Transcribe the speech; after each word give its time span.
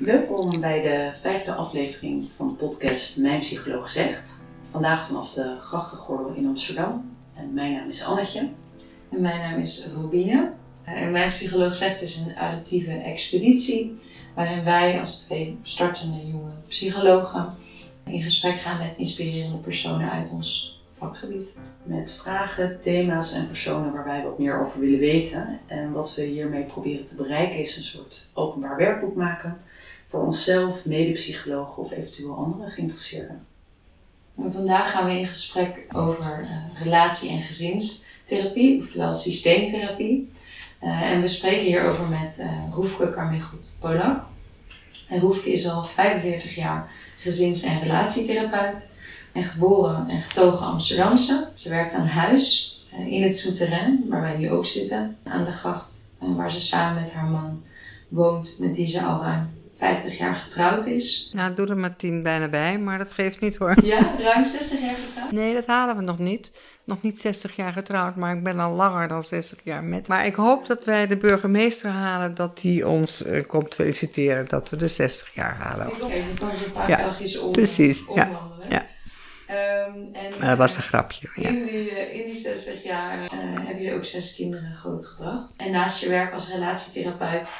Welkom 0.00 0.60
bij 0.60 0.82
de 0.82 1.10
vijfde 1.20 1.54
aflevering 1.54 2.28
van 2.36 2.48
de 2.48 2.54
podcast 2.54 3.16
Mijn 3.16 3.38
Psycholoog 3.38 3.90
Zegt. 3.90 4.38
Vandaag 4.70 5.06
vanaf 5.06 5.32
de 5.32 5.56
Grachtengordel 5.58 6.34
in 6.34 6.46
Amsterdam. 6.46 7.16
En 7.34 7.54
mijn 7.54 7.72
naam 7.72 7.88
is 7.88 8.04
Annetje. 8.04 8.48
En 9.10 9.20
mijn 9.20 9.38
naam 9.38 9.60
is 9.60 9.88
Robine. 9.94 10.52
En 10.84 11.10
Mijn 11.10 11.28
Psycholoog 11.28 11.74
Zegt 11.74 12.02
is 12.02 12.16
een 12.16 12.36
auditieve 12.36 12.90
expeditie 12.90 13.98
waarin 14.34 14.64
wij 14.64 15.00
als 15.00 15.24
twee 15.24 15.58
startende 15.62 16.26
jonge 16.26 16.52
psychologen 16.68 17.54
in 18.04 18.22
gesprek 18.22 18.56
gaan 18.56 18.78
met 18.78 18.96
inspirerende 18.96 19.58
personen 19.58 20.10
uit 20.10 20.32
ons 20.32 20.80
vakgebied. 20.92 21.56
Met 21.82 22.12
vragen, 22.12 22.80
thema's 22.80 23.32
en 23.32 23.46
personen 23.46 23.92
waar 23.92 24.04
wij 24.04 24.22
wat 24.22 24.38
meer 24.38 24.60
over 24.60 24.80
willen 24.80 24.98
weten. 24.98 25.60
En 25.66 25.92
wat 25.92 26.14
we 26.14 26.22
hiermee 26.22 26.64
proberen 26.64 27.04
te 27.04 27.16
bereiken 27.16 27.58
is 27.58 27.76
een 27.76 27.82
soort 27.82 28.30
openbaar 28.34 28.76
werkboek 28.76 29.14
maken 29.14 29.56
voor 30.10 30.20
onszelf, 30.20 30.84
medepsychologen 30.84 31.82
of 31.82 31.90
eventueel 31.90 32.34
andere 32.34 32.70
geïnteresseerden. 32.70 33.46
En 34.36 34.52
vandaag 34.52 34.90
gaan 34.90 35.04
we 35.04 35.18
in 35.18 35.26
gesprek 35.26 35.86
over 35.92 36.40
uh, 36.40 36.82
relatie- 36.82 37.30
en 37.30 37.40
gezinstherapie, 37.40 38.80
oftewel 38.80 39.14
systeemtherapie. 39.14 40.32
Uh, 40.82 41.02
en 41.02 41.20
we 41.20 41.28
spreken 41.28 41.64
hierover 41.64 42.08
met 42.08 42.36
uh, 42.40 42.46
Roefke 42.72 43.10
Carmichelt 43.10 43.76
Polak. 43.80 44.24
En 45.08 45.20
Roefke 45.20 45.52
is 45.52 45.68
al 45.68 45.84
45 45.84 46.54
jaar 46.54 46.90
gezins- 47.18 47.62
en 47.62 47.80
relatietherapeut 47.80 48.94
en 49.32 49.44
geboren 49.44 50.08
en 50.08 50.20
getogen 50.20 50.66
Amsterdamse. 50.66 51.48
Ze 51.54 51.68
werkt 51.68 51.94
aan 51.94 52.06
huis 52.06 52.74
in 53.06 53.22
het 53.22 53.36
Souterrain, 53.36 54.04
waar 54.08 54.20
wij 54.20 54.36
nu 54.36 54.50
ook 54.50 54.66
zitten, 54.66 55.16
aan 55.24 55.44
de 55.44 55.52
gracht, 55.52 55.94
waar 56.18 56.50
ze 56.50 56.60
samen 56.60 57.02
met 57.02 57.12
haar 57.12 57.28
man 57.28 57.62
woont, 58.08 58.56
met 58.60 58.76
wie 58.76 58.86
ze 58.86 59.02
al 59.02 59.22
ruim 59.22 59.58
50 59.80 60.18
jaar 60.18 60.34
getrouwd 60.34 60.86
is. 60.86 61.30
Nou, 61.32 61.54
doe 61.54 61.66
er 61.66 61.76
maar 61.76 61.96
tien 61.96 62.22
bijna 62.22 62.48
bij, 62.48 62.78
maar 62.78 62.98
dat 62.98 63.12
geeft 63.12 63.40
niet 63.40 63.56
hoor. 63.56 63.84
Ja, 63.84 64.14
ruim 64.18 64.44
60 64.44 64.80
jaar 64.80 64.94
getrouwd? 65.06 65.32
Nee, 65.32 65.54
dat 65.54 65.66
halen 65.66 65.96
we 65.96 66.02
nog 66.02 66.18
niet. 66.18 66.50
Nog 66.84 67.02
niet 67.02 67.20
60 67.20 67.56
jaar 67.56 67.72
getrouwd, 67.72 68.16
maar 68.16 68.36
ik 68.36 68.42
ben 68.42 68.58
al 68.58 68.74
langer 68.74 69.08
dan 69.08 69.24
60 69.24 69.58
jaar 69.64 69.84
met. 69.84 70.08
Maar 70.08 70.26
ik 70.26 70.34
hoop 70.34 70.66
dat 70.66 70.84
wij 70.84 71.06
de 71.06 71.16
burgemeester 71.16 71.90
halen, 71.90 72.34
dat 72.34 72.60
die 72.60 72.88
ons 72.88 73.26
uh, 73.26 73.46
komt 73.46 73.74
feliciteren 73.74 74.48
dat 74.48 74.70
we 74.70 74.76
de 74.76 74.88
60 74.88 75.34
jaar 75.34 75.56
halen. 75.56 75.86
Oké, 75.86 76.04
okay, 76.04 76.24
dan 76.26 76.48
kan 76.48 76.56
ze 76.56 76.64
een 76.64 76.72
paar 76.72 76.88
ja, 76.88 76.96
dagjes 76.96 77.38
om, 77.38 77.52
precies, 77.52 78.06
omwandelen. 78.06 78.70
Ja, 78.70 78.86
ja. 79.48 79.86
Um, 79.86 80.08
en, 80.12 80.38
maar 80.38 80.48
dat 80.48 80.58
was 80.58 80.76
een 80.76 80.82
grapje. 80.82 81.28
Ja. 81.34 81.48
In, 81.48 81.64
die, 81.64 81.90
in 82.12 82.24
die 82.24 82.34
60 82.34 82.82
jaar 82.82 83.18
uh, 83.18 83.28
heb 83.66 83.78
je 83.78 83.92
ook 83.92 84.04
zes 84.04 84.34
kinderen 84.34 84.72
grootgebracht. 84.72 85.54
En 85.56 85.70
naast 85.70 86.00
je 86.00 86.08
werk 86.08 86.32
als 86.32 86.52
relatietherapeut 86.52 87.52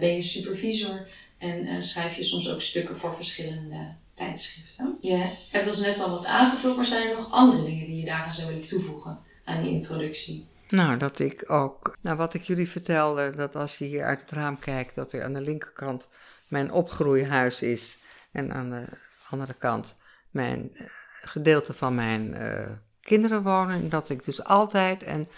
ben 0.00 0.14
je 0.14 0.22
supervisor 0.22 1.06
en 1.42 1.66
uh, 1.66 1.80
schrijf 1.80 2.16
je 2.16 2.22
soms 2.22 2.50
ook 2.50 2.60
stukken 2.60 2.98
voor 2.98 3.14
verschillende 3.14 3.94
tijdschriften. 4.14 4.96
Je 5.00 5.26
hebt 5.50 5.68
ons 5.68 5.78
net 5.78 6.00
al 6.00 6.10
wat 6.10 6.24
aangevuld, 6.24 6.76
maar 6.76 6.84
zijn 6.84 7.08
er 7.08 7.16
nog 7.16 7.30
andere 7.30 7.64
dingen 7.64 7.86
die 7.86 7.96
je 7.96 8.04
daaraan 8.04 8.32
zou 8.32 8.48
willen 8.48 8.66
toevoegen 8.66 9.18
aan 9.44 9.62
die 9.62 9.72
introductie? 9.72 10.48
Nou, 10.68 10.96
dat 10.98 11.18
ik 11.18 11.50
ook, 11.50 11.96
nou 12.00 12.16
wat 12.16 12.34
ik 12.34 12.42
jullie 12.42 12.68
vertelde, 12.68 13.34
dat 13.36 13.56
als 13.56 13.78
je 13.78 13.84
hier 13.84 14.04
uit 14.04 14.20
het 14.20 14.30
raam 14.30 14.58
kijkt, 14.58 14.94
dat 14.94 15.12
er 15.12 15.24
aan 15.24 15.32
de 15.32 15.40
linkerkant 15.40 16.08
mijn 16.48 16.72
opgroeihuis 16.72 17.62
is 17.62 17.98
en 18.32 18.52
aan 18.52 18.70
de 18.70 18.84
andere 19.30 19.54
kant 19.54 19.96
mijn 20.30 20.70
uh, 20.74 20.86
gedeelte 21.20 21.72
van 21.72 21.94
mijn 21.94 22.34
uh, 22.34 22.70
kinderen 23.00 23.42
wonen. 23.42 23.80
En 23.80 23.88
dat 23.88 24.08
ik 24.08 24.24
dus 24.24 24.44
altijd, 24.44 25.02
en 25.02 25.28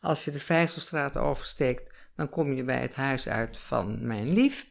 als 0.00 0.24
je 0.24 0.30
de 0.30 0.40
Vijzelstraat 0.40 1.16
oversteekt, 1.16 1.92
dan 2.16 2.28
kom 2.28 2.52
je 2.52 2.62
bij 2.62 2.80
het 2.80 2.94
huis 2.94 3.28
uit 3.28 3.58
van 3.58 4.06
mijn 4.06 4.32
lief 4.32 4.66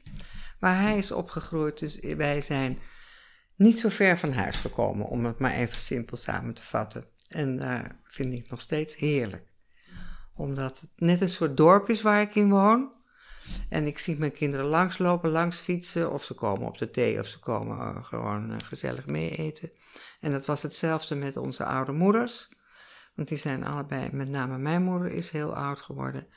waar 0.63 0.81
hij 0.81 0.97
is 0.97 1.12
opgegroeid. 1.12 1.79
Dus 1.79 2.00
wij 2.00 2.41
zijn 2.41 2.79
niet 3.56 3.79
zo 3.79 3.90
ver 3.90 4.18
van 4.18 4.31
huis 4.31 4.56
gekomen, 4.56 5.06
om 5.06 5.25
het 5.25 5.40
maar 5.40 5.51
even 5.51 5.81
simpel 5.81 6.18
samen 6.18 6.53
te 6.53 6.63
vatten. 6.63 7.06
En 7.28 7.57
daar 7.57 8.00
vind 8.03 8.34
ik 8.34 8.50
nog 8.50 8.62
steeds 8.62 8.96
heerlijk. 8.96 9.47
Omdat 10.35 10.79
het 10.79 10.90
net 10.96 11.22
een 11.22 11.29
soort 11.29 11.57
dorp 11.57 11.90
is 11.90 12.02
waar 12.02 12.22
ik 12.22 12.35
in 12.35 12.50
woon. 12.50 12.96
En 13.69 13.88
ik 13.88 14.00
zie 14.00 14.18
mijn 14.18 14.31
kinderen 14.31 14.66
langslopen, 14.66 15.29
langs 15.29 15.59
fietsen, 15.59 16.12
of 16.12 16.23
ze 16.23 16.34
komen 16.34 16.68
op 16.68 16.78
de 16.78 16.90
thee, 16.90 17.19
of 17.19 17.28
ze 17.28 17.40
komen 17.40 17.78
uh, 17.78 18.03
gewoon 18.03 18.52
uh, 18.52 18.56
gezellig 18.66 19.06
mee 19.06 19.29
eten. 19.29 19.72
En 20.19 20.31
dat 20.31 20.46
was 20.46 20.62
hetzelfde 20.62 21.16
met 21.16 21.38
onze 21.38 21.66
oude 21.66 21.91
moeders. 21.91 22.50
Want 23.16 23.28
die 23.28 23.38
zijn 23.38 23.66
allebei, 23.66 24.09
met 24.12 24.29
name 24.29 24.57
mijn 24.57 24.84
moeder 24.84 25.12
is 25.12 25.29
heel 25.29 25.56
oud 25.56 25.81
geworden. 25.81 26.28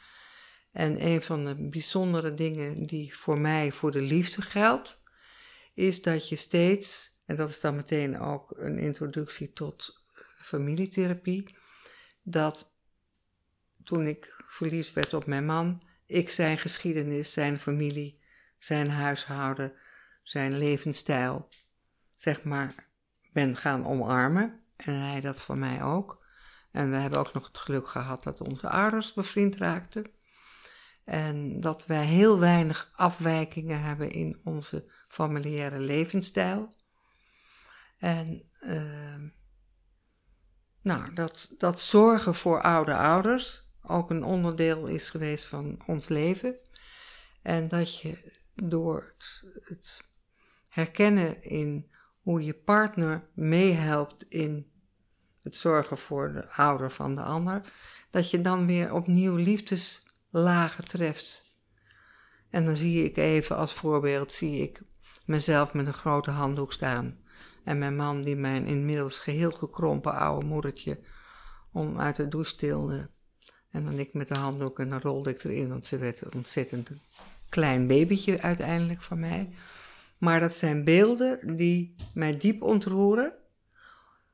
En 0.77 1.07
een 1.07 1.23
van 1.23 1.45
de 1.45 1.55
bijzondere 1.55 2.35
dingen 2.35 2.87
die 2.87 3.17
voor 3.17 3.39
mij 3.41 3.73
voor 3.73 3.91
de 3.91 4.01
liefde 4.01 4.43
geldt, 4.43 5.03
is 5.75 6.03
dat 6.03 6.29
je 6.29 6.37
steeds, 6.37 7.17
en 7.25 7.37
dat 7.37 7.49
is 7.49 7.61
dan 7.61 7.77
meteen 7.77 8.21
ook 8.21 8.53
een 8.57 8.79
introductie 8.79 9.53
tot 9.53 10.05
familietherapie, 10.39 11.57
dat 12.23 12.73
toen 13.85 14.07
ik 14.07 14.45
verliefd 14.47 14.93
werd 14.93 15.15
op 15.15 15.27
mijn 15.27 15.47
man, 15.47 15.83
ik 16.07 16.31
zijn 16.31 16.59
geschiedenis, 16.59 17.33
zijn 17.33 17.59
familie, 17.59 18.21
zijn 18.59 18.91
huishouden, 18.91 19.73
zijn 20.23 20.59
levensstijl, 20.59 21.49
zeg 22.15 22.43
maar, 22.43 22.75
ben 23.33 23.57
gaan 23.57 23.87
omarmen. 23.87 24.61
En 24.77 24.95
hij 24.95 25.21
dat 25.21 25.41
voor 25.41 25.59
mij 25.59 25.83
ook. 25.83 26.25
En 26.71 26.91
we 26.91 26.97
hebben 26.97 27.19
ook 27.19 27.33
nog 27.33 27.47
het 27.47 27.59
geluk 27.59 27.89
gehad 27.89 28.23
dat 28.23 28.41
onze 28.41 28.69
ouders 28.69 29.13
bevriend 29.13 29.57
raakten. 29.57 30.16
En 31.07 31.61
dat 31.61 31.87
wij 31.87 32.05
heel 32.05 32.39
weinig 32.39 32.93
afwijkingen 32.97 33.83
hebben 33.83 34.11
in 34.11 34.41
onze 34.45 34.91
familiaire 35.09 35.81
levensstijl. 35.81 36.75
En 37.99 38.43
uh, 38.61 39.31
nou, 40.83 41.15
dat, 41.15 41.51
dat 41.59 41.81
zorgen 41.81 42.35
voor 42.35 42.63
oude 42.63 42.95
ouders 42.95 43.71
ook 43.83 44.11
een 44.11 44.25
onderdeel 44.25 44.87
is 44.87 45.11
geweest 45.11 45.45
van 45.45 45.79
ons 45.87 46.09
leven. 46.09 46.55
En 47.43 47.69
dat 47.69 48.01
je 48.01 48.33
door 48.55 49.15
het, 49.17 49.45
het 49.65 50.09
herkennen 50.69 51.43
in 51.43 51.91
hoe 52.21 52.45
je 52.45 52.55
partner 52.55 53.29
meehelpt 53.35 54.27
in 54.29 54.71
het 55.41 55.57
zorgen 55.57 55.99
voor 55.99 56.33
de 56.33 56.51
ouder 56.51 56.91
van 56.91 57.15
de 57.15 57.23
ander, 57.23 57.73
dat 58.11 58.31
je 58.31 58.41
dan 58.41 58.67
weer 58.67 58.93
opnieuw 58.93 59.37
liefdes 59.37 60.06
lagen 60.39 60.89
treft. 60.89 61.55
En 62.51 62.65
dan 62.65 62.77
zie 62.77 63.05
ik 63.05 63.17
even 63.17 63.57
als 63.57 63.73
voorbeeld, 63.73 64.33
zie 64.33 64.63
ik 64.63 64.83
mezelf 65.25 65.75
met 65.75 65.87
een 65.87 65.93
grote 65.93 66.31
handdoek 66.31 66.73
staan. 66.73 67.19
En 67.65 67.79
mijn 67.79 67.97
man 67.97 68.23
die 68.23 68.37
mijn 68.37 68.67
inmiddels 68.67 69.19
geheel 69.19 69.51
gekrompen 69.51 70.15
oude 70.15 70.47
moedertje 70.47 70.99
om 71.73 72.01
uit 72.01 72.17
de 72.17 72.29
douche 72.29 72.57
tilde. 72.57 73.09
En 73.71 73.85
dan 73.85 73.99
ik 73.99 74.13
met 74.13 74.29
de 74.29 74.39
handdoek 74.39 74.79
en 74.79 74.91
dan 74.91 75.01
rolde 75.01 75.31
ik 75.31 75.45
erin, 75.45 75.69
want 75.69 75.87
ze 75.87 75.97
werd 75.97 76.21
een 76.21 76.35
ontzettend 76.35 76.91
klein 77.49 77.87
babytje 77.87 78.43
uiteindelijk 78.43 79.03
van 79.03 79.21
mij. 79.21 79.51
Maar 80.19 80.41
dat 80.41 80.57
zijn 80.57 80.85
beelden 80.85 81.57
die 81.57 81.95
mij 82.15 82.37
diep 82.37 82.63
ontroeren. 82.63 83.33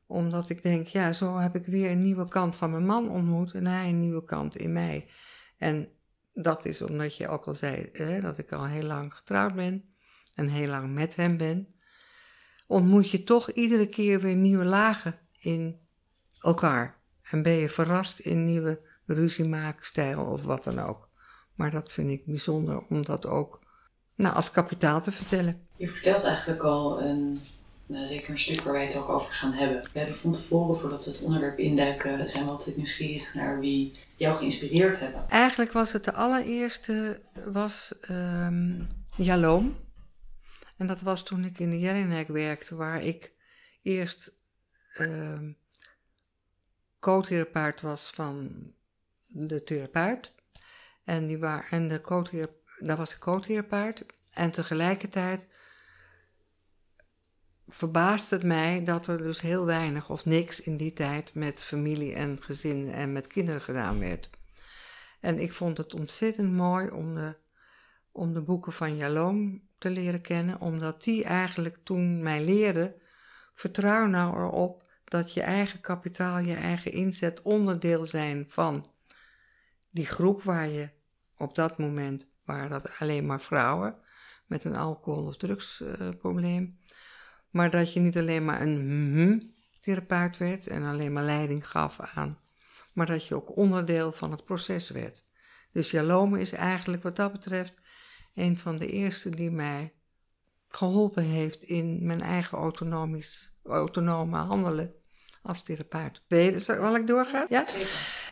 Omdat 0.06 0.48
ik 0.48 0.62
denk, 0.62 0.86
ja, 0.86 1.12
zo 1.12 1.36
heb 1.36 1.54
ik 1.54 1.66
weer 1.66 1.90
een 1.90 2.02
nieuwe 2.02 2.28
kant 2.28 2.56
van 2.56 2.70
mijn 2.70 2.86
man 2.86 3.10
ontmoet 3.10 3.54
en 3.54 3.66
hij 3.66 3.88
een 3.88 4.00
nieuwe 4.00 4.24
kant 4.24 4.56
in 4.56 4.72
mij. 4.72 5.08
En 5.62 5.88
dat 6.32 6.64
is 6.64 6.82
omdat 6.82 7.16
je 7.16 7.28
ook 7.28 7.44
al 7.44 7.54
zei 7.54 7.88
hè, 7.92 8.20
dat 8.20 8.38
ik 8.38 8.52
al 8.52 8.66
heel 8.66 8.82
lang 8.82 9.14
getrouwd 9.14 9.54
ben 9.54 9.94
en 10.34 10.48
heel 10.48 10.68
lang 10.68 10.94
met 10.94 11.16
hem 11.16 11.36
ben. 11.36 11.74
Ontmoet 12.66 13.10
je 13.10 13.24
toch 13.24 13.50
iedere 13.50 13.86
keer 13.86 14.20
weer 14.20 14.34
nieuwe 14.34 14.64
lagen 14.64 15.18
in 15.38 15.80
elkaar. 16.40 17.00
En 17.30 17.42
ben 17.42 17.52
je 17.52 17.68
verrast 17.68 18.18
in 18.18 18.44
nieuwe 18.44 18.80
ruziemaakstijl 19.06 20.24
of 20.24 20.42
wat 20.42 20.64
dan 20.64 20.78
ook. 20.78 21.08
Maar 21.54 21.70
dat 21.70 21.92
vind 21.92 22.10
ik 22.10 22.26
bijzonder 22.26 22.86
om 22.88 23.04
dat 23.04 23.26
ook 23.26 23.60
nou, 24.14 24.34
als 24.34 24.50
kapitaal 24.50 25.02
te 25.02 25.12
vertellen. 25.12 25.66
Je 25.76 25.88
vertelt 25.88 26.24
eigenlijk 26.24 26.62
al 26.62 27.02
een 27.02 27.40
nou, 27.92 28.06
zeker 28.06 28.30
een 28.30 28.38
stuk 28.38 28.60
waar 28.60 28.72
wij 28.72 28.84
het 28.84 28.96
ook 28.96 29.08
over 29.08 29.32
gaan 29.32 29.52
hebben. 29.52 29.82
We 29.92 29.98
hebben 29.98 30.16
van 30.16 30.32
tevoren, 30.32 30.78
voordat 30.78 31.04
we 31.04 31.10
het 31.10 31.22
onderwerp 31.22 31.58
induiken, 31.58 32.28
zijn 32.28 32.44
we 32.44 32.50
altijd 32.50 32.76
nieuwsgierig 32.76 33.34
naar 33.34 33.60
wie 33.60 33.98
jou 34.16 34.36
geïnspireerd 34.36 35.00
hebben. 35.00 35.28
Eigenlijk 35.28 35.72
was 35.72 35.92
het 35.92 36.04
de 36.04 36.12
allereerste, 36.12 37.20
was 37.44 37.92
um, 38.10 38.88
Jaloom. 39.16 39.76
En 40.76 40.86
dat 40.86 41.00
was 41.00 41.22
toen 41.22 41.44
ik 41.44 41.58
in 41.58 41.70
de 41.70 41.78
Jelinek 41.78 42.28
werkte, 42.28 42.74
waar 42.74 43.02
ik 43.02 43.32
eerst 43.82 44.32
um, 44.98 45.56
co-therapeut 47.00 47.80
was 47.80 48.10
van 48.14 48.50
de 49.26 49.62
therapeut. 49.62 50.32
En, 51.04 51.26
die 51.26 51.38
waar, 51.38 51.66
en 51.70 51.88
de 51.88 52.00
co 52.00 52.24
daar 52.78 52.96
was 52.96 53.12
ik 53.12 53.18
co-therapeut. 53.18 54.04
En 54.34 54.50
tegelijkertijd 54.50 55.48
verbaast 57.72 58.30
het 58.30 58.42
mij 58.42 58.84
dat 58.84 59.06
er 59.06 59.18
dus 59.18 59.40
heel 59.40 59.64
weinig 59.64 60.10
of 60.10 60.24
niks 60.24 60.60
in 60.60 60.76
die 60.76 60.92
tijd 60.92 61.34
met 61.34 61.64
familie 61.64 62.14
en 62.14 62.42
gezin 62.42 62.90
en 62.90 63.12
met 63.12 63.26
kinderen 63.26 63.60
gedaan 63.60 63.98
werd. 63.98 64.30
En 65.20 65.38
ik 65.38 65.52
vond 65.52 65.78
het 65.78 65.94
ontzettend 65.94 66.52
mooi 66.52 66.90
om 66.90 67.14
de, 67.14 67.34
om 68.12 68.32
de 68.32 68.40
boeken 68.40 68.72
van 68.72 68.96
Jaloom 68.96 69.62
te 69.78 69.90
leren 69.90 70.20
kennen, 70.20 70.60
omdat 70.60 71.02
die 71.02 71.24
eigenlijk 71.24 71.78
toen 71.82 72.22
mij 72.22 72.44
leerde: 72.44 72.94
vertrouw 73.54 74.06
nou 74.06 74.36
erop 74.36 74.82
dat 75.04 75.34
je 75.34 75.42
eigen 75.42 75.80
kapitaal, 75.80 76.38
je 76.38 76.54
eigen 76.54 76.92
inzet 76.92 77.42
onderdeel 77.42 78.06
zijn 78.06 78.44
van 78.48 78.86
die 79.90 80.06
groep 80.06 80.42
waar 80.42 80.68
je 80.68 80.88
op 81.36 81.54
dat 81.54 81.78
moment 81.78 82.26
waren 82.44 82.70
dat 82.70 82.98
alleen 82.98 83.26
maar 83.26 83.40
vrouwen 83.40 83.96
met 84.46 84.64
een 84.64 84.76
alcohol- 84.76 85.26
of 85.26 85.36
drugsprobleem. 85.36 86.78
Maar 87.52 87.70
dat 87.70 87.92
je 87.92 88.00
niet 88.00 88.16
alleen 88.16 88.44
maar 88.44 88.60
een 88.60 89.54
therapeut 89.80 90.36
werd 90.36 90.66
en 90.66 90.84
alleen 90.84 91.12
maar 91.12 91.24
leiding 91.24 91.68
gaf 91.68 92.00
aan, 92.00 92.38
maar 92.92 93.06
dat 93.06 93.26
je 93.26 93.34
ook 93.34 93.56
onderdeel 93.56 94.12
van 94.12 94.30
het 94.30 94.44
proces 94.44 94.90
werd. 94.90 95.24
Dus 95.72 95.90
Jalome 95.90 96.40
is 96.40 96.52
eigenlijk 96.52 97.02
wat 97.02 97.16
dat 97.16 97.32
betreft 97.32 97.80
een 98.34 98.58
van 98.58 98.76
de 98.76 98.86
eerste 98.86 99.30
die 99.30 99.50
mij 99.50 99.92
geholpen 100.68 101.24
heeft 101.24 101.62
in 101.62 102.06
mijn 102.06 102.20
eigen 102.20 102.58
autonomisch, 102.58 103.58
autonome 103.64 104.36
handelen 104.36 104.94
als 105.42 105.62
therapeut. 105.62 106.22
Weet 106.28 106.52
je, 106.52 106.58
zal 106.60 106.96
ik 106.96 107.06
doorgaan? 107.06 107.46
Ja? 107.48 107.64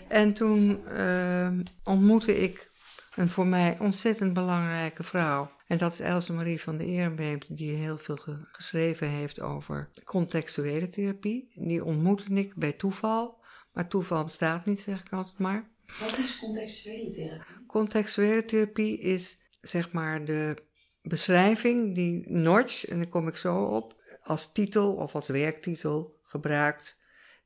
En 0.08 0.32
toen 0.32 0.82
uh, 0.88 1.50
ontmoette 1.84 2.36
ik 2.36 2.70
een 3.14 3.28
voor 3.28 3.46
mij 3.46 3.76
ontzettend 3.78 4.32
belangrijke 4.32 5.02
vrouw. 5.02 5.50
En 5.70 5.78
dat 5.78 5.92
is 5.92 6.00
Else 6.00 6.32
Marie 6.32 6.60
van 6.60 6.76
de 6.76 6.84
Eerbeem, 6.84 7.38
die 7.48 7.72
heel 7.72 7.98
veel 7.98 8.18
geschreven 8.52 9.08
heeft 9.08 9.40
over 9.40 9.90
contextuele 10.04 10.88
therapie. 10.88 11.52
Die 11.54 11.84
ontmoette 11.84 12.34
ik 12.34 12.54
bij 12.54 12.72
toeval, 12.72 13.38
maar 13.72 13.88
toeval 13.88 14.24
bestaat 14.24 14.64
niet, 14.64 14.80
zeg 14.80 15.00
ik 15.00 15.12
altijd 15.12 15.38
maar. 15.38 15.68
Wat 16.00 16.18
is 16.18 16.38
contextuele 16.38 17.10
therapie? 17.10 17.66
Contextuele 17.66 18.44
therapie 18.44 18.98
is 18.98 19.38
zeg 19.60 19.92
maar 19.92 20.24
de 20.24 20.56
beschrijving 21.02 21.94
die 21.94 22.30
Notch, 22.30 22.86
en 22.86 22.96
daar 22.96 23.08
kom 23.08 23.28
ik 23.28 23.36
zo 23.36 23.64
op, 23.64 24.02
als 24.22 24.52
titel 24.52 24.94
of 24.94 25.14
als 25.14 25.28
werktitel 25.28 26.18
gebruikt. 26.22 26.96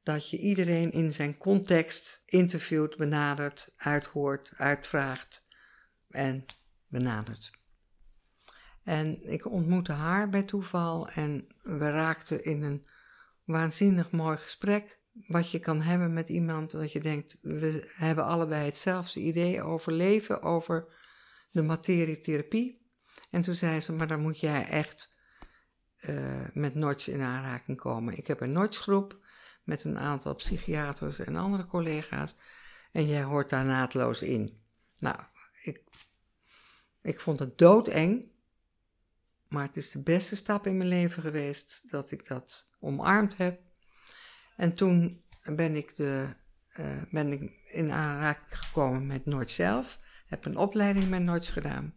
Dat 0.02 0.30
je 0.30 0.38
iedereen 0.38 0.92
in 0.92 1.12
zijn 1.12 1.36
context 1.36 2.22
interviewt, 2.26 2.96
benadert, 2.96 3.72
uithoort, 3.76 4.52
uitvraagt 4.56 5.46
en 6.10 6.44
benadert. 6.88 7.62
En 8.84 9.30
ik 9.30 9.46
ontmoette 9.46 9.92
haar 9.92 10.28
bij 10.28 10.42
toeval 10.42 11.08
en 11.08 11.46
we 11.62 11.90
raakten 11.90 12.44
in 12.44 12.62
een 12.62 12.86
waanzinnig 13.44 14.10
mooi 14.10 14.36
gesprek. 14.36 14.98
Wat 15.26 15.50
je 15.50 15.58
kan 15.58 15.82
hebben 15.82 16.12
met 16.12 16.28
iemand 16.28 16.70
dat 16.70 16.92
je 16.92 17.00
denkt, 17.00 17.36
we 17.40 17.90
hebben 17.94 18.24
allebei 18.24 18.64
hetzelfde 18.64 19.20
idee 19.20 19.62
over 19.62 19.92
leven, 19.92 20.42
over 20.42 20.86
de 21.50 21.62
materie 21.62 22.20
therapie. 22.20 22.82
En 23.30 23.42
toen 23.42 23.54
zei 23.54 23.80
ze, 23.80 23.92
maar 23.92 24.06
dan 24.06 24.20
moet 24.20 24.40
jij 24.40 24.68
echt 24.68 25.12
uh, 26.00 26.46
met 26.52 26.74
Notch 26.74 27.08
in 27.08 27.20
aanraking 27.20 27.78
komen. 27.78 28.16
Ik 28.16 28.26
heb 28.26 28.40
een 28.40 28.52
Notch 28.52 28.78
groep 28.78 29.18
met 29.62 29.84
een 29.84 29.98
aantal 29.98 30.34
psychiaters 30.34 31.18
en 31.18 31.36
andere 31.36 31.66
collega's. 31.66 32.36
En 32.92 33.06
jij 33.06 33.22
hoort 33.22 33.50
daar 33.50 33.64
naadloos 33.64 34.22
in. 34.22 34.62
Nou, 34.98 35.16
ik, 35.62 35.82
ik 37.02 37.20
vond 37.20 37.38
het 37.38 37.58
doodeng. 37.58 38.32
Maar 39.54 39.66
het 39.66 39.76
is 39.76 39.90
de 39.90 40.02
beste 40.02 40.36
stap 40.36 40.66
in 40.66 40.76
mijn 40.76 40.88
leven 40.88 41.22
geweest 41.22 41.90
dat 41.90 42.10
ik 42.10 42.26
dat 42.26 42.76
omarmd 42.80 43.36
heb. 43.36 43.60
En 44.56 44.74
toen 44.74 45.24
ben 45.42 45.76
ik, 45.76 45.96
de, 45.96 46.26
uh, 46.76 46.86
ben 47.10 47.32
ik 47.32 47.52
in 47.72 47.92
aanraking 47.92 48.58
gekomen 48.60 49.06
met 49.06 49.26
Noord 49.26 49.50
zelf. 49.50 50.00
Heb 50.26 50.44
een 50.44 50.56
opleiding 50.56 51.08
met 51.08 51.22
Noord 51.22 51.46
gedaan. 51.46 51.94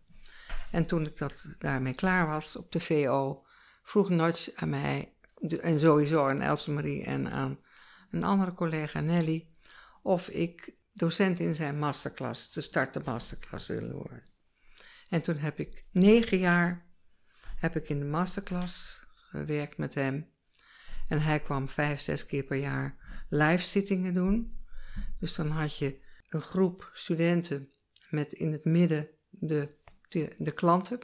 En 0.72 0.86
toen 0.86 1.06
ik 1.06 1.18
dat, 1.18 1.46
daarmee 1.60 1.96
klaar 1.96 2.28
was 2.28 2.56
op 2.56 2.72
de 2.72 2.80
VO, 2.80 3.46
vroeg 3.84 4.10
Notch 4.10 4.54
aan 4.56 4.70
mij, 4.70 5.14
en 5.62 5.80
sowieso 5.80 6.28
aan 6.28 6.42
Else 6.42 6.72
Marie 6.72 7.04
en 7.04 7.32
aan 7.32 7.60
een 8.12 8.24
andere 8.24 8.54
collega 8.54 9.00
Nelly, 9.00 9.48
of 10.02 10.28
ik 10.28 10.76
docent 10.94 11.40
in 11.40 11.56
zijn 11.56 11.80
masterclass, 11.80 12.52
de 12.54 12.62
start 12.62 13.06
masterclass 13.06 13.68
willen 13.68 13.94
worden. 13.94 14.24
En 15.10 15.22
toen 15.22 15.38
heb 15.38 15.60
ik 15.60 15.86
negen 15.92 16.38
jaar 16.38 16.87
heb 17.60 17.76
ik 17.76 17.90
in 17.90 18.00
de 18.00 18.06
masterclass 18.06 19.06
gewerkt 19.16 19.78
met 19.78 19.94
hem. 19.94 20.30
En 21.08 21.22
hij 21.22 21.40
kwam 21.40 21.70
vijf, 21.70 22.00
zes 22.00 22.26
keer 22.26 22.44
per 22.44 22.58
jaar 22.58 22.96
live 23.30 23.64
zittingen 23.64 24.14
doen. 24.14 24.60
Dus 25.20 25.36
dan 25.36 25.50
had 25.50 25.78
je 25.78 26.00
een 26.30 26.42
groep 26.42 26.90
studenten 26.94 27.70
met 28.10 28.34
in 28.34 28.52
het 28.52 28.66
midden 28.66 29.08
de, 29.30 29.70
de, 30.10 30.36
de 30.38 30.52
klanten. 30.52 31.00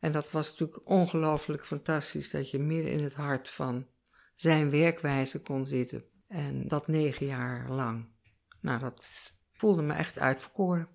En 0.00 0.12
dat 0.12 0.30
was 0.30 0.50
natuurlijk 0.50 0.88
ongelooflijk 0.88 1.66
fantastisch 1.66 2.30
dat 2.30 2.50
je 2.50 2.58
midden 2.58 2.92
in 2.92 3.02
het 3.02 3.14
hart 3.14 3.48
van 3.48 3.86
zijn 4.34 4.70
werkwijze 4.70 5.42
kon 5.42 5.66
zitten. 5.66 6.04
En 6.28 6.68
dat 6.68 6.86
negen 6.86 7.26
jaar 7.26 7.70
lang. 7.70 8.08
Nou, 8.60 8.80
dat 8.80 9.06
voelde 9.52 9.82
me 9.82 9.92
echt 9.92 10.18
uitverkoren. 10.18 10.88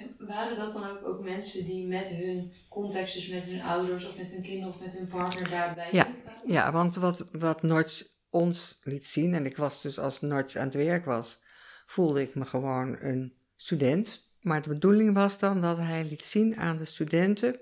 En 0.00 0.26
waren 0.26 0.56
dat 0.56 0.72
dan 0.72 0.90
ook, 0.90 1.06
ook 1.06 1.24
mensen 1.24 1.64
die 1.64 1.86
met 1.86 2.08
hun 2.08 2.52
context, 2.68 3.14
dus 3.14 3.28
met 3.28 3.44
hun 3.44 3.62
ouders 3.62 4.08
of 4.08 4.16
met 4.16 4.30
hun 4.30 4.42
kinderen 4.42 4.74
of 4.74 4.80
met 4.80 4.92
hun 4.92 5.06
partner 5.06 5.50
daarbij 5.50 5.88
ja, 5.92 6.06
Ja, 6.46 6.72
want 6.72 6.96
wat, 6.96 7.24
wat 7.32 7.62
Notch 7.62 8.02
ons 8.30 8.78
liet 8.82 9.06
zien, 9.06 9.34
en 9.34 9.46
ik 9.46 9.56
was 9.56 9.82
dus 9.82 9.98
als 9.98 10.20
Notch 10.20 10.56
aan 10.56 10.64
het 10.64 10.74
werk 10.74 11.04
was, 11.04 11.40
voelde 11.86 12.22
ik 12.22 12.34
me 12.34 12.44
gewoon 12.44 12.96
een 13.00 13.32
student. 13.56 14.28
Maar 14.40 14.62
de 14.62 14.68
bedoeling 14.68 15.14
was 15.14 15.38
dan 15.38 15.60
dat 15.60 15.76
hij 15.78 16.04
liet 16.04 16.24
zien 16.24 16.56
aan 16.56 16.76
de 16.76 16.84
studenten 16.84 17.60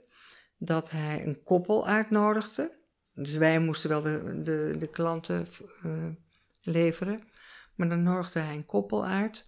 dat 0.59 0.91
hij 0.91 1.27
een 1.27 1.43
koppel 1.43 1.87
uitnodigde. 1.87 2.77
Dus 3.15 3.37
wij 3.37 3.59
moesten 3.59 3.89
wel 3.89 4.03
de, 4.03 4.43
de, 4.43 4.77
de 4.79 4.87
klanten 4.87 5.49
uh, 5.87 5.93
leveren. 6.63 7.23
Maar 7.75 7.89
dan 7.89 8.03
nodigde 8.03 8.41
hij 8.41 8.55
een 8.55 8.67
koppel 8.67 9.05
uit. 9.05 9.47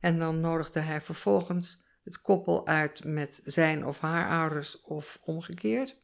En 0.00 0.18
dan 0.18 0.40
nodigde 0.40 0.80
hij 0.80 1.00
vervolgens 1.00 1.80
het 2.08 2.20
koppel 2.20 2.66
uit 2.66 3.04
met 3.04 3.40
zijn 3.44 3.86
of 3.86 4.00
haar 4.00 4.28
ouders 4.40 4.80
of 4.80 5.18
omgekeerd. 5.24 5.96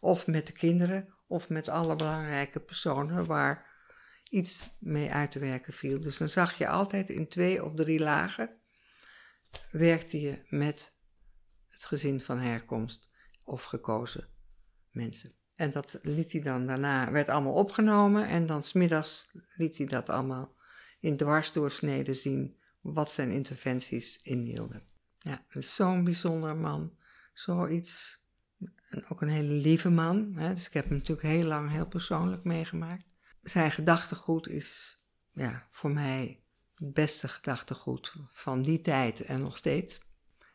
Of 0.00 0.26
met 0.26 0.46
de 0.46 0.52
kinderen 0.52 1.14
of 1.26 1.48
met 1.48 1.68
alle 1.68 1.96
belangrijke 1.96 2.60
personen 2.60 3.26
waar 3.26 3.66
iets 4.30 4.76
mee 4.78 5.12
uit 5.12 5.30
te 5.30 5.38
werken 5.38 5.72
viel. 5.72 6.00
Dus 6.00 6.16
dan 6.16 6.28
zag 6.28 6.58
je 6.58 6.68
altijd 6.68 7.10
in 7.10 7.28
twee 7.28 7.64
of 7.64 7.74
drie 7.74 8.00
lagen 8.00 8.50
werkte 9.70 10.20
je 10.20 10.38
met 10.48 10.94
het 11.68 11.84
gezin 11.84 12.20
van 12.20 12.38
herkomst 12.38 13.10
of 13.44 13.62
gekozen 13.62 14.28
mensen. 14.90 15.32
En 15.54 15.70
dat 15.70 15.98
liet 16.02 16.32
hij 16.32 16.40
dan 16.40 16.66
daarna, 16.66 17.10
werd 17.10 17.28
allemaal 17.28 17.54
opgenomen 17.54 18.26
en 18.26 18.46
dan 18.46 18.62
smiddags 18.62 19.30
liet 19.56 19.76
hij 19.76 19.86
dat 19.86 20.08
allemaal 20.08 20.56
in 21.00 21.16
dwarsdoorsneden 21.16 22.16
zien 22.16 22.56
wat 22.80 23.12
zijn 23.12 23.30
interventies 23.30 24.22
inhielden. 24.22 24.92
Ja, 25.24 25.44
zo'n 25.48 26.04
bijzonder 26.04 26.56
man. 26.56 26.96
Zoiets. 27.32 28.22
En 28.88 29.08
ook 29.08 29.22
een 29.22 29.28
hele 29.28 29.52
lieve 29.52 29.90
man. 29.90 30.34
Hè? 30.36 30.54
Dus 30.54 30.66
ik 30.66 30.72
heb 30.72 30.84
hem 30.84 30.96
natuurlijk 30.96 31.26
heel 31.26 31.44
lang 31.44 31.70
heel 31.70 31.86
persoonlijk 31.86 32.44
meegemaakt. 32.44 33.04
Zijn 33.42 33.70
gedachtegoed 33.70 34.48
is 34.48 34.98
ja, 35.32 35.68
voor 35.70 35.90
mij 35.90 36.42
het 36.74 36.92
beste 36.92 37.28
gedachtegoed 37.28 38.14
van 38.32 38.62
die 38.62 38.80
tijd 38.80 39.20
en 39.20 39.40
nog 39.40 39.56
steeds. 39.56 40.00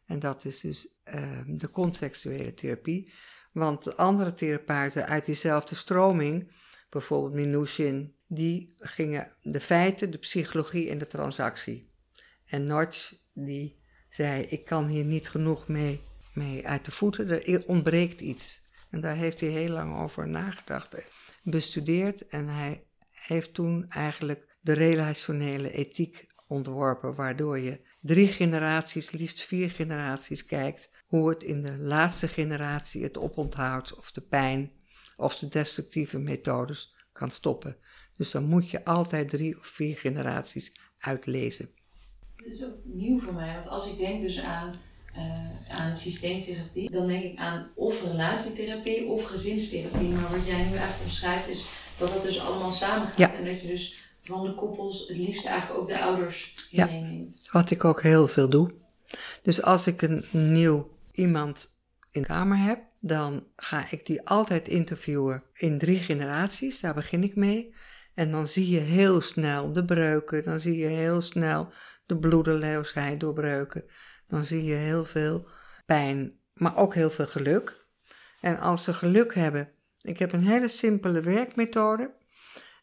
En 0.05 0.19
dat 0.19 0.45
is 0.45 0.59
dus 0.59 0.99
uh, 1.13 1.39
de 1.47 1.69
contextuele 1.69 2.53
therapie. 2.53 3.13
Want 3.51 3.97
andere 3.97 4.33
therapeuten 4.33 5.07
uit 5.07 5.25
diezelfde 5.25 5.75
stroming, 5.75 6.51
bijvoorbeeld 6.89 7.33
Minushin, 7.33 8.15
die 8.27 8.75
gingen 8.77 9.31
de 9.41 9.59
feiten, 9.59 10.11
de 10.11 10.17
psychologie 10.17 10.89
en 10.89 10.97
de 10.97 11.07
transactie. 11.07 11.91
En 12.45 12.63
Notch, 12.63 13.13
die 13.33 13.78
zei: 14.09 14.41
Ik 14.41 14.65
kan 14.65 14.87
hier 14.87 15.05
niet 15.05 15.29
genoeg 15.29 15.67
mee, 15.67 16.01
mee 16.33 16.67
uit 16.67 16.85
de 16.85 16.91
voeten, 16.91 17.45
er 17.45 17.63
ontbreekt 17.67 18.21
iets. 18.21 18.61
En 18.89 19.01
daar 19.01 19.15
heeft 19.15 19.39
hij 19.39 19.49
heel 19.49 19.71
lang 19.71 19.97
over 19.99 20.27
nagedacht, 20.27 20.95
bestudeerd. 21.43 22.27
En 22.27 22.47
hij 22.47 22.83
heeft 23.11 23.53
toen 23.53 23.85
eigenlijk 23.89 24.57
de 24.61 24.73
relationele 24.73 25.71
ethiek 25.71 26.27
ontworpen, 26.47 27.15
waardoor 27.15 27.59
je 27.59 27.81
drie 28.01 28.27
generaties, 28.27 29.11
liefst 29.11 29.41
vier 29.41 29.69
generaties 29.69 30.45
kijkt 30.45 30.91
hoe 31.07 31.29
het 31.29 31.43
in 31.43 31.61
de 31.61 31.77
laatste 31.77 32.27
generatie 32.27 33.03
het 33.03 33.17
oponthoudt 33.17 33.95
of 33.95 34.11
de 34.11 34.21
pijn 34.21 34.71
of 35.17 35.35
de 35.35 35.47
destructieve 35.47 36.19
methodes 36.19 36.95
kan 37.11 37.31
stoppen. 37.31 37.77
Dus 38.17 38.31
dan 38.31 38.43
moet 38.43 38.69
je 38.69 38.85
altijd 38.85 39.29
drie 39.29 39.57
of 39.59 39.67
vier 39.67 39.97
generaties 39.97 40.79
uitlezen. 40.97 41.69
Dat 42.43 42.53
is 42.53 42.63
ook 42.63 42.75
nieuw 42.83 43.19
voor 43.19 43.33
mij, 43.33 43.53
want 43.53 43.67
als 43.67 43.91
ik 43.91 43.97
denk 43.97 44.21
dus 44.21 44.39
aan, 44.39 44.73
uh, 45.15 45.79
aan 45.79 45.97
systeemtherapie, 45.97 46.91
dan 46.91 47.07
denk 47.07 47.23
ik 47.23 47.39
aan 47.39 47.67
of 47.75 48.03
relatietherapie 48.03 49.05
of 49.05 49.23
gezinstherapie. 49.23 50.09
Maar 50.09 50.31
wat 50.31 50.45
jij 50.45 50.57
nu 50.57 50.75
eigenlijk 50.75 51.01
omschrijft 51.01 51.49
is 51.49 51.65
dat 51.97 52.13
dat 52.13 52.23
dus 52.23 52.39
allemaal 52.39 52.71
samengaat 52.71 53.17
ja. 53.17 53.33
en 53.33 53.45
dat 53.45 53.61
je 53.61 53.67
dus 53.67 54.03
van 54.23 54.45
de 54.45 54.53
koppels 54.53 55.07
het 55.07 55.17
liefst 55.17 55.45
eigenlijk 55.45 55.79
ook 55.79 55.87
de 55.87 56.01
ouders 56.01 56.53
ja. 56.69 56.85
meeneemt. 56.85 57.49
Wat 57.51 57.71
ik 57.71 57.85
ook 57.85 58.01
heel 58.01 58.27
veel 58.27 58.49
doe. 58.49 58.71
Dus 59.41 59.61
als 59.61 59.87
ik 59.87 60.01
een 60.01 60.25
nieuw 60.31 60.89
iemand 61.11 61.77
in 62.11 62.21
de 62.21 62.27
kamer 62.27 62.57
heb, 62.57 62.79
dan 62.99 63.43
ga 63.55 63.85
ik 63.91 64.05
die 64.05 64.27
altijd 64.27 64.67
interviewen 64.67 65.43
in 65.53 65.77
drie 65.77 65.99
generaties. 65.99 66.79
Daar 66.79 66.93
begin 66.93 67.23
ik 67.23 67.35
mee. 67.35 67.73
En 68.13 68.31
dan 68.31 68.47
zie 68.47 68.69
je 68.69 68.79
heel 68.79 69.21
snel 69.21 69.73
de 69.73 69.85
breuken, 69.85 70.43
dan 70.43 70.59
zie 70.59 70.77
je 70.77 70.87
heel 70.87 71.21
snel 71.21 71.69
de 72.09 72.17
bloedeloosheid 72.17 73.19
doorbreuken. 73.19 73.83
Dan 74.27 74.45
zie 74.45 74.63
je 74.63 74.75
heel 74.75 75.03
veel 75.03 75.47
pijn, 75.85 76.39
maar 76.53 76.77
ook 76.77 76.93
heel 76.93 77.09
veel 77.09 77.27
geluk. 77.27 77.85
En 78.41 78.59
als 78.59 78.83
ze 78.83 78.93
geluk 78.93 79.35
hebben, 79.35 79.69
ik 80.01 80.19
heb 80.19 80.31
een 80.31 80.47
hele 80.47 80.67
simpele 80.67 81.21
werkmethode. 81.21 82.17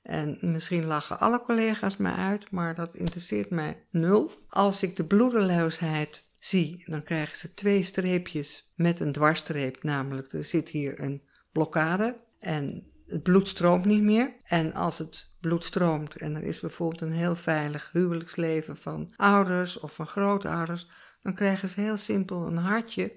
En 0.02 0.38
misschien 0.40 0.86
lachen 0.86 1.18
alle 1.18 1.40
collega's 1.40 1.96
me 1.96 2.12
uit, 2.12 2.50
maar 2.50 2.74
dat 2.74 2.94
interesseert 2.94 3.50
mij 3.50 3.86
nul. 3.90 4.30
Als 4.48 4.82
ik 4.82 4.96
de 4.96 5.04
bloedeloosheid 5.04 6.30
zie, 6.38 6.82
dan 6.86 7.02
krijgen 7.02 7.36
ze 7.36 7.54
twee 7.54 7.82
streepjes 7.82 8.72
met 8.74 9.00
een 9.00 9.12
dwarsstreep, 9.12 9.82
namelijk 9.82 10.32
er 10.32 10.44
zit 10.44 10.68
hier 10.68 11.00
een 11.00 11.22
blokkade 11.52 12.16
en 12.38 12.90
het 13.06 13.22
bloed 13.22 13.48
stroomt 13.48 13.84
niet 13.84 14.02
meer. 14.02 14.36
En 14.44 14.74
als 14.74 14.98
het 14.98 15.32
bloed 15.40 15.64
stroomt 15.64 16.16
en 16.16 16.34
er 16.34 16.42
is 16.42 16.60
bijvoorbeeld 16.60 17.00
een 17.00 17.12
heel 17.12 17.34
veilig 17.34 17.90
huwelijksleven 17.92 18.76
van 18.76 19.12
ouders 19.16 19.80
of 19.80 19.94
van 19.94 20.06
grootouders, 20.06 20.90
dan 21.20 21.34
krijgen 21.34 21.68
ze 21.68 21.80
heel 21.80 21.96
simpel 21.96 22.46
een 22.46 22.56
hartje. 22.56 23.12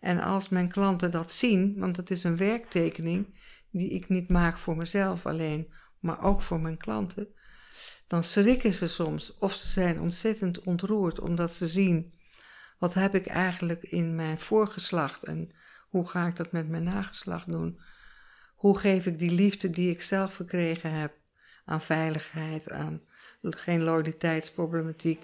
En 0.00 0.20
als 0.20 0.48
mijn 0.48 0.68
klanten 0.68 1.10
dat 1.10 1.32
zien, 1.32 1.78
want 1.78 1.96
het 1.96 2.10
is 2.10 2.24
een 2.24 2.36
werktekening 2.36 3.40
die 3.70 3.90
ik 3.90 4.08
niet 4.08 4.28
maak 4.28 4.58
voor 4.58 4.76
mezelf 4.76 5.26
alleen, 5.26 5.72
maar 6.00 6.22
ook 6.22 6.42
voor 6.42 6.60
mijn 6.60 6.76
klanten, 6.76 7.28
dan 8.06 8.24
schrikken 8.24 8.72
ze 8.72 8.88
soms 8.88 9.38
of 9.38 9.52
ze 9.52 9.68
zijn 9.68 10.00
ontzettend 10.00 10.60
ontroerd 10.60 11.20
omdat 11.20 11.54
ze 11.54 11.66
zien 11.66 12.12
wat 12.78 12.94
heb 12.94 13.14
ik 13.14 13.26
eigenlijk 13.26 13.82
in 13.82 14.14
mijn 14.14 14.38
voorgeslacht 14.38 15.22
en 15.22 15.54
hoe 15.88 16.08
ga 16.08 16.26
ik 16.26 16.36
dat 16.36 16.52
met 16.52 16.68
mijn 16.68 16.84
nageslacht 16.84 17.46
doen? 17.46 17.80
Hoe 18.64 18.78
geef 18.78 19.06
ik 19.06 19.18
die 19.18 19.30
liefde 19.30 19.70
die 19.70 19.90
ik 19.90 20.02
zelf 20.02 20.34
verkregen 20.34 20.92
heb 20.92 21.12
aan 21.64 21.80
veiligheid, 21.80 22.70
aan 22.70 23.02
geen 23.42 23.82
loyaliteitsproblematiek, 23.82 25.22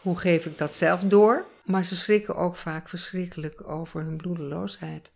hoe 0.00 0.18
geef 0.18 0.46
ik 0.46 0.58
dat 0.58 0.74
zelf 0.74 1.00
door? 1.00 1.44
Maar 1.64 1.84
ze 1.84 1.96
schrikken 1.96 2.36
ook 2.36 2.56
vaak 2.56 2.88
verschrikkelijk 2.88 3.68
over 3.68 4.00
hun 4.02 4.16
bloedeloosheid. 4.16 5.12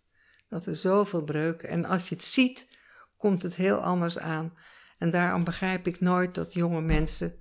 Dat 0.49 0.67
er 0.67 0.77
zoveel 0.77 1.23
breuken. 1.23 1.69
En 1.69 1.85
als 1.85 2.09
je 2.09 2.15
het 2.15 2.25
ziet, 2.25 2.79
komt 3.17 3.43
het 3.43 3.57
heel 3.57 3.77
anders 3.77 4.19
aan. 4.19 4.53
En 4.99 5.11
daarom 5.11 5.45
begrijp 5.45 5.87
ik 5.87 6.01
nooit 6.01 6.35
dat 6.35 6.53
jonge 6.53 6.81
mensen 6.81 7.35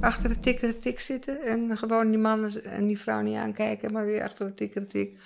achter 0.00 0.28
de 0.28 0.40
tikkere 0.40 0.78
tik 0.78 1.00
zitten 1.00 1.42
en 1.42 1.76
gewoon 1.76 2.10
die 2.10 2.18
mannen 2.18 2.64
en 2.64 2.86
die 2.86 2.98
vrouw 2.98 3.20
niet 3.20 3.36
aankijken, 3.36 3.92
maar 3.92 4.06
weer 4.06 4.22
achter 4.22 4.46
de 4.46 4.54
tikkere 4.54 4.86
tik. 4.86 5.20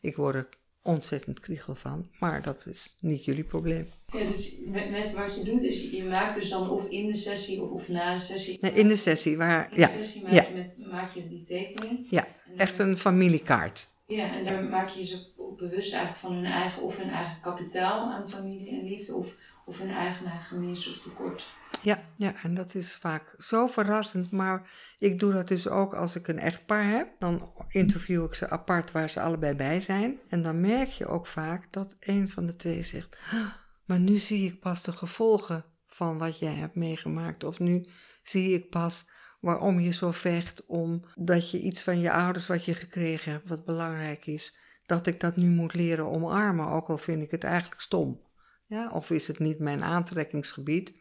Ik 0.00 0.16
word 0.16 0.34
er 0.34 0.48
ontzettend 0.88 1.40
kriegel 1.40 1.74
van, 1.74 2.08
maar 2.18 2.42
dat 2.42 2.66
is 2.66 2.96
niet 3.00 3.24
jullie 3.24 3.44
probleem. 3.44 3.88
Ja, 4.12 4.24
dus 4.24 4.54
met, 4.66 4.90
met 4.90 5.12
wat 5.12 5.34
je 5.34 5.42
doet, 5.42 5.62
is 5.62 5.90
je 5.90 6.04
maakt 6.04 6.34
dus 6.34 6.48
dan 6.48 6.70
of 6.70 6.88
in 6.88 7.06
de 7.06 7.14
sessie 7.14 7.62
of, 7.62 7.70
of 7.70 7.88
na 7.88 8.12
de 8.12 8.18
sessie. 8.18 8.58
Nee, 8.60 8.72
in 8.72 8.88
de 8.88 8.96
sessie, 8.96 9.36
waar, 9.36 9.68
in 9.72 9.78
ja. 9.78 9.86
de 9.86 9.92
sessie 9.92 10.22
maak, 10.22 10.32
ja. 10.32 10.42
je 10.42 10.54
met, 10.54 10.90
maak 10.90 11.14
je 11.14 11.28
die 11.28 11.42
tekening. 11.42 12.06
Ja, 12.10 12.28
echt 12.56 12.78
een 12.78 12.98
familiekaart. 12.98 13.88
Ja, 14.06 14.34
en 14.34 14.44
daar 14.44 14.64
maak 14.64 14.88
je 14.88 15.04
ze 15.04 15.16
bewust 15.56 15.92
eigenlijk 15.92 16.24
van 16.24 16.32
hun 16.32 16.44
eigen 16.44 16.82
of 16.82 16.96
hun 16.96 17.10
eigen 17.10 17.40
kapitaal 17.40 18.10
aan 18.12 18.30
familie 18.30 18.70
en 18.70 18.84
liefde 18.84 19.14
of, 19.14 19.34
of 19.68 19.78
hun 19.78 19.90
eigen 19.90 20.40
gemis 20.40 20.90
of 20.90 20.98
tekort. 20.98 21.48
Ja, 21.82 22.02
ja, 22.16 22.34
en 22.42 22.54
dat 22.54 22.74
is 22.74 22.94
vaak 22.94 23.34
zo 23.38 23.66
verrassend. 23.66 24.30
Maar 24.30 24.70
ik 24.98 25.18
doe 25.18 25.32
dat 25.32 25.48
dus 25.48 25.68
ook 25.68 25.94
als 25.94 26.16
ik 26.16 26.28
een 26.28 26.38
echtpaar 26.38 26.90
heb. 26.90 27.08
Dan 27.18 27.52
interview 27.68 28.24
ik 28.24 28.34
ze 28.34 28.50
apart 28.50 28.92
waar 28.92 29.10
ze 29.10 29.20
allebei 29.20 29.54
bij 29.54 29.80
zijn. 29.80 30.18
En 30.28 30.42
dan 30.42 30.60
merk 30.60 30.88
je 30.88 31.06
ook 31.06 31.26
vaak 31.26 31.72
dat 31.72 31.96
een 32.00 32.28
van 32.28 32.46
de 32.46 32.56
twee 32.56 32.82
zegt: 32.82 33.18
"Ah, 33.30 33.46
Maar 33.84 34.00
nu 34.00 34.18
zie 34.18 34.52
ik 34.52 34.60
pas 34.60 34.82
de 34.82 34.92
gevolgen 34.92 35.64
van 35.86 36.18
wat 36.18 36.38
jij 36.38 36.54
hebt 36.54 36.74
meegemaakt. 36.74 37.44
Of 37.44 37.58
nu 37.58 37.86
zie 38.22 38.52
ik 38.52 38.70
pas 38.70 39.08
waarom 39.40 39.80
je 39.80 39.92
zo 39.92 40.10
vecht 40.10 40.66
omdat 40.66 41.50
je 41.50 41.60
iets 41.60 41.82
van 41.82 42.00
je 42.00 42.12
ouders 42.12 42.46
wat 42.46 42.64
je 42.64 42.74
gekregen 42.74 43.32
hebt, 43.32 43.48
wat 43.48 43.64
belangrijk 43.64 44.26
is, 44.26 44.56
dat 44.86 45.06
ik 45.06 45.20
dat 45.20 45.36
nu 45.36 45.48
moet 45.48 45.74
leren 45.74 46.10
omarmen, 46.10 46.68
ook 46.68 46.88
al 46.88 46.98
vind 46.98 47.22
ik 47.22 47.30
het 47.30 47.44
eigenlijk 47.44 47.80
stom. 47.80 48.20
Ja, 48.68 48.90
of 48.92 49.10
is 49.10 49.26
het 49.26 49.38
niet 49.38 49.58
mijn 49.58 49.82
aantrekkingsgebied? 49.82 50.92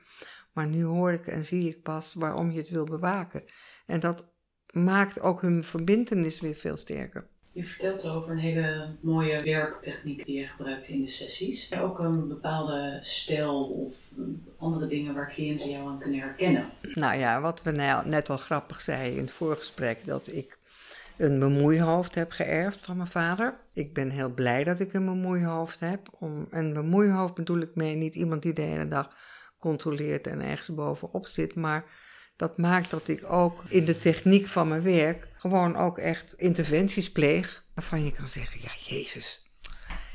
Maar 0.54 0.68
nu 0.68 0.84
hoor 0.84 1.12
ik 1.12 1.28
en 1.28 1.46
zie 1.46 1.70
ik 1.70 1.82
pas 1.82 2.14
waarom 2.14 2.52
je 2.52 2.58
het 2.58 2.70
wil 2.70 2.84
bewaken. 2.84 3.44
En 3.86 4.00
dat 4.00 4.26
maakt 4.72 5.20
ook 5.20 5.42
hun 5.42 5.64
verbindenis 5.64 6.40
weer 6.40 6.56
veel 6.56 6.78
sterker. 6.78 7.28
Je 7.52 7.64
vertelt 7.64 8.06
over 8.06 8.32
een 8.32 8.38
hele 8.38 8.96
mooie 9.02 9.40
werktechniek 9.40 10.26
die 10.26 10.40
je 10.40 10.46
gebruikt 10.46 10.88
in 10.88 11.02
de 11.02 11.08
sessies. 11.08 11.74
Ook 11.74 12.00
een 12.00 12.28
bepaalde 12.28 13.00
stijl 13.02 13.64
of 13.64 14.12
andere 14.58 14.88
dingen 14.88 15.14
waar 15.14 15.30
cliënten 15.30 15.70
jou 15.70 15.88
aan 15.88 16.00
kunnen 16.00 16.20
herkennen? 16.20 16.70
Nou 16.94 17.18
ja, 17.18 17.42
wat 17.42 17.64
we 17.64 17.72
nou 17.72 18.08
net 18.08 18.30
al 18.30 18.38
grappig 18.38 18.82
zeiden 18.82 19.18
in 19.18 19.24
het 19.24 19.32
voorgesprek, 19.32 20.06
dat 20.06 20.28
ik 20.28 20.57
een 21.18 21.40
bemoeihoofd 21.40 22.16
heb 22.16 22.32
geërfd 22.32 22.86
van 22.86 22.98
mijn 22.98 23.10
vader. 23.10 23.60
Ik 23.74 23.94
ben 23.94 24.10
heel 24.10 24.34
blij 24.34 24.64
dat 24.64 24.80
ik 24.80 24.94
een 24.94 25.06
bemoeihoofd 25.06 25.80
heb. 25.80 26.08
Om, 26.20 26.48
en 26.52 26.74
bemoeihoofd 26.74 27.34
bedoel 27.34 27.60
ik 27.60 27.76
mee 27.76 27.96
niet 27.96 28.16
iemand 28.16 28.42
die 28.42 28.54
de 28.54 28.62
hele 28.62 28.88
dag 28.88 29.16
controleert 29.60 30.28
en 30.28 30.42
ergens 30.42 30.76
bovenop 30.76 31.28
zit, 31.28 31.56
maar 31.56 31.86
dat 32.36 32.58
maakt 32.58 32.90
dat 32.90 33.08
ik 33.08 33.32
ook 33.32 33.64
in 33.68 33.86
de 33.86 33.98
techniek 33.98 34.48
van 34.48 34.68
mijn 34.68 34.82
werk 34.82 35.28
gewoon 35.38 35.76
ook 35.76 35.98
echt 35.98 36.34
interventies 36.38 37.12
pleeg. 37.12 37.66
Waarvan 37.74 38.04
je 38.04 38.12
kan 38.12 38.28
zeggen, 38.28 38.62
ja 38.62 38.72
Jezus. 38.80 39.52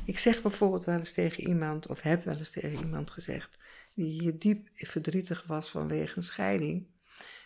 Ik 0.05 0.19
zeg 0.19 0.43
bijvoorbeeld 0.43 0.85
wel 0.85 0.99
eens 0.99 1.13
tegen 1.13 1.49
iemand, 1.49 1.87
of 1.87 2.01
heb 2.01 2.25
wel 2.25 2.37
eens 2.37 2.51
tegen 2.51 2.79
iemand 2.79 3.11
gezegd, 3.11 3.59
die 3.95 4.21
hier 4.21 4.39
diep 4.39 4.69
verdrietig 4.75 5.45
was 5.47 5.71
vanwege 5.71 6.17
een 6.17 6.23
scheiding. 6.23 6.87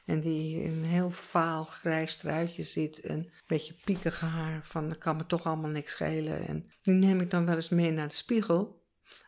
En 0.06 0.20
die 0.20 0.62
in 0.62 0.70
een 0.70 0.84
heel 0.84 1.10
vaal 1.10 1.64
grijs 1.64 2.16
truitje 2.16 2.62
zit 2.62 3.00
en 3.00 3.18
een 3.18 3.30
beetje 3.46 3.74
piekig 3.84 4.20
haar 4.20 4.60
van 4.64 4.88
dat 4.88 4.98
kan 4.98 5.16
me 5.16 5.26
toch 5.26 5.44
allemaal 5.44 5.70
niks 5.70 5.92
schelen. 5.92 6.46
En 6.46 6.70
die 6.82 6.94
neem 6.94 7.20
ik 7.20 7.30
dan 7.30 7.46
wel 7.46 7.54
eens 7.54 7.68
mee 7.68 7.90
naar 7.90 8.08
de 8.08 8.14
spiegel. 8.14 8.84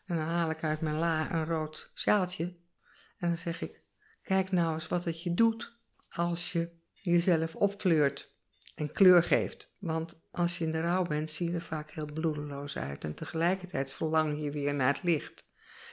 En 0.07 0.17
dan 0.17 0.27
haal 0.27 0.51
ik 0.51 0.63
uit 0.63 0.81
mijn 0.81 0.99
la 0.99 1.33
een 1.33 1.45
rood 1.45 1.91
sjaaltje. 1.95 2.45
En 3.19 3.29
dan 3.29 3.39
zeg 3.39 3.63
ik, 3.63 3.83
kijk 4.23 4.53
nou 4.53 4.75
eens 4.75 4.89
wat 4.89 5.05
het 5.05 5.23
je 5.23 5.35
doet 5.35 5.79
als 6.09 6.53
je 6.53 6.71
jezelf 6.93 7.57
opfleurt 7.57 8.37
en 8.75 8.93
kleur 8.93 9.23
geeft. 9.23 9.75
Want 9.79 10.21
als 10.31 10.59
je 10.59 10.65
in 10.65 10.71
de 10.71 10.81
rouw 10.81 11.03
bent, 11.03 11.31
zie 11.31 11.49
je 11.49 11.55
er 11.55 11.61
vaak 11.61 11.91
heel 11.91 12.13
bloedeloos 12.13 12.77
uit. 12.77 13.05
En 13.05 13.15
tegelijkertijd 13.15 13.93
verlang 13.93 14.43
je 14.43 14.51
weer 14.51 14.75
naar 14.75 14.95
het 14.95 15.03
licht. 15.03 15.48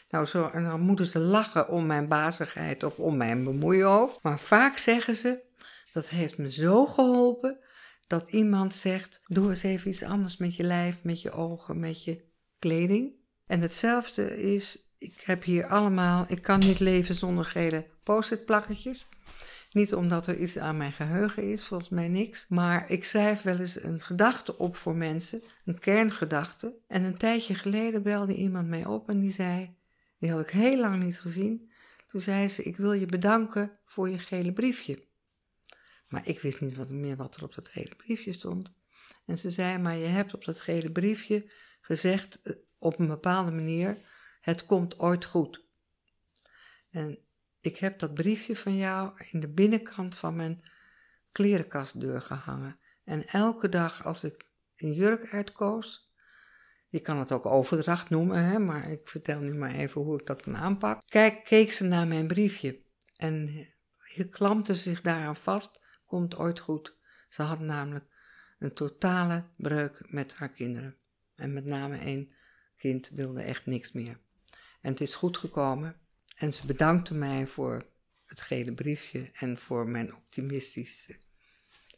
Nou, 0.09 0.25
zo, 0.25 0.49
en 0.53 0.63
dan 0.63 0.81
moeten 0.81 1.05
ze 1.07 1.19
lachen 1.19 1.69
om 1.69 1.85
mijn 1.85 2.07
bazigheid 2.07 2.83
of 2.83 2.99
om 2.99 3.17
mijn 3.17 3.43
bemoeihoofd. 3.43 4.19
Maar 4.21 4.39
vaak 4.39 4.77
zeggen 4.77 5.13
ze, 5.13 5.39
dat 5.93 6.09
heeft 6.09 6.37
me 6.37 6.51
zo 6.51 6.85
geholpen, 6.85 7.59
dat 8.07 8.29
iemand 8.29 8.73
zegt, 8.73 9.21
doe 9.25 9.49
eens 9.49 9.63
even 9.63 9.89
iets 9.89 10.03
anders 10.03 10.37
met 10.37 10.55
je 10.55 10.63
lijf, 10.63 11.03
met 11.03 11.21
je 11.21 11.31
ogen, 11.31 11.79
met 11.79 12.03
je 12.03 12.23
kleding. 12.59 13.13
En 13.47 13.61
hetzelfde 13.61 14.41
is, 14.41 14.93
ik 14.97 15.21
heb 15.25 15.43
hier 15.43 15.67
allemaal, 15.67 16.25
ik 16.27 16.41
kan 16.41 16.59
niet 16.59 16.79
leven 16.79 17.15
zonder 17.15 17.45
gele 17.45 17.85
post-it 18.03 18.45
plakketjes. 18.45 19.07
Niet 19.71 19.93
omdat 19.93 20.27
er 20.27 20.37
iets 20.37 20.57
aan 20.57 20.77
mijn 20.77 20.91
geheugen 20.91 21.51
is, 21.51 21.65
volgens 21.65 21.89
mij 21.89 22.07
niks. 22.07 22.45
Maar 22.49 22.89
ik 22.89 23.05
schrijf 23.05 23.41
wel 23.41 23.59
eens 23.59 23.83
een 23.83 23.99
gedachte 23.99 24.57
op 24.57 24.75
voor 24.75 24.95
mensen, 24.95 25.43
een 25.65 25.79
kerngedachte. 25.79 26.75
En 26.87 27.03
een 27.03 27.17
tijdje 27.17 27.55
geleden 27.55 28.03
belde 28.03 28.35
iemand 28.35 28.67
mij 28.67 28.85
op 28.85 29.09
en 29.09 29.19
die 29.19 29.31
zei, 29.31 29.75
die 30.19 30.31
had 30.31 30.41
ik 30.41 30.49
heel 30.49 30.79
lang 30.79 31.03
niet 31.03 31.19
gezien. 31.19 31.71
Toen 32.07 32.21
zei 32.21 32.49
ze, 32.49 32.63
ik 32.63 32.77
wil 32.77 32.93
je 32.93 33.05
bedanken 33.05 33.79
voor 33.85 34.09
je 34.09 34.19
gele 34.19 34.53
briefje. 34.53 35.03
Maar 36.07 36.27
ik 36.27 36.39
wist 36.39 36.61
niet 36.61 36.77
wat 36.77 36.89
meer 36.89 37.15
wat 37.15 37.35
er 37.35 37.43
op 37.43 37.55
dat 37.55 37.67
gele 37.67 37.95
briefje 37.95 38.33
stond. 38.33 38.73
En 39.25 39.37
ze 39.37 39.49
zei, 39.49 39.77
maar 39.77 39.95
je 39.95 40.05
hebt 40.05 40.33
op 40.33 40.45
dat 40.45 40.59
gele 40.59 40.91
briefje 40.91 41.51
gezegd 41.81 42.41
eh, 42.41 42.55
op 42.77 42.99
een 42.99 43.07
bepaalde 43.07 43.51
manier, 43.51 43.97
het 44.41 44.65
komt 44.65 44.99
ooit 44.99 45.25
goed. 45.25 45.63
En 46.89 47.19
ik 47.61 47.77
heb 47.77 47.99
dat 47.99 48.13
briefje 48.13 48.55
van 48.55 48.75
jou 48.75 49.11
in 49.31 49.39
de 49.39 49.47
binnenkant 49.47 50.15
van 50.15 50.35
mijn 50.35 50.63
klerenkastdeur 51.31 52.21
gehangen. 52.21 52.79
En 53.03 53.27
elke 53.27 53.69
dag 53.69 54.05
als 54.05 54.23
ik 54.23 54.45
een 54.75 54.93
jurk 54.93 55.33
uitkoos, 55.33 56.04
je 56.95 57.01
kan 57.01 57.17
het 57.17 57.31
ook 57.31 57.45
overdracht 57.45 58.09
noemen, 58.09 58.43
hè, 58.43 58.59
maar 58.59 58.91
ik 58.91 59.07
vertel 59.09 59.39
nu 59.39 59.53
maar 59.53 59.73
even 59.75 60.01
hoe 60.01 60.19
ik 60.19 60.25
dat 60.25 60.43
dan 60.43 60.57
aanpak. 60.57 61.01
Kijk, 61.05 61.43
keek 61.43 61.71
ze 61.71 61.83
naar 61.83 62.07
mijn 62.07 62.27
briefje 62.27 62.81
en 63.17 63.67
klampte 64.29 64.75
zich 64.75 65.01
daaraan 65.01 65.35
vast, 65.35 65.85
komt 66.05 66.35
ooit 66.35 66.59
goed. 66.59 66.95
Ze 67.29 67.41
had 67.41 67.59
namelijk 67.59 68.05
een 68.59 68.73
totale 68.73 69.43
breuk 69.57 70.01
met 70.07 70.33
haar 70.33 70.49
kinderen. 70.49 70.95
En 71.35 71.53
met 71.53 71.65
name 71.65 71.97
één 71.97 72.33
kind 72.77 73.09
wilde 73.09 73.41
echt 73.41 73.65
niks 73.65 73.91
meer. 73.91 74.19
En 74.81 74.91
het 74.91 75.01
is 75.01 75.15
goed 75.15 75.37
gekomen. 75.37 75.95
En 76.35 76.53
ze 76.53 76.65
bedankte 76.65 77.13
mij 77.13 77.47
voor 77.47 77.85
het 78.25 78.41
gele 78.41 78.73
briefje 78.73 79.29
en 79.33 79.57
voor 79.57 79.87
mijn 79.87 80.15
optimistische 80.15 81.15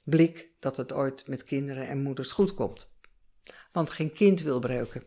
blik 0.04 0.50
dat 0.60 0.78
het 0.78 0.94
ooit 0.94 1.28
met 1.28 1.44
kinderen 1.44 1.88
en 1.88 2.02
moeders 2.02 2.32
goed 2.32 2.54
komt. 2.54 2.90
Want 3.72 3.90
geen 3.90 4.14
kind 4.14 4.42
wil 4.42 4.60
breuken 4.60 5.04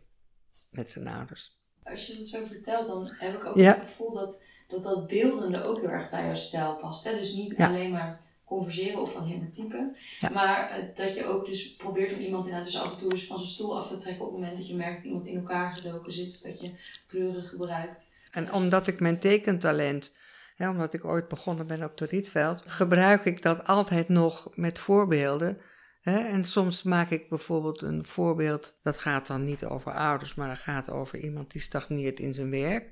met 0.70 0.90
zijn 0.90 1.08
ouders. 1.08 1.58
Als 1.82 2.06
je 2.06 2.16
dat 2.16 2.26
zo 2.26 2.46
vertelt, 2.46 2.86
dan 2.86 3.10
heb 3.18 3.34
ik 3.34 3.44
ook 3.44 3.56
Ja. 3.56 3.74
het 3.74 3.78
gevoel 3.88 4.12
dat, 4.14 4.42
dat 4.68 4.82
dat 4.82 5.06
beeldende 5.06 5.62
ook 5.62 5.80
heel 5.80 5.88
erg 5.90 6.10
bij 6.10 6.24
jouw 6.24 6.34
stijl 6.34 6.76
past. 6.76 7.04
Hè? 7.04 7.14
Dus 7.14 7.32
niet 7.32 7.54
Ja. 7.56 7.66
alleen 7.66 7.90
maar 7.90 8.20
converseren 8.44 9.00
of 9.00 9.16
alleen 9.16 9.38
maar 9.38 9.50
typen. 9.50 9.96
Ja. 10.20 10.30
Maar 10.30 10.70
eh, 10.70 10.96
dat 10.96 11.14
je 11.14 11.26
ook 11.26 11.46
dus 11.46 11.76
probeert 11.76 12.12
om 12.12 12.18
iemand 12.18 12.44
inderdaad 12.44 12.70
dus 12.70 12.80
af 12.80 12.92
en 12.92 12.98
toe 12.98 13.12
eens 13.12 13.26
van 13.26 13.36
zijn 13.36 13.48
stoel 13.48 13.78
af 13.78 13.88
te 13.88 13.96
trekken 13.96 14.24
op 14.24 14.30
het 14.32 14.40
moment 14.40 14.56
dat 14.56 14.68
je 14.68 14.74
merkt 14.76 14.96
dat 14.96 15.04
iemand 15.04 15.26
in 15.26 15.36
elkaar 15.36 15.76
gedoken 15.76 16.12
zit 16.12 16.30
of 16.30 16.38
dat 16.38 16.60
je 16.60 16.70
kleuren 17.06 17.42
gebruikt. 17.42 18.14
En 18.30 18.52
omdat 18.52 18.86
ik 18.86 19.00
mijn 19.00 19.18
tekentalent, 19.18 20.12
hè, 20.56 20.68
omdat 20.68 20.94
ik 20.94 21.04
ooit 21.04 21.28
begonnen 21.28 21.66
ben 21.66 21.84
op 21.84 21.96
de 21.96 22.04
Rietveld, 22.04 22.62
gebruik 22.66 23.24
ik 23.24 23.42
dat 23.42 23.66
altijd 23.66 24.08
nog 24.08 24.48
met 24.54 24.78
voorbeelden. 24.78 25.60
En 26.02 26.44
soms 26.44 26.82
maak 26.82 27.10
ik 27.10 27.28
bijvoorbeeld 27.28 27.82
een 27.82 28.06
voorbeeld, 28.06 28.78
dat 28.82 28.98
gaat 28.98 29.26
dan 29.26 29.44
niet 29.44 29.64
over 29.64 29.92
ouders, 29.92 30.34
maar 30.34 30.48
dat 30.48 30.58
gaat 30.58 30.90
over 30.90 31.18
iemand 31.18 31.50
die 31.50 31.60
stagneert 31.60 32.20
in 32.20 32.34
zijn 32.34 32.50
werk. 32.50 32.90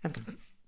En, 0.00 0.12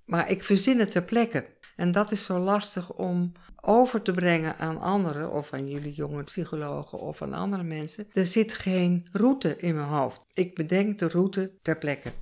maar 0.05 0.31
ik 0.31 0.45
verzin 0.45 0.79
het 0.79 0.91
ter 0.91 1.03
plekke. 1.03 1.55
En 1.77 1.93
dat 1.93 2.13
is 2.13 2.25
zo 2.25 2.39
lastig 2.39 2.93
om 2.93 3.33
over 3.61 4.03
te 4.03 4.13
brengen 4.13 4.59
aan 4.59 4.81
anderen, 4.81 5.33
of 5.33 5.53
aan 5.53 5.67
jullie 5.67 5.93
jonge 5.93 6.23
psychologen 6.23 6.99
of 6.99 7.23
aan 7.23 7.33
andere 7.33 7.63
mensen. 7.63 8.07
Er 8.13 8.27
zit 8.27 8.53
geen 8.53 9.09
route 9.13 9.57
in 9.57 9.75
mijn 9.75 9.89
hoofd. 9.89 10.25
Ik 10.33 10.55
bedenk 10.55 10.99
de 10.99 11.09
route 11.09 11.59
ter 11.63 11.79
plekke. 11.79 12.13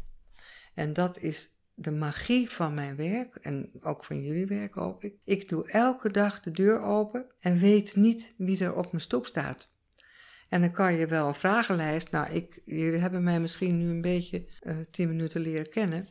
En 0.75 0.92
dat 0.92 1.18
is 1.18 1.53
de 1.75 1.90
magie 1.90 2.50
van 2.50 2.75
mijn 2.75 2.97
werk 2.97 3.35
en 3.35 3.71
ook 3.83 4.04
van 4.04 4.23
jullie 4.23 4.47
werk 4.47 4.75
hoop 4.75 5.04
ik. 5.04 5.14
Ik 5.25 5.49
doe 5.49 5.71
elke 5.71 6.11
dag 6.11 6.40
de 6.40 6.50
deur 6.50 6.83
open 6.83 7.26
en 7.40 7.59
weet 7.59 7.97
niet 7.97 8.35
wie 8.37 8.64
er 8.64 8.75
op 8.75 8.93
mijn 8.93 9.02
stoep 9.02 9.26
staat. 9.26 9.73
En 10.49 10.61
dan 10.61 10.71
kan 10.71 10.95
je 10.95 11.07
wel 11.07 11.26
een 11.26 11.35
vragenlijst. 11.35 12.11
Nou, 12.11 12.33
ik, 12.33 12.61
jullie 12.64 13.00
hebben 13.00 13.23
mij 13.23 13.40
misschien 13.40 13.78
nu 13.78 13.90
een 13.90 14.00
beetje 14.00 14.47
eh, 14.61 14.76
tien 14.90 15.09
minuten 15.09 15.40
leren 15.40 15.71
kennen. 15.71 16.09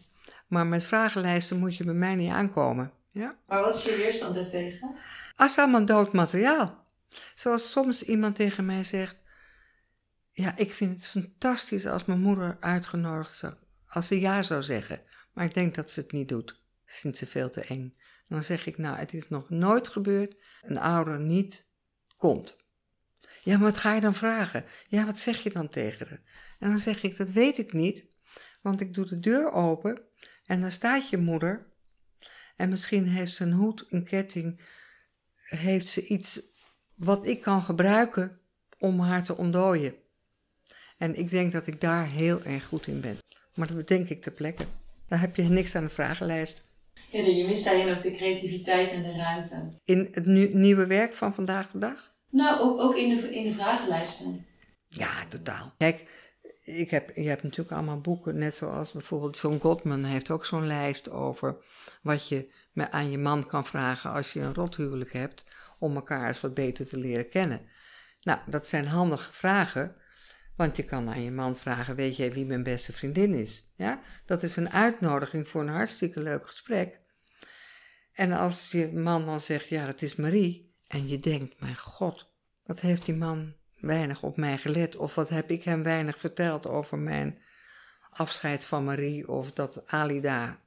Maar 0.48 0.67
met 0.67 0.84
vragenlijsten 0.84 1.60
moet 1.60 1.77
je 1.77 1.84
bij 1.84 1.93
mij 1.93 2.15
niet 2.15 2.32
aankomen. 2.32 2.91
Ja? 3.10 3.38
Maar 3.48 3.62
wat 3.62 3.75
is 3.75 3.84
je 3.84 3.96
weerstand 3.96 4.36
daartegen? 4.36 4.96
Als 5.36 5.58
Ah, 5.58 5.63
allemaal 5.63 5.86
dood 5.86 6.13
materiaal. 6.13 6.86
Zoals 7.36 7.72
soms 7.72 8.03
iemand 8.03 8.36
tegen 8.36 8.65
mij 8.65 8.84
zegt: 8.84 9.17
Ja, 10.32 10.58
ik 10.58 10.72
vind 10.72 10.91
het 10.91 11.05
fantastisch 11.05 11.88
als 11.88 12.05
mijn 12.05 12.22
moeder 12.22 12.58
uitgenodigd 12.60 13.38
zou, 13.38 13.53
als 13.88 14.08
ze 14.08 14.20
ja 14.20 14.43
zou 14.43 14.63
zeggen. 14.63 15.01
Maar 15.33 15.45
ik 15.45 15.53
denk 15.53 15.75
dat 15.75 15.91
ze 15.91 15.99
het 15.99 16.11
niet 16.11 16.27
doet. 16.27 16.61
Vindt 16.85 17.17
ze 17.17 17.25
veel 17.25 17.49
te 17.49 17.61
eng. 17.61 17.97
Dan 18.27 18.43
zeg 18.43 18.65
ik: 18.65 18.77
Nou, 18.77 18.97
het 18.97 19.13
is 19.13 19.29
nog 19.29 19.49
nooit 19.49 19.87
gebeurd. 19.87 20.35
Een 20.61 20.77
ouder 20.77 21.19
niet 21.19 21.65
komt. 22.17 22.55
Ja, 23.43 23.57
maar 23.57 23.71
wat 23.71 23.77
ga 23.77 23.93
je 23.93 24.01
dan 24.01 24.15
vragen? 24.15 24.65
Ja, 24.87 25.05
wat 25.05 25.19
zeg 25.19 25.43
je 25.43 25.49
dan 25.49 25.69
tegen 25.69 26.07
haar? 26.07 26.21
En 26.59 26.69
dan 26.69 26.79
zeg 26.79 27.03
ik: 27.03 27.17
Dat 27.17 27.29
weet 27.29 27.57
ik 27.57 27.73
niet, 27.73 28.05
want 28.61 28.81
ik 28.81 28.93
doe 28.93 29.05
de 29.05 29.19
deur 29.19 29.51
open 29.51 30.01
en 30.45 30.61
daar 30.61 30.71
staat 30.71 31.09
je 31.09 31.17
moeder. 31.17 31.71
En 32.55 32.69
misschien 32.69 33.07
heeft 33.07 33.33
ze 33.33 33.43
een 33.43 33.51
hoed, 33.51 33.85
een 33.89 34.03
ketting, 34.03 34.61
heeft 35.35 35.87
ze 35.87 36.07
iets 36.07 36.41
wat 36.95 37.25
ik 37.25 37.41
kan 37.41 37.63
gebruiken 37.63 38.39
om 38.79 38.99
haar 38.99 39.23
te 39.23 39.37
ontdooien. 39.37 39.95
En 40.97 41.15
ik 41.15 41.29
denk 41.29 41.51
dat 41.51 41.67
ik 41.67 41.81
daar 41.81 42.07
heel 42.07 42.43
erg 42.43 42.65
goed 42.65 42.87
in 42.87 43.01
ben. 43.01 43.17
Maar 43.53 43.67
dat 43.67 43.77
bedenk 43.77 44.09
ik 44.09 44.21
ter 44.21 44.31
plekke. 44.31 44.65
Daar 45.13 45.22
heb 45.22 45.36
je 45.36 45.43
niks 45.43 45.75
aan 45.75 45.84
de 45.84 45.89
vragenlijst. 45.89 46.65
Ja, 47.12 47.20
je 47.20 47.48
mist 47.48 47.65
daarin 47.65 47.96
ook 47.96 48.03
de 48.03 48.12
creativiteit 48.12 48.91
en 48.91 49.03
de 49.03 49.15
ruimte. 49.15 49.79
In 49.86 50.08
het 50.12 50.25
nu- 50.25 50.53
nieuwe 50.53 50.85
werk 50.85 51.14
van 51.14 51.33
vandaag 51.33 51.72
de 51.72 51.77
dag? 51.77 52.14
Nou, 52.29 52.59
ook, 52.59 52.79
ook 52.79 52.96
in, 52.96 53.16
de, 53.16 53.35
in 53.35 53.44
de 53.44 53.51
vragenlijsten. 53.53 54.46
Ja, 54.87 55.25
totaal. 55.27 55.74
Kijk, 55.77 56.05
ik 56.64 56.90
heb, 56.90 57.16
je 57.16 57.27
hebt 57.27 57.44
natuurlijk 57.44 57.72
allemaal 57.72 58.01
boeken, 58.01 58.37
net 58.37 58.55
zoals 58.55 58.92
bijvoorbeeld 58.92 59.40
John 59.40 59.59
Gottman 59.59 60.03
heeft 60.03 60.31
ook 60.31 60.46
zo'n 60.46 60.68
lijst 60.68 61.11
over 61.11 61.57
wat 62.01 62.27
je 62.27 62.50
aan 62.74 63.11
je 63.11 63.18
man 63.18 63.46
kan 63.46 63.66
vragen 63.66 64.11
als 64.11 64.33
je 64.33 64.40
een 64.40 64.53
rothuwelijk 64.53 65.14
hebt, 65.14 65.44
om 65.79 65.96
elkaar 65.96 66.27
eens 66.27 66.42
wat 66.42 66.53
beter 66.53 66.87
te 66.87 66.98
leren 66.98 67.29
kennen. 67.29 67.61
Nou, 68.22 68.40
dat 68.46 68.68
zijn 68.68 68.87
handige 68.87 69.33
vragen, 69.33 69.96
want 70.55 70.75
je 70.77 70.83
kan 70.83 71.09
aan 71.09 71.24
je 71.24 71.31
man 71.31 71.55
vragen, 71.55 71.96
weet 71.96 72.16
jij 72.16 72.33
wie 72.33 72.46
mijn 72.46 72.63
beste 72.63 72.94
vriendin 72.94 73.33
is? 73.33 73.72
Ja, 73.75 74.01
dat 74.25 74.44
is 74.44 74.55
een 74.55 74.70
uitnodiging 74.70 75.48
voor 75.48 75.61
een 75.61 75.68
hartstikke 75.68 76.22
leuk 76.22 76.48
gesprek. 76.48 77.01
En 78.13 78.31
als 78.31 78.72
je 78.72 78.92
man 78.92 79.25
dan 79.25 79.42
zegt, 79.42 79.68
ja, 79.68 79.85
dat 79.85 80.01
is 80.01 80.16
Marie, 80.16 80.74
en 80.87 81.07
je 81.07 81.20
denkt, 81.20 81.59
mijn 81.59 81.77
god, 81.77 82.33
wat 82.63 82.79
heeft 82.79 83.05
die 83.05 83.16
man 83.16 83.53
weinig 83.79 84.24
op 84.24 84.37
mij 84.37 84.57
gelet? 84.57 84.96
Of 84.96 85.16
wat 85.16 85.29
heb 85.29 85.51
ik 85.51 85.63
hem 85.63 85.83
weinig 85.83 86.20
verteld 86.20 86.68
over 86.68 86.98
mijn 86.98 87.42
afscheid 88.09 88.66
van 88.66 88.83
Marie? 88.83 89.27
Of 89.27 89.51
dat 89.51 89.87
Alida 89.87 90.59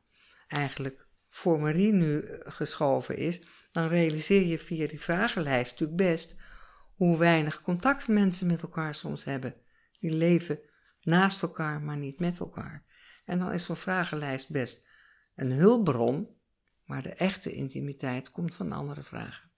eigenlijk 0.48 1.06
voor 1.28 1.60
Marie 1.60 1.92
nu 1.92 2.24
geschoven 2.44 3.16
is? 3.16 3.40
Dan 3.72 3.88
realiseer 3.88 4.46
je 4.46 4.58
via 4.58 4.86
die 4.86 5.00
vragenlijst 5.00 5.70
natuurlijk 5.70 6.10
best 6.10 6.36
hoe 6.94 7.18
weinig 7.18 7.62
contact 7.62 8.08
mensen 8.08 8.46
met 8.46 8.62
elkaar 8.62 8.94
soms 8.94 9.24
hebben. 9.24 9.54
Die 10.00 10.10
leven 10.10 10.58
naast 11.00 11.42
elkaar, 11.42 11.80
maar 11.80 11.96
niet 11.96 12.18
met 12.18 12.40
elkaar. 12.40 12.84
En 13.24 13.38
dan 13.38 13.52
is 13.52 13.64
zo'n 13.64 13.76
vragenlijst 13.76 14.50
best 14.50 14.86
een 15.34 15.52
hulpbron, 15.52 16.28
maar 16.84 17.02
de 17.02 17.14
echte 17.14 17.52
intimiteit 17.52 18.30
komt 18.30 18.54
van 18.54 18.72
andere 18.72 19.02
vragen. 19.02 19.50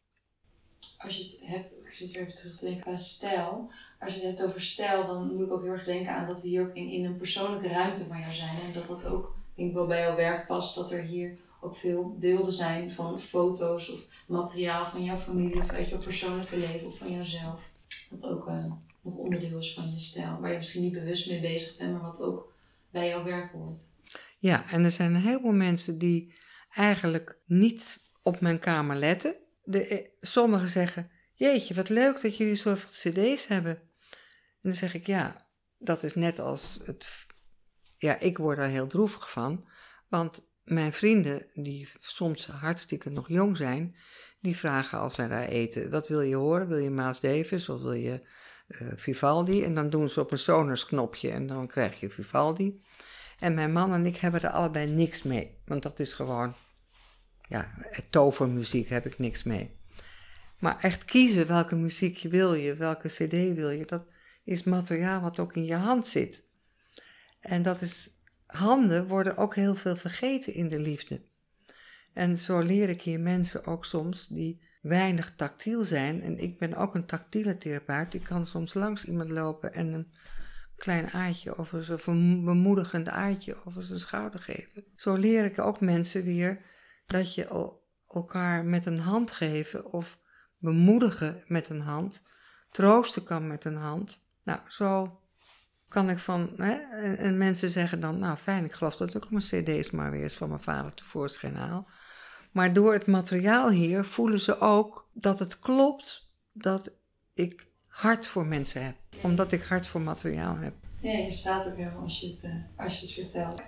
Als 0.99 1.17
je 1.17 1.23
het 1.23 1.49
hebt, 1.49 1.77
ik 1.85 1.93
zit 1.93 2.11
weer 2.11 2.23
even 2.23 2.35
terug 2.35 2.57
te 2.57 2.65
denken 2.65 2.87
aan 2.87 2.99
stijl. 2.99 3.71
Als 4.01 4.15
je 4.15 4.21
het 4.21 4.39
hebt 4.39 4.49
over 4.49 4.61
stijl, 4.61 5.07
dan 5.07 5.35
moet 5.35 5.47
ik 5.47 5.53
ook 5.53 5.63
heel 5.63 5.73
erg 5.73 5.85
denken 5.85 6.13
aan 6.13 6.27
dat 6.27 6.43
we 6.43 6.49
hier 6.49 6.63
ook 6.63 6.75
in, 6.75 6.89
in 6.89 7.05
een 7.05 7.17
persoonlijke 7.17 7.69
ruimte 7.69 8.05
van 8.05 8.21
jou 8.21 8.33
zijn. 8.33 8.61
En 8.61 8.73
dat 8.73 8.87
dat 8.87 9.05
ook, 9.05 9.37
denk 9.55 9.69
ik 9.69 9.75
wel 9.75 9.87
bij 9.87 10.01
jouw 10.01 10.17
werk 10.17 10.47
past, 10.47 10.75
dat 10.75 10.91
er 10.91 11.03
hier 11.03 11.39
ook 11.61 11.77
veel 11.77 12.17
beelden 12.19 12.53
zijn 12.53 12.93
van 12.93 13.21
foto's 13.21 13.91
of 13.91 14.01
materiaal 14.27 14.87
van 14.87 15.05
jouw 15.05 15.17
familie 15.17 15.61
of 15.61 15.71
uit 15.71 15.89
jouw 15.89 15.99
persoonlijke 15.99 16.57
leven 16.57 16.87
of 16.87 16.99
van 16.99 17.13
jouzelf. 17.13 17.71
Wat 18.11 18.27
ook 18.27 18.47
eh, 18.47 18.73
nog 19.09 19.19
onderdeel 19.19 19.59
is 19.59 19.75
van 19.75 19.93
je 19.93 19.99
stijl, 19.99 20.41
waar 20.41 20.51
je 20.51 20.57
misschien 20.57 20.83
niet 20.83 20.93
bewust 20.93 21.31
mee 21.31 21.41
bezig 21.41 21.77
bent, 21.77 21.93
maar 21.93 22.03
wat 22.03 22.21
ook 22.21 22.55
bij 22.91 23.09
jouw 23.09 23.25
werk 23.25 23.53
hoort. 23.53 23.83
Ja, 24.39 24.71
en 24.71 24.85
er 24.85 24.91
zijn 24.91 25.15
een 25.15 25.21
heleboel 25.21 25.53
mensen 25.53 25.99
die 25.99 26.35
eigenlijk 26.75 27.39
niet 27.47 28.01
op 28.23 28.41
mijn 28.41 28.59
kamer 28.59 28.97
letten. 28.97 29.35
De, 29.63 29.87
eh, 29.87 30.09
sommigen 30.21 30.69
zeggen, 30.69 31.11
jeetje, 31.35 31.75
wat 31.75 31.89
leuk 31.89 32.21
dat 32.21 32.37
jullie 32.37 32.55
zoveel 32.55 32.91
cd's 32.91 33.47
hebben. 33.47 33.77
En 33.77 34.61
dan 34.61 34.73
zeg 34.73 34.95
ik, 34.95 35.07
ja, 35.07 35.47
dat 35.79 36.03
is 36.03 36.15
net 36.15 36.39
als 36.39 36.81
het... 36.85 37.27
Ja, 37.99 38.19
ik 38.19 38.39
word 38.39 38.57
daar 38.57 38.69
heel 38.69 38.87
droevig 38.87 39.31
van, 39.31 39.69
want 40.09 40.43
mijn 40.65 40.93
vrienden, 40.93 41.47
die 41.55 41.89
soms 42.01 42.47
hartstikke 42.47 43.11
nog 43.11 43.29
jong 43.29 43.57
zijn, 43.57 43.97
die 44.41 44.57
vragen 44.57 44.99
als 44.99 45.17
wij 45.17 45.29
daar 45.29 45.49
eten, 45.49 45.91
wat 45.91 46.09
wil 46.09 46.21
je 46.21 46.35
horen? 46.35 46.69
Wil 46.69 46.79
je 46.79 46.91
Maas 46.91 47.21
Davis 47.21 47.69
of 47.69 47.83
wil 47.83 47.93
je 47.93 48.21
Vivaldi? 48.95 49.65
En 49.65 49.75
dan 49.75 49.91
doen 49.91 50.09
ze 50.09 50.21
op 50.21 50.31
een 50.31 50.39
Sonos 50.39 50.87
knopje 50.87 51.31
en 51.31 51.47
dan 51.47 51.67
krijg 51.67 52.01
je 52.01 52.11
Vivaldi. 52.11 52.83
En 53.39 53.55
mijn 53.55 53.73
man 53.73 53.93
en 53.93 54.07
ik 54.07 54.17
hebben 54.17 54.43
er 54.43 54.51
allebei 54.51 54.87
niks 54.87 55.23
mee. 55.23 55.59
Want 55.65 55.83
dat 55.83 56.01
is 56.01 56.15
gewoon, 56.15 56.55
ja, 57.49 57.75
tovermuziek 58.11 58.89
heb 58.89 59.07
ik 59.07 59.19
niks 59.19 59.43
mee. 59.43 59.77
Maar 60.59 60.81
echt 60.81 61.05
kiezen 61.05 61.47
welke 61.47 61.77
muziek 61.77 62.17
je 62.17 62.29
wil 62.29 62.55
je, 62.55 62.75
welke 62.75 63.09
cd 63.09 63.55
wil 63.55 63.71
je, 63.71 63.85
dat 63.85 64.07
is 64.45 64.63
materiaal 64.63 65.21
wat 65.21 65.39
ook 65.39 65.57
in 65.57 65.65
je 65.65 65.75
hand 65.75 66.07
zit. 66.07 66.47
En 67.41 67.63
dat 67.63 67.81
is, 67.81 68.11
handen 68.47 69.07
worden 69.07 69.37
ook 69.37 69.55
heel 69.55 69.75
veel 69.75 69.97
vergeten 69.97 70.55
in 70.55 70.69
de 70.69 70.79
liefde. 70.79 71.21
En 72.13 72.39
zo 72.39 72.59
leer 72.59 72.89
ik 72.89 73.03
hier 73.03 73.21
mensen 73.21 73.67
ook 73.67 73.85
soms 73.85 74.27
die 74.27 74.61
weinig 74.81 75.35
tactiel 75.37 75.85
zijn. 75.85 76.23
En 76.23 76.39
ik 76.39 76.59
ben 76.59 76.75
ook 76.75 76.95
een 76.95 77.07
tactiele 77.07 77.59
therapeut. 77.59 78.15
Ik 78.15 78.23
kan 78.23 78.47
soms 78.47 78.75
langs 78.75 79.05
iemand 79.05 79.31
lopen 79.31 79.75
en 79.75 79.93
een 79.93 80.13
klein 80.77 81.11
aardje 81.11 81.59
of 81.59 81.73
eens 81.73 82.07
een 82.07 82.45
bemoedigend 82.45 83.09
aardje 83.09 83.57
over 83.65 83.83
zijn 83.83 84.01
schouder 84.01 84.41
geven. 84.41 84.85
Zo 84.97 85.15
leer 85.15 85.45
ik 85.45 85.59
ook 85.59 85.81
mensen 85.81 86.23
weer 86.23 86.65
dat 87.07 87.35
je 87.35 87.47
el- 87.47 87.87
elkaar 88.09 88.65
met 88.65 88.87
een 88.87 88.99
hand 88.99 89.31
geven 89.31 89.93
of 89.93 90.19
bemoedigen 90.59 91.43
met 91.47 91.69
een 91.69 91.81
hand, 91.81 92.23
troosten 92.71 93.25
kan 93.25 93.47
met 93.47 93.65
een 93.65 93.77
hand. 93.77 94.27
Nou, 94.43 94.61
zo 94.69 95.21
kan 95.89 96.11
ik 96.11 96.19
van, 96.19 96.53
hè, 96.57 96.73
en 97.17 97.39
mensen 97.39 97.69
zeggen 97.69 98.01
dan, 98.01 98.19
nou 98.19 98.37
fijn, 98.37 98.65
ik 98.65 98.73
geloof 98.73 98.97
dat 98.97 99.15
ik 99.15 99.25
ook 99.25 99.31
mijn 99.31 99.45
cd's 99.45 99.91
maar 99.91 100.11
weer 100.11 100.23
eens 100.23 100.37
van 100.37 100.49
mijn 100.49 100.61
vader 100.61 100.95
tevoorschijn 100.95 101.57
haal. 101.57 101.89
Maar 102.53 102.73
door 102.73 102.93
het 102.93 103.07
materiaal 103.07 103.71
hier 103.71 104.05
voelen 104.05 104.41
ze 104.41 104.61
ook 104.61 105.09
dat 105.13 105.39
het 105.39 105.59
klopt 105.59 106.29
dat 106.53 106.91
ik 107.35 107.67
hart 107.89 108.27
voor 108.27 108.47
mensen 108.47 108.85
heb. 108.85 108.95
Omdat 109.23 109.53
ik 109.53 109.63
hart 109.63 109.87
voor 109.87 110.01
materiaal 110.01 110.57
heb. 110.57 110.75
Ja, 111.01 111.13
je 111.13 111.31
staat 111.31 111.67
ook 111.67 111.77
helemaal 111.77 112.03
als 112.03 112.21
je 112.21 112.29
het, 112.31 112.43
eh, 112.43 112.85
als 112.85 113.01
je 113.01 113.07
het 113.07 113.15
vertelt. 113.15 113.63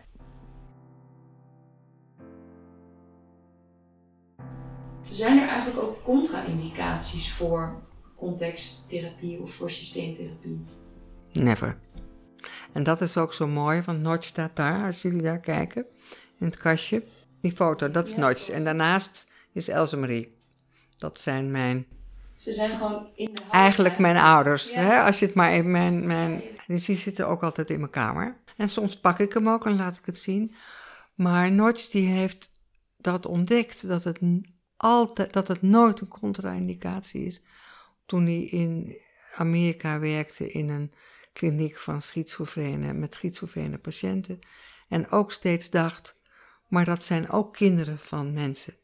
Zijn 5.08 5.38
er 5.38 5.48
eigenlijk 5.48 5.82
ook 5.82 6.02
contra-indicaties 6.02 7.32
voor 7.32 7.82
contexttherapie 8.16 9.40
of 9.40 9.54
voor 9.54 9.70
systeemtherapie? 9.70 10.64
Never. 11.32 11.78
En 12.72 12.82
dat 12.82 13.00
is 13.00 13.16
ook 13.16 13.32
zo 13.32 13.46
mooi, 13.46 13.82
want 13.82 14.00
Notch 14.00 14.24
staat 14.24 14.56
daar, 14.56 14.84
als 14.84 15.02
jullie 15.02 15.22
daar 15.22 15.40
kijken, 15.40 15.86
in 16.38 16.46
het 16.46 16.56
kastje. 16.56 17.02
Die 17.40 17.52
foto, 17.52 17.90
dat 17.90 18.06
is 18.06 18.12
Ja. 18.12 18.18
Notch. 18.18 18.48
En 18.48 18.64
daarnaast 18.64 19.30
is 19.52 19.68
Else 19.68 19.96
Marie. 19.96 20.38
Dat 20.98 21.20
zijn 21.20 21.50
mijn, 21.50 21.86
Ze 22.34 22.52
zijn 22.52 22.70
gewoon 22.70 23.08
in 23.14 23.34
de 23.34 23.42
eigenlijk 23.50 23.98
mijn 23.98 24.16
ouders. 24.16 24.72
Ja. 24.72 24.80
Hè? 24.80 25.02
Als 25.02 25.18
je 25.18 25.26
het 25.26 25.34
maar 25.34 25.50
even, 25.50 25.70
mijn, 25.70 26.06
mijn, 26.06 26.42
dus 26.66 26.84
die 26.84 26.96
zitten 26.96 27.28
ook 27.28 27.42
altijd 27.42 27.70
in 27.70 27.78
mijn 27.78 27.90
kamer. 27.90 28.36
En 28.56 28.68
soms 28.68 29.00
pak 29.00 29.18
ik 29.18 29.32
hem 29.32 29.48
ook 29.48 29.66
en 29.66 29.76
laat 29.76 29.96
ik 29.96 30.06
het 30.06 30.18
zien. 30.18 30.54
Maar 31.14 31.52
Notch 31.52 31.88
die 31.88 32.06
heeft 32.06 32.50
dat 32.96 33.26
ontdekt, 33.26 33.88
dat 33.88 34.04
het, 34.04 34.18
altijd, 34.76 35.32
dat 35.32 35.48
het 35.48 35.62
nooit 35.62 36.00
een 36.00 36.08
contra-indicatie 36.08 37.24
is. 37.24 37.42
Toen 38.06 38.24
hij 38.24 38.42
in 38.42 38.96
Amerika 39.36 39.98
werkte 39.98 40.50
in 40.50 40.68
een 40.68 40.92
kliniek 41.32 41.76
van 41.76 42.02
schizofrene, 42.02 42.92
met 42.92 43.14
schizofrene 43.14 43.78
patiënten. 43.78 44.38
En 44.88 45.10
ook 45.10 45.32
steeds 45.32 45.70
dacht, 45.70 46.19
maar 46.70 46.84
dat 46.84 47.04
zijn 47.04 47.30
ook 47.30 47.52
kinderen 47.52 47.98
van 47.98 48.32
mensen. 48.32 48.74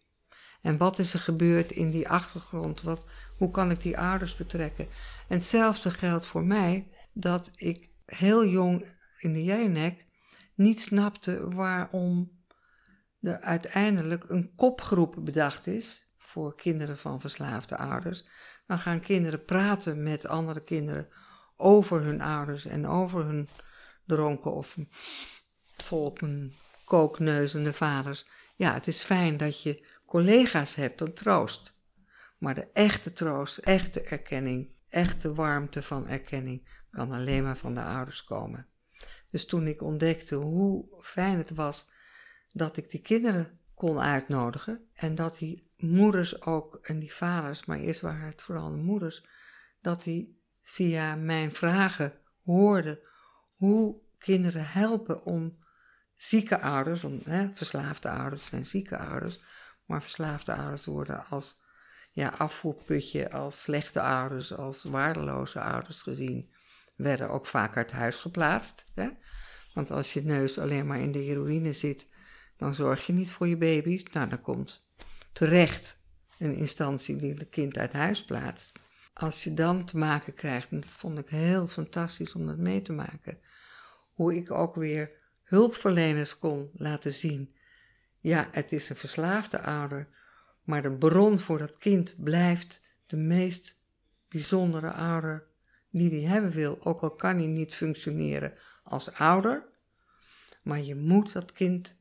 En 0.63 0.77
wat 0.77 0.99
is 0.99 1.15
er 1.15 1.21
gebeurd 1.21 1.73
in 1.73 1.91
die 1.91 2.09
achtergrond? 2.09 2.83
Wat, 2.83 3.07
hoe 3.37 3.51
kan 3.51 3.71
ik 3.71 3.81
die 3.81 3.99
ouders 3.99 4.37
betrekken? 4.37 4.89
En 5.29 5.37
hetzelfde 5.37 5.91
geldt 5.91 6.27
voor 6.27 6.45
mij, 6.45 6.89
dat 7.13 7.51
ik 7.55 7.91
heel 8.05 8.47
jong 8.47 8.87
in 9.19 9.33
de 9.33 9.45
Jelinek 9.45 10.05
niet 10.55 10.81
snapte 10.81 11.49
waarom 11.55 12.31
er 13.21 13.41
uiteindelijk 13.41 14.25
een 14.29 14.53
kopgroep 14.57 15.17
bedacht 15.21 15.67
is 15.67 16.15
voor 16.19 16.57
kinderen 16.57 16.99
van 16.99 17.21
verslaafde 17.21 17.77
ouders. 17.77 18.29
Dan 18.67 18.79
gaan 18.79 19.01
kinderen 19.01 19.45
praten 19.45 20.03
met 20.03 20.27
andere 20.27 20.63
kinderen 20.63 21.09
over 21.57 22.03
hun 22.03 22.21
ouders 22.21 22.65
en 22.65 22.87
over 22.87 23.25
hun 23.25 23.49
dronken 24.05 24.53
of 24.53 24.77
volken 25.77 26.55
kookneuzende 26.87 27.73
vaders. 27.73 28.27
Ja, 28.55 28.75
het 28.75 28.87
is 28.87 29.03
fijn 29.03 29.37
dat 29.37 29.63
je 29.63 29.87
collega's 30.07 30.75
hebt, 30.75 31.01
een 31.01 31.15
troost. 31.15 31.75
Maar 32.39 32.55
de 32.55 32.69
echte 32.73 33.13
troost, 33.13 33.59
echte 33.59 34.01
erkenning, 34.01 34.75
echte 34.89 35.35
warmte 35.35 35.83
van 35.83 36.09
erkenning 36.09 36.69
kan 36.91 37.13
alleen 37.13 37.43
maar 37.43 37.57
van 37.57 37.75
de 37.75 37.83
ouders 37.83 38.25
komen. 38.25 38.67
Dus 39.31 39.47
toen 39.47 39.67
ik 39.67 39.83
ontdekte 39.83 40.35
hoe 40.35 40.87
fijn 41.01 41.37
het 41.37 41.51
was 41.51 41.89
dat 42.53 42.77
ik 42.77 42.91
die 42.91 43.01
kinderen 43.01 43.59
kon 43.75 44.01
uitnodigen 44.01 44.89
en 44.95 45.15
dat 45.15 45.39
die 45.39 45.71
moeders 45.77 46.43
ook, 46.43 46.79
en 46.83 46.99
die 46.99 47.15
vaders, 47.15 47.65
maar 47.65 47.79
eerst 47.79 48.01
waren 48.01 48.27
het 48.27 48.43
vooral 48.43 48.71
de 48.71 48.77
moeders, 48.77 49.27
dat 49.81 50.03
die 50.03 50.41
via 50.63 51.17
mijn 51.17 51.51
vragen 51.51 52.13
hoorden 52.45 52.99
hoe 53.57 54.01
kinderen 54.19 54.67
helpen 54.67 55.25
om 55.25 55.65
zieke 56.17 56.61
ouders, 56.61 57.05
hè, 57.25 57.49
verslaafde 57.55 58.11
ouders 58.11 58.47
zijn 58.47 58.65
zieke 58.65 58.99
ouders, 58.99 59.41
maar 59.85 60.03
verslaafde 60.03 60.55
ouders 60.55 60.85
worden 60.85 61.27
als 61.27 61.61
ja, 62.13 62.29
afvoerputje, 62.29 63.31
als 63.31 63.63
slechte 63.63 64.01
ouders, 64.01 64.55
als 64.55 64.83
waardeloze 64.83 65.61
ouders 65.61 66.03
gezien, 66.03 66.51
werden 66.97 67.31
ook 67.31 67.47
vaak 67.47 67.77
uit 67.77 67.93
huis 67.93 68.19
geplaatst. 68.19 68.85
Hè? 68.95 69.09
Want 69.75 69.91
als 69.91 70.13
je 70.13 70.23
neus 70.23 70.59
alleen 70.59 70.87
maar 70.87 71.01
in 71.01 71.13
de 71.13 71.19
heroïne 71.19 71.73
zit, 71.73 72.09
dan 72.57 72.75
zorg 72.75 73.07
je 73.07 73.13
niet 73.13 73.31
voor 73.31 73.49
je 73.49 73.57
baby's. 73.57 74.03
Nou, 74.13 74.29
dan 74.29 74.41
komt 74.41 74.85
terecht 75.33 76.05
een 76.39 76.57
instantie 76.57 77.17
die 77.17 77.35
het 77.35 77.49
kind 77.49 77.79
uit 77.79 77.93
huis 77.93 78.25
plaatst. 78.25 78.79
Als 79.13 79.45
je 79.45 79.55
dan 79.55 79.85
te 79.85 79.97
maken 79.97 80.35
krijgt, 80.35 80.71
en 80.71 80.81
dat 80.81 80.91
vond 80.91 81.19
ik 81.19 81.29
heel 81.29 81.67
fantastisch 81.67 82.35
om 82.35 82.47
dat 82.47 82.59
mee 82.59 82.83
te 82.83 82.93
maken, 82.93 83.39
hoe 84.13 84.37
ik 84.37 84.51
ook 84.51 84.75
weer 84.75 85.11
hulpverleners 85.47 86.39
kon 86.39 86.71
laten 86.75 87.13
zien. 87.13 87.55
Ja, 88.21 88.49
het 88.53 88.73
is 88.73 88.89
een 88.89 88.97
verslaafde 88.97 89.61
ouder, 89.61 90.09
maar 90.65 90.83
de 90.83 90.93
bron 90.93 91.39
voor 91.39 91.59
dat 91.59 91.79
kind 91.79 92.15
blijft 92.19 92.81
de 93.07 93.17
meest 93.17 93.81
bijzondere 94.29 94.93
ouder 94.93 95.47
die 95.91 96.11
hij 96.11 96.33
hebben 96.33 96.51
wil. 96.51 96.79
Ook 96.85 97.01
al 97.01 97.11
kan 97.11 97.37
hij 97.37 97.47
niet 97.47 97.75
functioneren 97.75 98.53
als 98.83 99.13
ouder, 99.13 99.65
maar 100.63 100.83
je 100.83 100.95
moet 100.95 101.33
dat 101.33 101.53
kind 101.53 101.97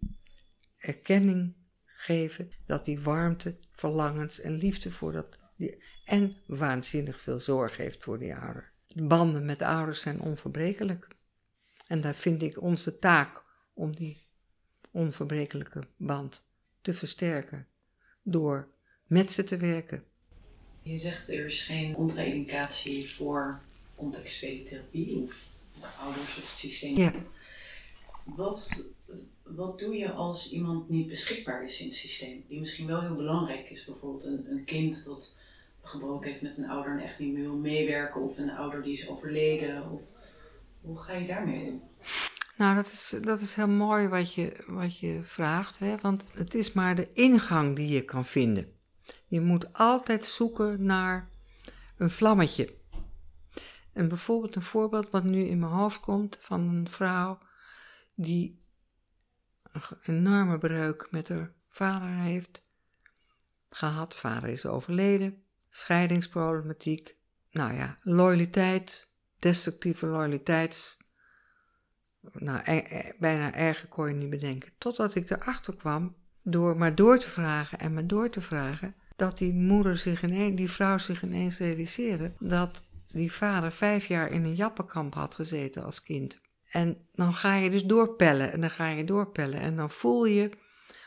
erkenning 0.78 1.54
geven 1.86 2.52
dat 2.66 2.86
die 2.86 3.00
warmte, 3.00 3.56
verlangens 3.72 4.40
en 4.40 4.54
liefde 4.54 4.92
voor 4.92 5.12
dat 5.12 5.40
die, 5.56 5.84
en 6.06 6.36
waanzinnig 6.46 7.20
veel 7.20 7.40
zorg 7.40 7.78
heeft 7.78 8.04
voor 8.04 8.20
die 8.20 8.36
ouder. 8.36 8.72
De 8.88 9.04
banden 9.04 9.46
met 9.46 9.62
ouders 9.62 10.02
zijn 10.02 10.22
onverbrekelijk. 10.22 11.08
En 11.88 12.02
daar 12.02 12.16
vind 12.16 12.42
ik 12.42 12.62
onze 12.62 12.98
taak 12.98 13.44
om 13.74 13.96
die 13.96 14.24
onverbrekelijke 14.92 15.88
band 15.98 16.44
te 16.82 16.94
versterken 16.94 17.68
door 18.22 18.68
met 19.08 19.32
ze 19.32 19.44
te 19.44 19.58
werken. 19.58 20.04
Je 20.82 20.98
zegt 20.98 21.30
er 21.30 21.46
is 21.46 21.62
geen 21.62 21.94
contra-indicatie 21.94 23.10
voor 23.10 23.62
contextuele 23.96 24.64
therapie 24.64 25.16
of 25.16 25.48
ouders 26.00 26.26
of 26.28 26.36
het 26.36 26.46
systeem. 26.46 26.98
Ja. 26.98 27.14
Wat, 28.24 28.92
wat 29.44 29.80
doe 29.80 29.96
je 29.96 30.12
als 30.12 30.52
iemand 30.52 30.90
niet 30.90 31.08
beschikbaar 31.08 31.64
is 31.64 31.80
in 31.80 31.86
het 31.86 31.96
systeem? 31.96 32.44
Die 32.48 32.60
misschien 32.60 32.88
wel 32.88 33.02
heel 33.02 33.16
belangrijk 33.16 33.70
is. 33.70 33.86
Bijvoorbeeld 33.86 34.24
een, 34.24 34.46
een 34.50 34.64
kind 34.64 35.06
dat 35.06 35.38
gebroken 35.82 36.30
heeft 36.30 36.42
met 36.42 36.58
een 36.58 36.70
ouder 36.70 36.92
en 36.92 37.00
echt 37.00 37.20
niet 37.20 37.34
meer 37.34 37.44
wil 37.44 37.58
meewerken. 37.58 38.22
Of 38.22 38.38
een 38.38 38.52
ouder 38.52 38.84
die 38.84 38.94
is 38.94 39.08
overleden. 39.08 39.92
Of, 39.92 40.02
hoe 40.86 41.00
ga 41.00 41.14
je 41.14 41.28
daarmee 41.28 41.68
om? 41.68 41.90
Nou, 42.58 42.76
dat 42.76 42.86
is, 42.86 43.16
dat 43.22 43.42
is 43.42 43.56
heel 43.56 43.68
mooi 43.68 44.08
wat 44.08 44.34
je, 44.34 44.64
wat 44.68 45.00
je 45.00 45.20
vraagt, 45.24 45.80
hè? 45.80 45.96
want 46.02 46.24
het 46.34 46.54
is 46.54 46.74
maar 46.74 46.96
de 46.96 47.14
ingang 47.14 47.76
die 47.76 47.88
je 47.88 48.02
kan 48.02 48.26
vinden. 48.26 48.74
Je 49.28 49.42
moet 49.42 49.74
altijd 49.74 50.26
zoeken 50.26 50.84
naar 50.84 51.30
een 51.98 52.10
vlammetje. 52.10 52.74
En 53.94 54.08
bijvoorbeeld 54.08 54.56
een 54.56 54.62
voorbeeld 54.62 55.10
wat 55.10 55.24
nu 55.24 55.44
in 55.44 55.60
mijn 55.60 55.72
hoofd 55.72 56.00
komt 56.00 56.38
van 56.40 56.62
een 56.62 56.90
vrouw 56.90 57.40
die 58.16 58.64
een 59.72 59.82
enorme 60.06 60.58
breuk 60.58 61.08
met 61.12 61.30
haar 61.30 61.54
vader 61.70 62.10
heeft 62.10 62.64
gehad. 63.70 64.16
Vader 64.16 64.50
is 64.50 64.66
overleden, 64.66 65.44
scheidingsproblematiek. 65.70 67.16
Nou 67.52 67.74
ja, 67.74 67.96
loyaliteit, 68.02 69.08
destructieve 69.46 70.06
loyaliteits 70.06 70.98
nou, 72.34 72.60
er- 72.64 72.92
er- 72.92 73.16
bijna 73.20 73.54
erger 73.54 73.88
kon 73.88 74.08
je 74.08 74.14
niet 74.14 74.30
bedenken. 74.30 74.72
Totdat 74.78 75.16
ik 75.16 75.30
erachter 75.30 75.76
kwam, 75.76 76.16
door 76.44 76.78
maar 76.78 76.96
door 76.96 77.20
te 77.20 77.30
vragen 77.30 77.80
en 77.80 77.94
maar 77.94 78.08
door 78.08 78.30
te 78.30 78.42
vragen, 78.42 78.96
dat 79.16 79.38
die 79.38 79.54
moeder 79.54 79.98
zich 79.98 80.24
ineens, 80.24 80.56
die 80.56 80.72
vrouw 80.72 80.98
zich 80.98 81.24
ineens 81.24 81.60
realiseerde 81.60 82.34
dat 82.40 82.82
die 83.08 83.32
vader 83.32 83.72
vijf 83.72 84.06
jaar 84.06 84.32
in 84.32 84.44
een 84.44 84.56
jappenkamp 84.56 85.14
had 85.14 85.36
gezeten 85.36 85.84
als 85.84 86.04
kind. 86.04 86.40
En 86.72 87.08
dan 87.14 87.34
ga 87.34 87.56
je 87.56 87.70
dus 87.70 87.86
doorpellen 87.86 88.52
en 88.52 88.62
dan 88.62 88.70
ga 88.70 88.90
je 88.90 89.04
doorpellen 89.04 89.60
en 89.60 89.76
dan 89.76 89.90
voel 89.90 90.26
je 90.26 90.50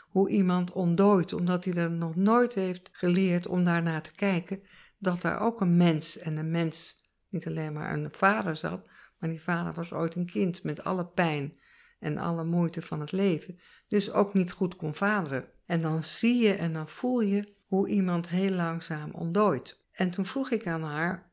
hoe 0.08 0.28
iemand 0.28 0.72
ontdooit, 0.72 1.32
omdat 1.32 1.64
hij 1.64 1.74
er 1.74 1.90
nog 1.90 2.16
nooit 2.16 2.54
heeft 2.54 2.88
geleerd 2.92 3.46
om 3.46 3.64
daarnaar 3.64 4.02
te 4.02 4.12
kijken, 4.12 4.62
dat 4.98 5.22
daar 5.22 5.40
ook 5.40 5.60
een 5.60 5.76
mens 5.76 6.18
en 6.18 6.36
een 6.36 6.50
mens 6.50 7.07
niet 7.28 7.46
alleen 7.46 7.72
maar 7.72 7.92
een 7.92 8.10
vader 8.10 8.56
zat, 8.56 8.88
maar 9.18 9.30
die 9.30 9.42
vader 9.42 9.72
was 9.72 9.92
ooit 9.92 10.14
een 10.14 10.26
kind 10.26 10.62
met 10.62 10.84
alle 10.84 11.06
pijn 11.06 11.58
en 11.98 12.18
alle 12.18 12.44
moeite 12.44 12.82
van 12.82 13.00
het 13.00 13.12
leven, 13.12 13.58
dus 13.88 14.10
ook 14.10 14.34
niet 14.34 14.52
goed 14.52 14.76
kon 14.76 14.94
vaderen. 14.94 15.48
En 15.66 15.80
dan 15.80 16.02
zie 16.02 16.42
je 16.42 16.54
en 16.54 16.72
dan 16.72 16.88
voel 16.88 17.20
je 17.20 17.54
hoe 17.66 17.88
iemand 17.88 18.28
heel 18.28 18.50
langzaam 18.50 19.10
ontdooit. 19.10 19.80
En 19.92 20.10
toen 20.10 20.26
vroeg 20.26 20.50
ik 20.50 20.66
aan 20.66 20.82
haar, 20.82 21.30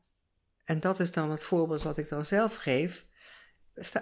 en 0.64 0.80
dat 0.80 1.00
is 1.00 1.10
dan 1.10 1.30
het 1.30 1.42
voorbeeld 1.42 1.82
wat 1.82 1.98
ik 1.98 2.08
dan 2.08 2.24
zelf 2.24 2.56
geef, 2.56 3.06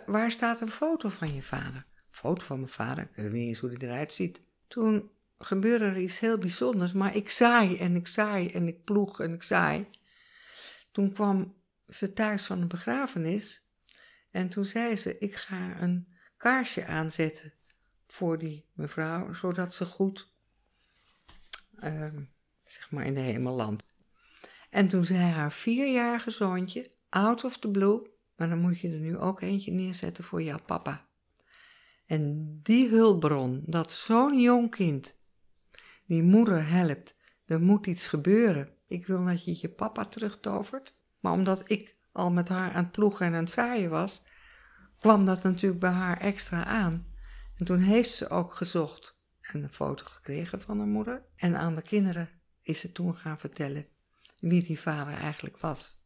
waar 0.07 0.31
staat 0.31 0.61
een 0.61 0.71
foto 0.71 1.09
van 1.09 1.35
je 1.35 1.43
vader? 1.43 1.87
Foto 2.11 2.45
van 2.45 2.57
mijn 2.57 2.71
vader, 2.71 3.05
ik 3.05 3.17
weet 3.17 3.33
niet 3.33 3.49
eens 3.49 3.59
hoe 3.59 3.69
die 3.69 3.83
eruit 3.89 4.13
ziet. 4.13 4.43
Toen 4.69 5.11
gebeurde 5.39 5.85
er 5.85 5.99
iets 5.99 6.21
heel 6.21 6.39
bijzonders, 6.39 6.93
maar 6.93 7.17
ik 7.17 7.31
zaai 7.31 7.79
en 7.79 7.97
ik 7.97 8.07
zaai 8.07 8.49
en 8.49 8.69
ik 8.69 8.85
ploeg 8.85 9.21
en 9.21 9.35
ik 9.35 9.43
zaai. 9.43 9.87
Toen 10.93 11.13
kwam 11.13 11.55
ze 11.89 12.13
thuis 12.13 12.47
van 12.47 12.61
een 12.61 12.69
begrafenis 12.69 13.69
en 14.31 14.49
toen 14.49 14.67
zei 14.67 14.97
ze: 14.97 15.19
Ik 15.19 15.35
ga 15.35 15.81
een 15.81 16.09
kaarsje 16.37 16.87
aanzetten 16.87 17.53
voor 18.07 18.39
die 18.39 18.67
mevrouw, 18.73 19.33
zodat 19.33 19.75
ze 19.75 19.85
goed, 19.85 20.33
ehm, 21.79 22.23
zeg 22.65 22.91
maar, 22.91 23.07
in 23.07 23.15
de 23.15 23.21
hemel 23.21 23.55
landt. 23.55 23.97
En 24.71 24.89
toen 24.89 25.05
zei 25.05 25.21
haar 25.21 25.53
vierjarige 25.53 26.31
zoontje, 26.31 26.91
out 27.09 27.45
of 27.45 27.59
the 27.59 27.71
blue, 27.71 28.11
maar 28.37 28.49
dan 28.49 28.59
moet 28.59 28.81
je 28.81 28.91
er 28.91 28.99
nu 28.99 29.19
ook 29.19 29.41
eentje 29.41 29.73
neerzetten 29.73 30.25
voor 30.25 30.43
jouw 30.43 30.63
papa. 30.67 31.09
En 32.07 32.61
die 32.63 32.89
hulpbron, 32.89 33.63
dat 33.67 33.93
zo'n 33.93 34.41
jong 34.41 34.71
kind 34.71 35.19
die 36.07 36.23
moeder 36.23 36.69
helpt, 36.69 37.17
er 37.45 37.61
moet 37.61 37.87
iets 37.87 38.07
gebeuren. 38.07 38.77
Ik 38.87 39.07
wil 39.07 39.25
dat 39.25 39.45
je 39.45 39.59
je 39.61 39.69
papa 39.69 40.05
terugtovert, 40.05 40.95
maar 41.25 41.33
omdat 41.33 41.63
ik 41.71 41.97
al 42.13 42.31
met 42.31 42.49
haar 42.49 42.73
aan 42.73 42.83
het 42.83 42.93
ploegen 42.93 43.27
en 43.27 43.35
aan 43.35 43.45
het 43.45 43.53
zaaien 43.53 43.91
was, 43.91 44.23
kwam 44.99 45.25
dat 45.25 45.43
natuurlijk 45.43 45.81
bij 45.81 45.91
haar 45.91 46.21
extra 46.21 46.65
aan. 46.65 47.07
En 47.59 47.65
toen 47.65 47.79
heeft 47.79 48.11
ze 48.11 48.29
ook 48.29 48.55
gezocht 48.55 49.19
en 49.41 49.63
een 49.63 49.73
foto 49.73 50.05
gekregen 50.05 50.61
van 50.61 50.79
haar 50.79 50.87
moeder. 50.87 51.23
En 51.37 51.57
aan 51.57 51.75
de 51.75 51.83
kinderen 51.83 52.29
is 52.63 52.81
ze 52.81 52.93
toen 52.93 53.17
gaan 53.17 53.39
vertellen 53.39 53.87
wie 54.41 54.65
die 54.65 54.81
vader 54.81 55.15
eigenlijk 55.15 55.59
was. 55.59 56.03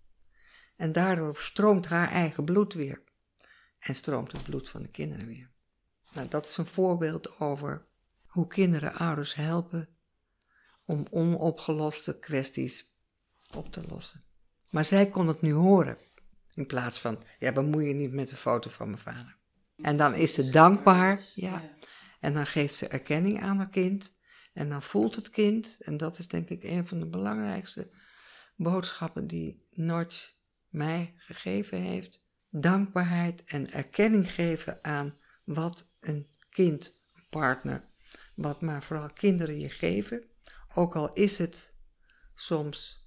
En 0.77 0.93
daardoor 0.93 1.37
stroomt 1.37 1.87
haar 1.87 2.11
eigen 2.11 2.45
bloed 2.45 2.75
weer. 2.75 3.03
En 3.79 3.95
stroomt 3.95 4.33
het 4.33 4.43
bloed 4.43 4.69
van 4.69 4.83
de 4.83 4.89
kinderen 4.89 5.27
weer. 5.27 5.51
Nou, 6.13 6.29
dat 6.29 6.47
is 6.47 6.57
een 6.57 6.67
voorbeeld 6.67 7.41
over 7.41 7.87
hoe 8.27 8.47
kinderen 8.47 8.95
ouders 8.95 9.35
helpen 9.35 9.89
om 10.85 11.07
onopgeloste 11.11 12.19
kwesties 12.19 12.93
op 13.55 13.73
te 13.73 13.83
lossen. 13.89 14.27
Maar 14.71 14.85
zij 14.85 15.09
kon 15.09 15.27
het 15.27 15.41
nu 15.41 15.53
horen. 15.53 15.99
In 16.55 16.67
plaats 16.67 16.99
van, 17.01 17.23
ja, 17.39 17.53
bemoei 17.53 17.89
je 17.89 17.95
niet 17.95 18.13
met 18.13 18.29
de 18.29 18.37
foto 18.37 18.71
van 18.71 18.87
mijn 18.87 19.03
vader. 19.03 19.37
En 19.83 19.97
dan 19.97 20.15
is 20.15 20.35
ze 20.35 20.51
dankbaar, 20.51 21.21
ja. 21.35 21.63
En 22.21 22.35
dan 22.35 22.47
geeft 22.47 22.75
ze 22.75 22.89
erkenning 22.89 23.43
aan 23.43 23.57
haar 23.57 23.69
kind. 23.69 24.17
En 24.53 24.69
dan 24.69 24.83
voelt 24.83 25.17
het 25.17 25.31
kind, 25.31 25.77
en 25.81 25.97
dat 25.97 26.19
is 26.19 26.29
denk 26.29 26.49
ik 26.49 26.63
een 26.63 26.87
van 26.87 26.99
de 26.99 27.07
belangrijkste 27.07 27.91
boodschappen 28.57 29.27
die 29.27 29.67
Notch 29.71 30.33
mij 30.69 31.15
gegeven 31.17 31.81
heeft. 31.81 32.23
Dankbaarheid 32.51 33.45
en 33.45 33.73
erkenning 33.73 34.33
geven 34.33 34.79
aan 34.83 35.17
wat 35.45 35.89
een 36.01 36.27
kind, 36.51 36.99
een 37.15 37.27
partner, 37.31 37.85
wat 38.35 38.61
maar 38.61 38.83
vooral 38.83 39.11
kinderen 39.13 39.61
je 39.61 39.71
geven. 39.71 40.25
Ook 40.75 40.97
al 40.97 41.13
is 41.13 41.39
het 41.39 41.75
soms 42.35 42.98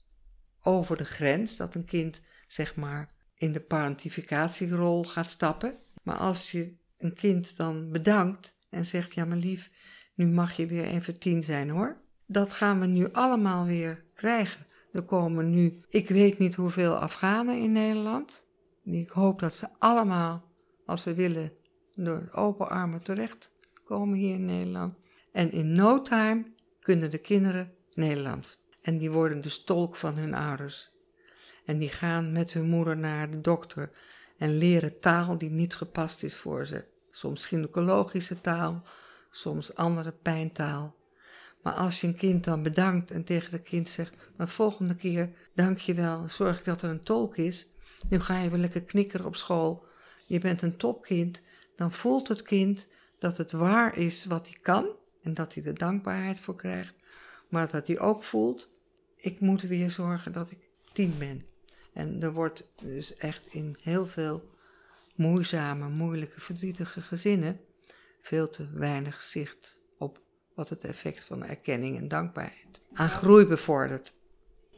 over 0.63 0.97
de 0.97 1.05
grens 1.05 1.57
dat 1.57 1.75
een 1.75 1.85
kind, 1.85 2.21
zeg 2.47 2.75
maar, 2.75 3.13
in 3.35 3.51
de 3.51 3.59
parentificatierol 3.59 5.03
gaat 5.03 5.31
stappen. 5.31 5.77
Maar 6.03 6.17
als 6.17 6.51
je 6.51 6.73
een 6.97 7.15
kind 7.15 7.57
dan 7.57 7.91
bedankt 7.91 8.57
en 8.69 8.85
zegt: 8.85 9.13
Ja, 9.13 9.25
maar 9.25 9.37
lief, 9.37 9.71
nu 10.15 10.27
mag 10.27 10.55
je 10.55 10.65
weer 10.65 10.85
even 10.85 11.19
tien 11.19 11.43
zijn 11.43 11.69
hoor. 11.69 11.97
Dat 12.25 12.53
gaan 12.53 12.79
we 12.79 12.85
nu 12.85 13.11
allemaal 13.11 13.65
weer 13.65 14.03
krijgen. 14.13 14.65
Er 14.91 15.03
komen 15.03 15.49
nu, 15.49 15.81
ik 15.89 16.09
weet 16.09 16.37
niet 16.37 16.55
hoeveel 16.55 16.95
Afghanen 16.95 17.57
in 17.57 17.71
Nederland. 17.71 18.47
Ik 18.83 19.09
hoop 19.09 19.39
dat 19.39 19.55
ze 19.55 19.67
allemaal, 19.79 20.43
als 20.85 21.01
ze 21.01 21.13
willen, 21.13 21.51
door 21.95 22.29
open 22.31 22.69
armen 22.69 23.01
terecht 23.01 23.51
komen 23.91 24.17
hier 24.17 24.33
in 24.33 24.45
Nederland. 24.45 24.95
En 25.31 25.51
in 25.51 25.75
no 25.75 26.01
time 26.01 26.45
kunnen 26.79 27.11
de 27.11 27.17
kinderen 27.17 27.71
Nederlands. 27.93 28.60
En 28.81 28.97
die 28.97 29.11
worden 29.11 29.41
dus 29.41 29.63
tolk 29.63 29.95
van 29.95 30.17
hun 30.17 30.33
ouders. 30.33 30.91
En 31.65 31.77
die 31.77 31.89
gaan 31.89 32.31
met 32.31 32.53
hun 32.53 32.69
moeder 32.69 32.97
naar 32.97 33.31
de 33.31 33.41
dokter 33.41 33.91
en 34.37 34.57
leren 34.57 34.99
taal 34.99 35.37
die 35.37 35.49
niet 35.49 35.75
gepast 35.75 36.23
is 36.23 36.35
voor 36.35 36.65
ze. 36.65 36.83
Soms 37.11 37.45
gynaecologische 37.45 38.41
taal, 38.41 38.83
soms 39.31 39.75
andere 39.75 40.11
pijntaal. 40.11 40.95
Maar 41.61 41.73
als 41.73 42.01
je 42.01 42.07
een 42.07 42.15
kind 42.15 42.43
dan 42.43 42.63
bedankt 42.63 43.11
en 43.11 43.23
tegen 43.23 43.51
het 43.51 43.63
kind 43.63 43.89
zegt: 43.89 44.15
Maar 44.35 44.47
volgende 44.47 44.95
keer, 44.95 45.29
dank 45.53 45.77
je 45.77 45.93
wel, 45.93 46.27
zorg 46.27 46.59
ik 46.59 46.65
dat 46.65 46.81
er 46.81 46.89
een 46.89 47.03
tolk 47.03 47.37
is. 47.37 47.67
Nu 48.09 48.19
ga 48.19 48.39
je 48.39 48.49
weer 48.49 48.59
lekker 48.59 48.81
knikkeren 48.81 49.25
op 49.25 49.35
school. 49.35 49.85
Je 50.25 50.39
bent 50.39 50.61
een 50.61 50.77
topkind. 50.77 51.41
Dan 51.75 51.91
voelt 51.91 52.27
het 52.27 52.41
kind 52.41 52.87
dat 53.19 53.37
het 53.37 53.51
waar 53.51 53.97
is 53.97 54.25
wat 54.25 54.47
hij 54.47 54.57
kan 54.61 54.85
en 55.23 55.33
dat 55.33 55.53
hij 55.53 55.63
er 55.63 55.77
dankbaarheid 55.77 56.39
voor 56.39 56.55
krijgt. 56.55 56.93
Maar 57.49 57.71
dat 57.71 57.87
hij 57.87 57.99
ook 57.99 58.23
voelt: 58.23 58.69
Ik 59.21 59.39
moet 59.39 59.61
weer 59.61 59.91
zorgen 59.91 60.31
dat 60.31 60.51
ik 60.51 60.69
tien 60.93 61.17
ben. 61.17 61.45
En 61.93 62.21
er 62.21 62.33
wordt 62.33 62.71
dus 62.75 63.15
echt 63.15 63.47
in 63.49 63.77
heel 63.81 64.05
veel 64.05 64.49
moeizame, 65.15 65.89
moeilijke, 65.89 66.41
verdrietige 66.41 67.01
gezinnen 67.01 67.59
veel 68.21 68.49
te 68.49 68.67
weinig 68.73 69.21
zicht 69.21 69.79
op 69.97 70.21
wat 70.53 70.69
het 70.69 70.83
effect 70.83 71.25
van 71.25 71.45
erkenning 71.45 71.97
en 71.97 72.07
dankbaarheid 72.07 72.81
aan 72.93 73.09
groei 73.09 73.45
bevordert. 73.45 74.13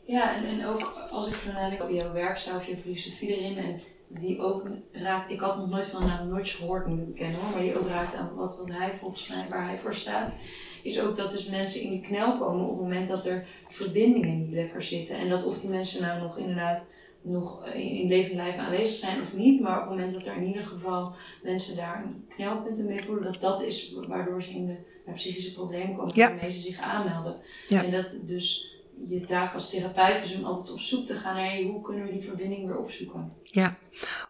Ja, 0.06 0.36
en, 0.36 0.46
en 0.46 0.66
ook 0.66 0.82
als 1.10 1.28
ik 1.28 1.34
zo 1.34 1.52
nadenk 1.52 1.84
op 1.84 1.90
jouw 1.90 2.14
werkstijl, 2.14 2.62
je 2.62 2.78
filosofie 2.78 3.38
erin, 3.38 3.58
en 3.58 3.82
die 4.20 4.42
ook 4.42 4.68
raakt, 4.92 5.32
ik 5.32 5.40
had 5.40 5.58
nog 5.58 5.70
nooit 5.70 5.86
van 5.86 6.02
de 6.02 6.08
naam 6.08 6.28
Notch 6.28 6.56
gehoord, 6.56 6.88
nu 6.88 7.02
ik 7.02 7.16
ken 7.16 7.34
hoor, 7.34 7.50
maar 7.52 7.62
die 7.62 7.80
ook 7.80 7.88
raakt 7.88 8.16
aan 8.16 8.36
wat, 8.36 8.58
wat 8.58 8.72
hij 8.72 8.98
volgens 9.00 9.28
mij, 9.28 9.46
waar 9.50 9.68
hij 9.68 9.78
voor 9.78 9.94
staat, 9.94 10.36
is 10.84 11.02
ook 11.02 11.16
dat 11.16 11.32
dus 11.32 11.46
mensen 11.46 11.82
in 11.82 11.92
de 11.92 12.08
knel 12.08 12.38
komen 12.38 12.64
op 12.64 12.70
het 12.70 12.82
moment 12.82 13.08
dat 13.08 13.26
er 13.26 13.46
verbindingen 13.70 14.40
niet 14.40 14.54
lekker 14.54 14.84
zitten. 14.84 15.18
En 15.18 15.30
dat 15.30 15.46
of 15.46 15.60
die 15.60 15.70
mensen 15.70 16.02
nou 16.02 16.22
nog 16.22 16.38
inderdaad 16.38 16.84
nog 17.22 17.68
in 17.74 18.08
leven 18.08 18.32
blijven 18.32 18.60
aanwezig 18.60 18.96
zijn 18.96 19.22
of 19.22 19.34
niet. 19.34 19.62
Maar 19.62 19.76
op 19.76 19.82
het 19.82 19.90
moment 19.90 20.14
dat 20.14 20.26
er 20.26 20.36
in 20.36 20.48
ieder 20.48 20.64
geval 20.64 21.14
mensen 21.44 21.76
daar 21.76 22.06
knelpunten 22.36 22.86
mee 22.86 23.04
voelen, 23.04 23.24
dat 23.24 23.42
dat 23.42 23.62
is 23.62 23.96
waardoor 24.08 24.42
ze 24.42 24.50
in 24.50 24.66
de 24.66 25.12
psychische 25.14 25.54
problemen 25.54 25.96
komen, 25.96 26.16
ja. 26.16 26.28
waarmee 26.28 26.52
ze 26.52 26.60
zich 26.60 26.80
aanmelden. 26.80 27.36
En 27.70 27.92
dat 27.92 28.16
dus 28.26 28.74
je 29.08 29.22
taak 29.22 29.54
als 29.54 29.70
therapeut 29.70 30.24
is 30.24 30.36
om 30.36 30.44
altijd 30.44 30.72
op 30.72 30.80
zoek 30.80 31.06
te 31.06 31.16
gaan 31.16 31.36
naar 31.36 31.62
hoe 31.62 31.82
kunnen 31.82 32.06
we 32.06 32.12
die 32.12 32.24
verbinding 32.24 32.68
weer 32.68 32.78
opzoeken. 32.78 33.34
Ja, 33.44 33.76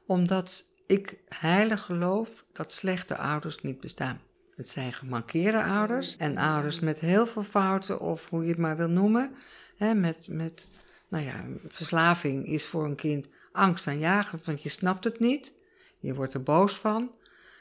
omdat 0.05 0.69
ik 0.85 1.19
heilig 1.27 1.81
geloof 1.81 2.45
dat 2.51 2.73
slechte 2.73 3.17
ouders 3.17 3.61
niet 3.61 3.79
bestaan. 3.79 4.21
Het 4.55 4.69
zijn 4.69 4.93
gemankeerde 4.93 5.63
ouders 5.63 6.17
en 6.17 6.37
ouders 6.37 6.79
met 6.79 6.99
heel 6.99 7.25
veel 7.25 7.43
fouten, 7.43 7.99
of 7.99 8.29
hoe 8.29 8.43
je 8.43 8.49
het 8.49 8.57
maar 8.57 8.77
wil 8.77 8.87
noemen, 8.87 9.35
hè, 9.77 9.93
met, 9.93 10.27
met 10.27 10.67
nou 11.07 11.25
ja, 11.25 11.45
verslaving 11.67 12.47
is 12.47 12.65
voor 12.65 12.85
een 12.85 12.95
kind 12.95 13.27
angstaanjagend, 13.51 14.45
want 14.45 14.61
je 14.63 14.69
snapt 14.69 15.03
het 15.03 15.19
niet. 15.19 15.53
Je 15.99 16.13
wordt 16.13 16.33
er 16.33 16.43
boos 16.43 16.75
van. 16.75 17.11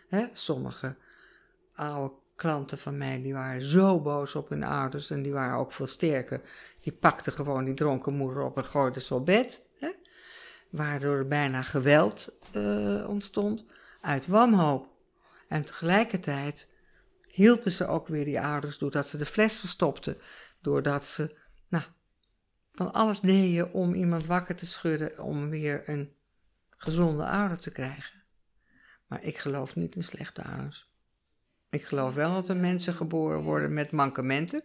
Hè? 0.09 0.27
Sommige 0.33 0.97
oude 1.75 2.15
klanten 2.43 2.79
van 2.79 2.97
mij, 2.97 3.23
die 3.23 3.33
waren 3.33 3.63
zo 3.63 4.01
boos 4.01 4.35
op 4.35 4.49
hun 4.49 4.63
ouders 4.63 5.11
en 5.11 5.23
die 5.23 5.33
waren 5.33 5.59
ook 5.59 5.73
veel 5.73 5.87
sterker. 5.87 6.41
Die 6.81 6.93
pakten 6.93 7.33
gewoon 7.33 7.65
die 7.65 7.75
dronken 7.75 8.15
moeder 8.15 8.43
op 8.43 8.57
en 8.57 8.65
gooiden 8.65 9.03
ze 9.03 9.15
op 9.15 9.27
bed. 9.27 9.63
Hè? 9.79 9.91
Waardoor 10.71 11.17
er 11.17 11.29
bijna 11.29 11.63
geweld 11.63 12.37
uh, 12.55 13.09
ontstond 13.09 13.65
uit 14.01 14.27
wanhoop. 14.27 14.89
En 15.49 15.65
tegelijkertijd 15.65 16.69
hielpen 17.27 17.73
ze 17.73 17.87
ook 17.87 18.09
weer 18.09 18.25
die 18.25 18.41
ouders 18.41 18.79
doordat 18.79 19.09
ze 19.09 19.17
de 19.17 19.27
fles 19.27 19.59
verstopten. 19.59 20.17
Doordat 20.61 21.05
ze 21.05 21.41
van 22.73 22.93
alles 22.93 23.21
deed 23.21 23.53
je 23.53 23.73
om 23.73 23.95
iemand 23.95 24.27
wakker 24.27 24.55
te 24.55 24.67
schudden 24.67 25.19
om 25.19 25.51
weer 25.51 25.89
een 25.89 26.15
gezonde 26.77 27.27
ouder 27.27 27.61
te 27.61 27.71
krijgen. 27.71 28.23
Maar 29.07 29.23
ik 29.23 29.39
geloof 29.39 29.77
niet 29.77 29.97
in 29.97 30.05
slechte 30.05 30.43
ouders. 30.43 30.92
Ik 31.73 31.85
geloof 31.85 32.15
wel 32.15 32.33
dat 32.33 32.49
er 32.49 32.57
mensen 32.57 32.95
geboren 32.95 33.43
worden 33.43 33.73
met 33.73 33.91
mankementen. 33.91 34.63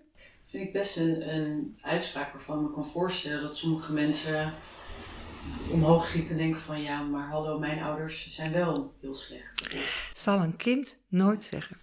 Vind 0.48 0.64
ik 0.64 0.74
best 0.74 0.98
een, 0.98 1.36
een 1.36 1.78
uitspraak 1.82 2.34
waarvan 2.34 2.60
ik 2.60 2.68
me 2.68 2.74
kan 2.74 2.88
voorstellen 2.88 3.42
dat 3.42 3.58
sommige 3.58 3.94
mensen 3.94 4.54
omhoog 5.72 6.08
schieten 6.08 6.32
en 6.32 6.38
denken 6.38 6.60
van 6.60 6.82
ja, 6.82 7.02
maar 7.02 7.30
hallo, 7.30 7.60
mijn 7.60 7.82
ouders 7.82 8.34
zijn 8.34 8.52
wel 8.52 8.96
heel 9.02 9.14
slecht. 9.14 9.70
Zal 10.14 10.40
een 10.40 10.56
kind 10.56 11.00
nooit 11.08 11.44
zeggen. 11.44 11.78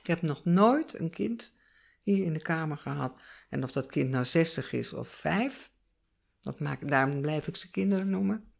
Ik 0.00 0.06
heb 0.06 0.22
nog 0.22 0.44
nooit 0.44 0.98
een 0.98 1.10
kind 1.10 1.54
hier 2.02 2.24
in 2.24 2.32
de 2.32 2.42
kamer 2.42 2.76
gehad. 2.76 3.20
En 3.48 3.62
of 3.62 3.72
dat 3.72 3.86
kind 3.86 4.10
nou 4.10 4.24
60 4.24 4.72
is 4.72 4.92
of 4.92 5.08
5, 5.08 5.70
dat 6.40 6.60
maakt, 6.60 6.88
daarom 6.88 7.20
blijf 7.20 7.48
ik 7.48 7.56
ze 7.56 7.70
kinderen 7.70 8.10
noemen. 8.10 8.52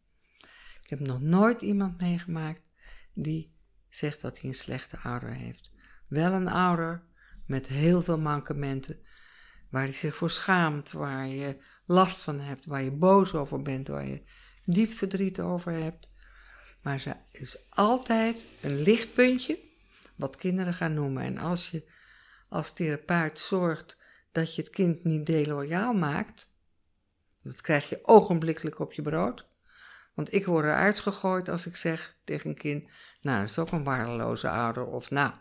Ik 0.82 0.90
heb 0.90 1.00
nog 1.00 1.20
nooit 1.20 1.62
iemand 1.62 2.00
meegemaakt 2.00 2.62
die 3.14 3.56
zegt 3.88 4.20
dat 4.20 4.40
hij 4.40 4.48
een 4.48 4.56
slechte 4.56 4.98
ouder 4.98 5.32
heeft. 5.32 5.70
Wel 6.06 6.32
een 6.32 6.48
ouder 6.48 7.02
met 7.46 7.68
heel 7.68 8.02
veel 8.02 8.18
mankementen, 8.18 8.98
waar 9.70 9.82
hij 9.82 9.92
zich 9.92 10.16
voor 10.16 10.30
schaamt, 10.30 10.92
waar 10.92 11.26
je 11.26 11.56
last 11.86 12.20
van 12.20 12.40
hebt, 12.40 12.66
waar 12.66 12.82
je 12.82 12.90
boos 12.90 13.34
over 13.34 13.62
bent, 13.62 13.88
waar 13.88 14.06
je 14.06 14.22
diep 14.64 14.90
verdriet 14.90 15.40
over 15.40 15.72
hebt. 15.72 16.10
Maar 16.82 17.00
ze 17.00 17.16
is 17.30 17.70
altijd 17.70 18.46
een 18.62 18.80
lichtpuntje 18.80 19.58
wat 20.16 20.36
kinderen 20.36 20.74
gaan 20.74 20.94
noemen. 20.94 21.22
En 21.22 21.38
als 21.38 21.70
je 21.70 21.90
als 22.48 22.72
therapeut 22.72 23.38
zorgt 23.38 23.96
dat 24.32 24.54
je 24.54 24.62
het 24.62 24.70
kind 24.70 25.04
niet 25.04 25.26
deloyaal 25.26 25.92
maakt, 25.92 26.50
dat 27.42 27.60
krijg 27.60 27.88
je 27.88 28.00
ogenblikkelijk 28.02 28.78
op 28.78 28.92
je 28.92 29.02
brood. 29.02 29.46
Want 30.14 30.32
ik 30.32 30.46
word 30.46 30.64
eruit 30.64 30.98
gegooid 30.98 31.48
als 31.48 31.66
ik 31.66 31.76
zeg 31.76 32.16
tegen 32.24 32.50
een 32.50 32.56
kind, 32.56 32.88
nou, 33.20 33.40
dat 33.40 33.48
is 33.48 33.58
ook 33.58 33.70
een 33.70 33.84
waardeloze 33.84 34.50
ouder. 34.50 34.86
Of 34.86 35.10
nou, 35.10 35.32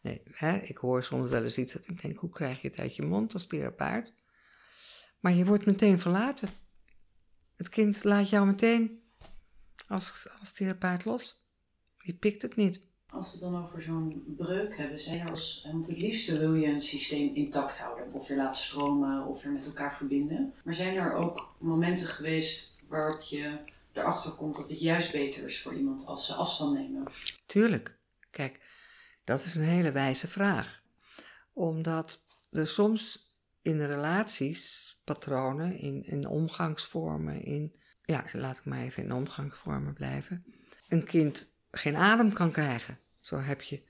nee, 0.00 0.22
hè, 0.30 0.56
ik 0.56 0.78
hoor 0.78 1.02
soms 1.02 1.30
wel 1.30 1.42
eens 1.42 1.58
iets 1.58 1.72
dat 1.72 1.88
ik 1.88 2.02
denk, 2.02 2.18
hoe 2.18 2.30
krijg 2.30 2.62
je 2.62 2.68
het 2.68 2.78
uit 2.78 2.96
je 2.96 3.02
mond 3.02 3.34
als 3.34 3.46
therapeut? 3.46 4.12
Maar 5.20 5.32
je 5.32 5.44
wordt 5.44 5.66
meteen 5.66 5.98
verlaten. 5.98 6.48
Het 7.56 7.68
kind 7.68 8.04
laat 8.04 8.28
jou 8.28 8.46
meteen 8.46 9.02
als, 9.88 10.28
als 10.40 10.52
therapeut 10.52 11.04
los. 11.04 11.44
Die 11.98 12.14
pikt 12.14 12.42
het 12.42 12.56
niet. 12.56 12.80
Als 13.06 13.26
we 13.26 13.30
het 13.32 13.40
dan 13.40 13.62
over 13.62 13.82
zo'n 13.82 14.34
breuk 14.36 14.76
hebben, 14.76 14.98
zijn 14.98 15.20
er 15.20 15.30
als, 15.30 15.68
want 15.72 15.86
het 15.86 15.98
liefste 15.98 16.38
wil 16.38 16.54
je 16.54 16.66
een 16.66 16.80
systeem 16.80 17.34
intact 17.34 17.78
houden, 17.78 18.12
of 18.12 18.28
je 18.28 18.36
laat 18.36 18.56
stromen, 18.56 19.26
of 19.26 19.42
je 19.42 19.48
met 19.48 19.66
elkaar 19.66 19.94
verbinden. 19.94 20.54
Maar 20.64 20.74
zijn 20.74 20.96
er 20.96 21.12
ook 21.12 21.54
momenten 21.58 22.06
geweest 22.06 22.76
waarop 22.88 23.20
je 23.20 23.58
erachter 23.92 24.32
komt 24.32 24.56
dat 24.56 24.68
het 24.68 24.80
juist 24.80 25.12
beter 25.12 25.44
is 25.44 25.62
voor 25.62 25.74
iemand 25.74 26.06
als 26.06 26.26
ze 26.26 26.34
afstand 26.34 26.78
nemen? 26.78 27.06
Tuurlijk. 27.46 27.98
Kijk, 28.30 28.60
dat 29.24 29.44
is 29.44 29.54
een 29.54 29.64
hele 29.64 29.92
wijze 29.92 30.28
vraag. 30.28 30.82
Omdat 31.52 32.26
er 32.50 32.66
soms 32.66 33.34
in 33.62 33.84
relaties, 33.84 34.94
patronen, 35.04 35.78
in, 35.78 36.04
in 36.04 36.26
omgangsvormen, 36.26 37.42
in, 37.44 37.74
ja, 38.04 38.24
laat 38.32 38.56
ik 38.56 38.64
maar 38.64 38.80
even 38.80 39.02
in 39.02 39.12
omgangsvormen 39.12 39.94
blijven, 39.94 40.44
een 40.88 41.04
kind 41.04 41.52
geen 41.70 41.96
adem 41.96 42.32
kan 42.32 42.50
krijgen. 42.50 42.98
Zo 43.20 43.38
heb 43.38 43.62
je 43.62 43.82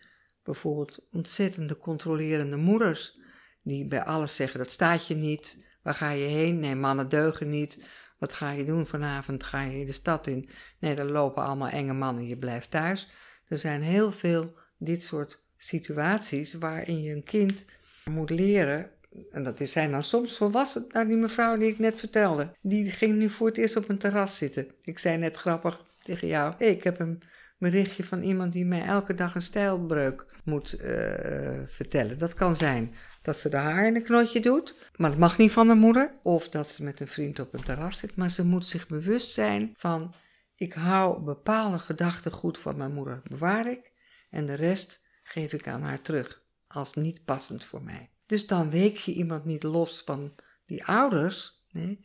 bijvoorbeeld 0.42 0.98
ontzettende 1.10 1.76
controlerende 1.76 2.56
moeders 2.56 3.18
die 3.62 3.86
bij 3.86 4.04
alles 4.04 4.36
zeggen: 4.36 4.58
dat 4.58 4.70
staat 4.70 5.06
je 5.06 5.14
niet, 5.14 5.66
waar 5.82 5.94
ga 5.94 6.10
je 6.10 6.24
heen? 6.24 6.58
Nee, 6.58 6.74
mannen 6.74 7.08
deugen 7.08 7.48
niet. 7.48 7.84
Wat 8.20 8.32
ga 8.32 8.50
je 8.50 8.64
doen 8.64 8.86
vanavond? 8.86 9.44
Ga 9.44 9.62
je 9.62 9.84
de 9.84 9.92
stad 9.92 10.26
in? 10.26 10.48
Nee, 10.78 10.94
er 10.94 11.10
lopen 11.10 11.42
allemaal 11.42 11.68
enge 11.68 11.92
mannen, 11.92 12.26
je 12.26 12.36
blijft 12.36 12.70
thuis. 12.70 13.10
Er 13.48 13.58
zijn 13.58 13.82
heel 13.82 14.12
veel 14.12 14.54
dit 14.78 15.04
soort 15.04 15.40
situaties 15.56 16.54
waarin 16.54 17.02
je 17.02 17.12
een 17.14 17.24
kind 17.24 17.64
moet 18.04 18.30
leren. 18.30 18.90
En 19.32 19.42
dat 19.42 19.58
zijn 19.62 19.90
dan 19.90 20.02
soms 20.02 20.36
volwassen. 20.36 20.84
Nou, 20.88 21.06
die 21.06 21.16
mevrouw 21.16 21.56
die 21.56 21.68
ik 21.68 21.78
net 21.78 21.96
vertelde, 21.96 22.52
die 22.60 22.90
ging 22.90 23.16
nu 23.16 23.28
voor 23.28 23.46
het 23.46 23.58
eerst 23.58 23.76
op 23.76 23.88
een 23.88 23.98
terras 23.98 24.36
zitten. 24.36 24.68
Ik 24.82 24.98
zei 24.98 25.16
net 25.16 25.36
grappig 25.36 25.84
tegen 26.02 26.28
jou: 26.28 26.54
ik 26.58 26.84
heb 26.84 27.00
een 27.00 27.22
berichtje 27.60 28.04
van 28.04 28.22
iemand 28.22 28.52
die 28.52 28.64
mij 28.64 28.82
elke 28.82 29.14
dag 29.14 29.34
een 29.34 29.42
stijlbreuk 29.42 30.26
moet 30.44 30.80
uh, 30.80 31.60
vertellen. 31.66 32.18
Dat 32.18 32.34
kan 32.34 32.56
zijn 32.56 32.94
dat 33.22 33.36
ze 33.36 33.48
de 33.48 33.56
haar 33.56 33.86
in 33.86 33.96
een 33.96 34.02
knotje 34.02 34.40
doet, 34.40 34.74
maar 34.96 35.10
dat 35.10 35.18
mag 35.18 35.38
niet 35.38 35.52
van 35.52 35.68
de 35.68 35.74
moeder. 35.74 36.18
Of 36.22 36.48
dat 36.48 36.68
ze 36.68 36.82
met 36.82 37.00
een 37.00 37.08
vriend 37.08 37.38
op 37.38 37.54
een 37.54 37.62
terras 37.62 37.98
zit, 37.98 38.16
maar 38.16 38.30
ze 38.30 38.44
moet 38.44 38.66
zich 38.66 38.88
bewust 38.88 39.32
zijn 39.32 39.72
van: 39.76 40.14
ik 40.54 40.72
hou 40.72 41.22
bepaalde 41.22 41.78
gedachten 41.78 42.32
goed 42.32 42.58
van 42.58 42.76
mijn 42.76 42.92
moeder, 42.92 43.22
bewaar 43.24 43.70
ik, 43.70 43.92
en 44.30 44.46
de 44.46 44.54
rest 44.54 45.06
geef 45.22 45.52
ik 45.52 45.68
aan 45.68 45.82
haar 45.82 46.00
terug 46.00 46.42
als 46.66 46.94
niet 46.94 47.24
passend 47.24 47.64
voor 47.64 47.82
mij. 47.82 48.10
Dus 48.26 48.46
dan 48.46 48.70
week 48.70 48.96
je 48.96 49.12
iemand 49.12 49.44
niet 49.44 49.62
los 49.62 50.02
van 50.02 50.34
die 50.66 50.84
ouders, 50.84 51.64
nee, 51.70 52.04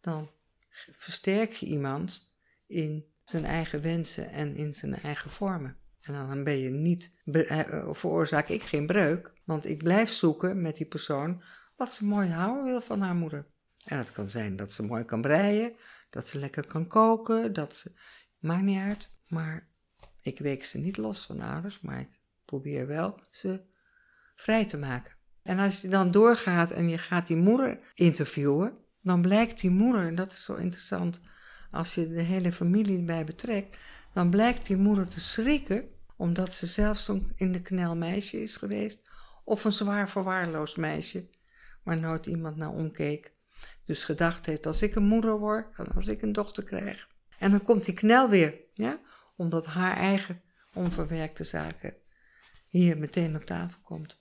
dan 0.00 0.30
versterk 0.96 1.52
je 1.52 1.66
iemand 1.66 2.32
in 2.66 3.04
zijn 3.26 3.44
eigen 3.44 3.80
wensen 3.80 4.30
en 4.30 4.56
in 4.56 4.74
zijn 4.74 4.94
eigen 4.94 5.30
vormen. 5.30 5.76
En 6.00 6.14
dan 6.14 6.44
ben 6.44 6.58
je 6.58 6.70
niet, 6.70 7.12
eh, 7.24 7.88
veroorzaak 7.90 8.48
ik 8.48 8.62
geen 8.62 8.86
breuk, 8.86 9.32
want 9.44 9.66
ik 9.66 9.78
blijf 9.78 10.10
zoeken 10.10 10.62
met 10.62 10.76
die 10.76 10.86
persoon 10.86 11.42
wat 11.76 11.94
ze 11.94 12.04
mooi 12.04 12.28
houden 12.30 12.64
wil 12.64 12.80
van 12.80 13.00
haar 13.00 13.14
moeder. 13.14 13.46
En 13.84 13.98
het 13.98 14.12
kan 14.12 14.28
zijn 14.28 14.56
dat 14.56 14.72
ze 14.72 14.82
mooi 14.82 15.04
kan 15.04 15.20
breien, 15.20 15.72
dat 16.10 16.28
ze 16.28 16.38
lekker 16.38 16.66
kan 16.66 16.86
koken, 16.86 17.52
dat 17.52 17.76
ze. 17.76 17.92
Maakt 18.38 18.62
niet 18.62 18.80
uit, 18.80 19.10
maar 19.26 19.68
ik 20.20 20.38
week 20.38 20.64
ze 20.64 20.78
niet 20.78 20.96
los 20.96 21.26
van 21.26 21.40
ouders, 21.40 21.80
maar 21.80 22.00
ik 22.00 22.20
probeer 22.44 22.86
wel 22.86 23.20
ze 23.30 23.60
vrij 24.34 24.66
te 24.66 24.78
maken. 24.78 25.14
En 25.42 25.58
als 25.58 25.80
je 25.80 25.88
dan 25.88 26.10
doorgaat 26.10 26.70
en 26.70 26.88
je 26.88 26.98
gaat 26.98 27.26
die 27.26 27.36
moeder 27.36 27.78
interviewen, 27.94 28.78
dan 29.02 29.22
blijkt 29.22 29.60
die 29.60 29.70
moeder, 29.70 30.06
en 30.06 30.14
dat 30.14 30.32
is 30.32 30.44
zo 30.44 30.54
interessant 30.54 31.20
als 31.76 31.94
je 31.94 32.08
de 32.08 32.22
hele 32.22 32.52
familie 32.52 33.02
bij 33.02 33.24
betrekt, 33.24 33.76
dan 34.12 34.30
blijkt 34.30 34.66
die 34.66 34.76
moeder 34.76 35.08
te 35.08 35.20
schrikken 35.20 35.88
omdat 36.16 36.52
ze 36.52 36.66
zelf 36.66 36.98
zo'n 36.98 37.32
in 37.36 37.52
de 37.52 37.62
knel 37.62 37.96
meisje 37.96 38.42
is 38.42 38.56
geweest, 38.56 39.10
of 39.44 39.64
een 39.64 39.72
zwaar 39.72 40.08
verwaarloosd 40.08 40.76
meisje, 40.76 41.28
waar 41.82 41.98
nooit 41.98 42.26
iemand 42.26 42.56
naar 42.56 42.72
omkeek. 42.72 43.32
Dus 43.84 44.04
gedacht 44.04 44.46
heeft, 44.46 44.66
als 44.66 44.82
ik 44.82 44.94
een 44.94 45.06
moeder 45.06 45.38
word, 45.38 45.66
als 45.94 46.06
ik 46.06 46.22
een 46.22 46.32
dochter 46.32 46.64
krijg. 46.64 47.08
En 47.38 47.50
dan 47.50 47.62
komt 47.62 47.84
die 47.84 47.94
knel 47.94 48.28
weer, 48.28 48.54
ja, 48.74 49.00
omdat 49.36 49.66
haar 49.66 49.96
eigen 49.96 50.42
onverwerkte 50.74 51.44
zaken 51.44 51.94
hier 52.68 52.98
meteen 52.98 53.36
op 53.36 53.44
tafel 53.44 53.80
komt. 53.82 54.18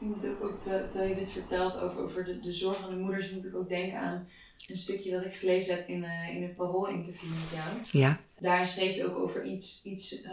Ik 0.00 0.06
moet 0.06 0.26
ook, 0.26 0.42
ook 0.42 0.58
terwijl 0.58 1.08
je 1.08 1.14
dit 1.14 1.30
vertelt 1.30 1.80
over, 1.80 1.98
over 2.00 2.24
de, 2.24 2.40
de 2.40 2.52
zorg 2.52 2.76
van 2.76 2.90
de 2.90 2.96
moeders, 2.96 3.30
moet 3.30 3.44
ik 3.44 3.54
ook 3.54 3.68
denken 3.68 3.98
aan 3.98 4.28
een 4.70 4.76
stukje 4.76 5.10
dat 5.10 5.24
ik 5.24 5.34
gelezen 5.34 5.74
heb 5.74 5.88
in, 5.88 6.02
uh, 6.02 6.36
in 6.36 6.42
een 6.42 6.54
Parool-interview 6.54 7.30
met 7.30 7.50
jou. 7.52 8.02
Ja. 8.02 8.20
Daar 8.38 8.66
schreef 8.66 8.94
je 8.94 9.06
ook 9.06 9.18
over 9.18 9.44
iets, 9.44 9.84
iets 9.84 10.24
uh, 10.24 10.30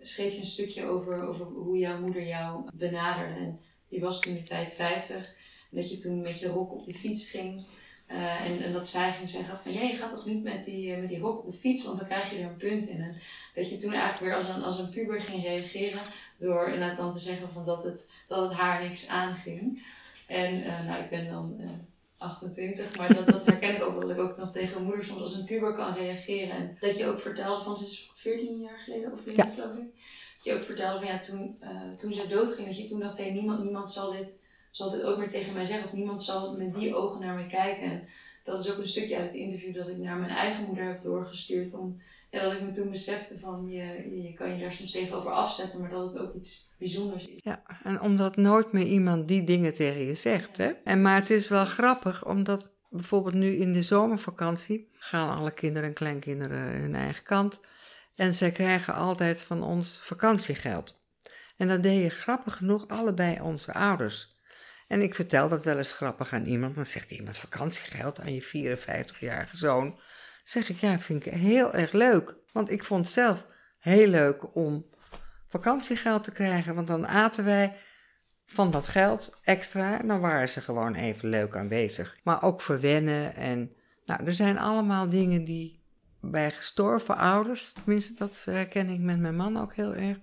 schreef 0.00 0.32
je 0.32 0.38
een 0.38 0.44
stukje 0.44 0.84
over, 0.84 1.22
over 1.22 1.46
hoe 1.46 1.78
jouw 1.78 2.00
moeder 2.00 2.26
jou 2.26 2.70
benaderde. 2.74 3.40
En 3.40 3.60
die 3.88 4.00
was 4.00 4.20
toen 4.20 4.34
de 4.34 4.42
tijd 4.42 4.72
50. 4.72 5.16
En 5.16 5.76
dat 5.76 5.90
je 5.90 5.96
toen 5.96 6.22
met 6.22 6.38
je 6.38 6.48
rok 6.48 6.72
op 6.72 6.84
de 6.84 6.94
fiets 6.94 7.30
ging. 7.30 7.64
Uh, 8.08 8.46
en, 8.46 8.62
en 8.62 8.72
dat 8.72 8.88
zij 8.88 9.12
ging 9.12 9.30
zeggen 9.30 9.58
van, 9.58 9.72
ja, 9.72 9.80
je 9.80 9.94
gaat 9.94 10.10
toch 10.10 10.26
niet 10.26 10.42
met 10.42 10.64
die, 10.64 10.96
met 10.96 11.08
die 11.08 11.18
rok 11.18 11.38
op 11.38 11.44
de 11.44 11.58
fiets, 11.58 11.84
want 11.84 11.98
dan 11.98 12.08
krijg 12.08 12.30
je 12.30 12.38
er 12.38 12.48
een 12.48 12.56
punt 12.56 12.88
in. 12.88 13.00
En 13.00 13.16
dat 13.54 13.70
je 13.70 13.76
toen 13.76 13.92
eigenlijk 13.92 14.24
weer 14.24 14.34
als 14.34 14.56
een, 14.56 14.62
als 14.62 14.78
een 14.78 14.90
puber 14.90 15.20
ging 15.20 15.44
reageren 15.44 16.00
door 16.38 16.68
inderdaad 16.68 16.96
dan 16.96 17.12
te 17.12 17.18
zeggen 17.18 17.48
van 17.52 17.64
dat 17.64 17.84
het, 17.84 18.06
dat 18.26 18.48
het 18.48 18.58
haar 18.58 18.82
niks 18.82 19.06
aanging. 19.06 19.86
En 20.26 20.60
nou, 20.86 21.02
ik 21.02 21.10
ben 21.10 21.30
dan 21.30 21.60
28, 22.22 22.96
maar 22.96 23.14
dat, 23.14 23.26
dat 23.26 23.46
herken 23.46 23.74
ik 23.74 23.82
ook 23.82 24.00
dat 24.00 24.10
ik 24.10 24.18
ook 24.18 24.36
dan 24.36 24.52
tegen 24.52 24.74
mijn 24.74 24.84
moeder 24.84 25.04
soms 25.04 25.20
als 25.20 25.34
een 25.34 25.44
puber 25.44 25.74
kan 25.74 25.94
reageren. 25.94 26.56
En 26.56 26.76
dat 26.80 26.96
je 26.96 27.06
ook 27.06 27.18
vertelde 27.18 27.64
van, 27.64 27.76
ze 27.76 27.84
is 27.84 28.10
14 28.14 28.60
jaar 28.60 28.78
geleden 28.78 29.12
of 29.12 29.24
meer 29.24 29.36
ja. 29.36 29.44
geloof 29.54 29.76
ik. 29.76 29.94
Dat 30.34 30.44
je 30.44 30.54
ook 30.54 30.62
vertelde 30.62 30.98
van 30.98 31.06
ja, 31.06 31.20
toen, 31.20 31.58
uh, 31.62 31.96
toen 31.96 32.12
zij 32.12 32.26
doodging, 32.26 32.66
dat 32.66 32.76
je 32.76 32.84
toen 32.84 33.00
dacht, 33.00 33.16
hé, 33.16 33.24
hey, 33.24 33.32
niemand, 33.32 33.62
niemand 33.62 33.90
zal, 33.90 34.10
dit, 34.10 34.36
zal 34.70 34.90
dit 34.90 35.02
ook 35.02 35.18
meer 35.18 35.28
tegen 35.28 35.52
mij 35.52 35.64
zeggen. 35.64 35.84
Of 35.86 35.92
niemand 35.92 36.22
zal 36.22 36.56
met 36.56 36.74
die 36.74 36.94
ogen 36.94 37.20
naar 37.20 37.34
mij 37.34 37.46
kijken. 37.46 37.90
En 37.90 38.08
dat 38.44 38.60
is 38.60 38.72
ook 38.72 38.78
een 38.78 38.86
stukje 38.86 39.16
uit 39.16 39.26
het 39.26 39.34
interview 39.34 39.74
dat 39.74 39.88
ik 39.88 39.98
naar 39.98 40.16
mijn 40.16 40.30
eigen 40.30 40.64
moeder 40.64 40.84
heb 40.84 41.00
doorgestuurd. 41.00 41.74
Om, 41.74 42.00
ja, 42.32 42.42
dat 42.42 42.52
ik 42.52 42.62
me 42.62 42.70
toen 42.70 42.90
besefte 42.90 43.38
van 43.38 43.66
je, 43.68 44.22
je 44.22 44.32
kan 44.32 44.54
je 44.54 44.60
daar 44.60 44.72
soms 44.72 44.90
tegenover 44.90 45.30
afzetten, 45.30 45.80
maar 45.80 45.90
dat 45.90 46.12
het 46.12 46.22
ook 46.22 46.34
iets 46.34 46.74
bijzonders 46.78 47.26
is. 47.26 47.40
Ja, 47.42 47.62
en 47.82 48.00
omdat 48.00 48.36
nooit 48.36 48.72
meer 48.72 48.86
iemand 48.86 49.28
die 49.28 49.44
dingen 49.44 49.72
tegen 49.72 50.04
je 50.04 50.14
zegt. 50.14 50.56
Hè? 50.56 50.66
En, 50.84 51.02
maar 51.02 51.20
het 51.20 51.30
is 51.30 51.48
wel 51.48 51.64
grappig, 51.64 52.26
omdat 52.26 52.74
bijvoorbeeld 52.90 53.34
nu 53.34 53.56
in 53.56 53.72
de 53.72 53.82
zomervakantie 53.82 54.88
gaan 54.92 55.36
alle 55.36 55.50
kinderen 55.50 55.88
en 55.88 55.94
kleinkinderen 55.94 56.58
hun 56.58 56.94
eigen 56.94 57.24
kant. 57.24 57.60
En 58.14 58.34
zij 58.34 58.52
krijgen 58.52 58.94
altijd 58.94 59.40
van 59.40 59.62
ons 59.62 60.00
vakantiegeld. 60.02 61.00
En 61.56 61.68
dat 61.68 61.82
deden 61.82 62.10
grappig 62.10 62.56
genoeg 62.56 62.88
allebei 62.88 63.40
onze 63.40 63.72
ouders. 63.72 64.40
En 64.88 65.02
ik 65.02 65.14
vertel 65.14 65.48
dat 65.48 65.64
wel 65.64 65.78
eens 65.78 65.92
grappig 65.92 66.32
aan 66.32 66.46
iemand. 66.46 66.74
Dan 66.74 66.86
zegt 66.86 67.10
iemand 67.10 67.36
vakantiegeld 67.36 68.20
aan 68.20 68.34
je 68.34 68.76
54-jarige 68.78 69.56
zoon. 69.56 70.00
Zeg 70.42 70.68
ik, 70.68 70.76
ja, 70.76 70.98
vind 70.98 71.26
ik 71.26 71.32
heel 71.32 71.74
erg 71.74 71.92
leuk. 71.92 72.36
Want 72.52 72.70
ik 72.70 72.84
vond 72.84 73.04
het 73.04 73.14
zelf 73.14 73.46
heel 73.78 74.06
leuk 74.06 74.54
om 74.56 74.86
vakantiegeld 75.46 76.24
te 76.24 76.32
krijgen. 76.32 76.74
Want 76.74 76.86
dan 76.86 77.06
aten 77.06 77.44
wij 77.44 77.78
van 78.46 78.70
dat 78.70 78.86
geld 78.86 79.38
extra. 79.42 80.00
En 80.00 80.08
dan 80.08 80.20
waren 80.20 80.48
ze 80.48 80.60
gewoon 80.60 80.94
even 80.94 81.28
leuk 81.28 81.56
aanwezig. 81.56 82.16
Maar 82.22 82.42
ook 82.42 82.60
verwennen. 82.60 83.34
En 83.34 83.72
nou, 84.06 84.24
er 84.24 84.34
zijn 84.34 84.58
allemaal 84.58 85.08
dingen 85.08 85.44
die 85.44 85.82
bij 86.22 86.50
gestorven 86.50 87.16
ouders, 87.16 87.72
tenminste 87.72 88.14
dat 88.14 88.42
herken 88.44 88.88
ik 88.88 89.00
met 89.00 89.18
mijn 89.18 89.36
man 89.36 89.56
ook 89.56 89.74
heel 89.74 89.94
erg, 89.94 90.18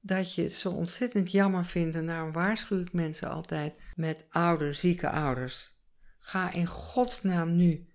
dat 0.00 0.34
je 0.34 0.42
het 0.42 0.52
zo 0.52 0.70
ontzettend 0.70 1.30
jammer 1.30 1.64
vindt. 1.64 1.96
En 1.96 2.06
daarom 2.06 2.32
waarschuw 2.32 2.80
ik 2.80 2.92
mensen 2.92 3.30
altijd 3.30 3.74
met 3.96 4.26
oude, 4.30 4.72
zieke 4.72 5.10
ouders. 5.10 5.78
Ga 6.18 6.52
in 6.52 6.66
godsnaam 6.66 7.56
nu 7.56 7.88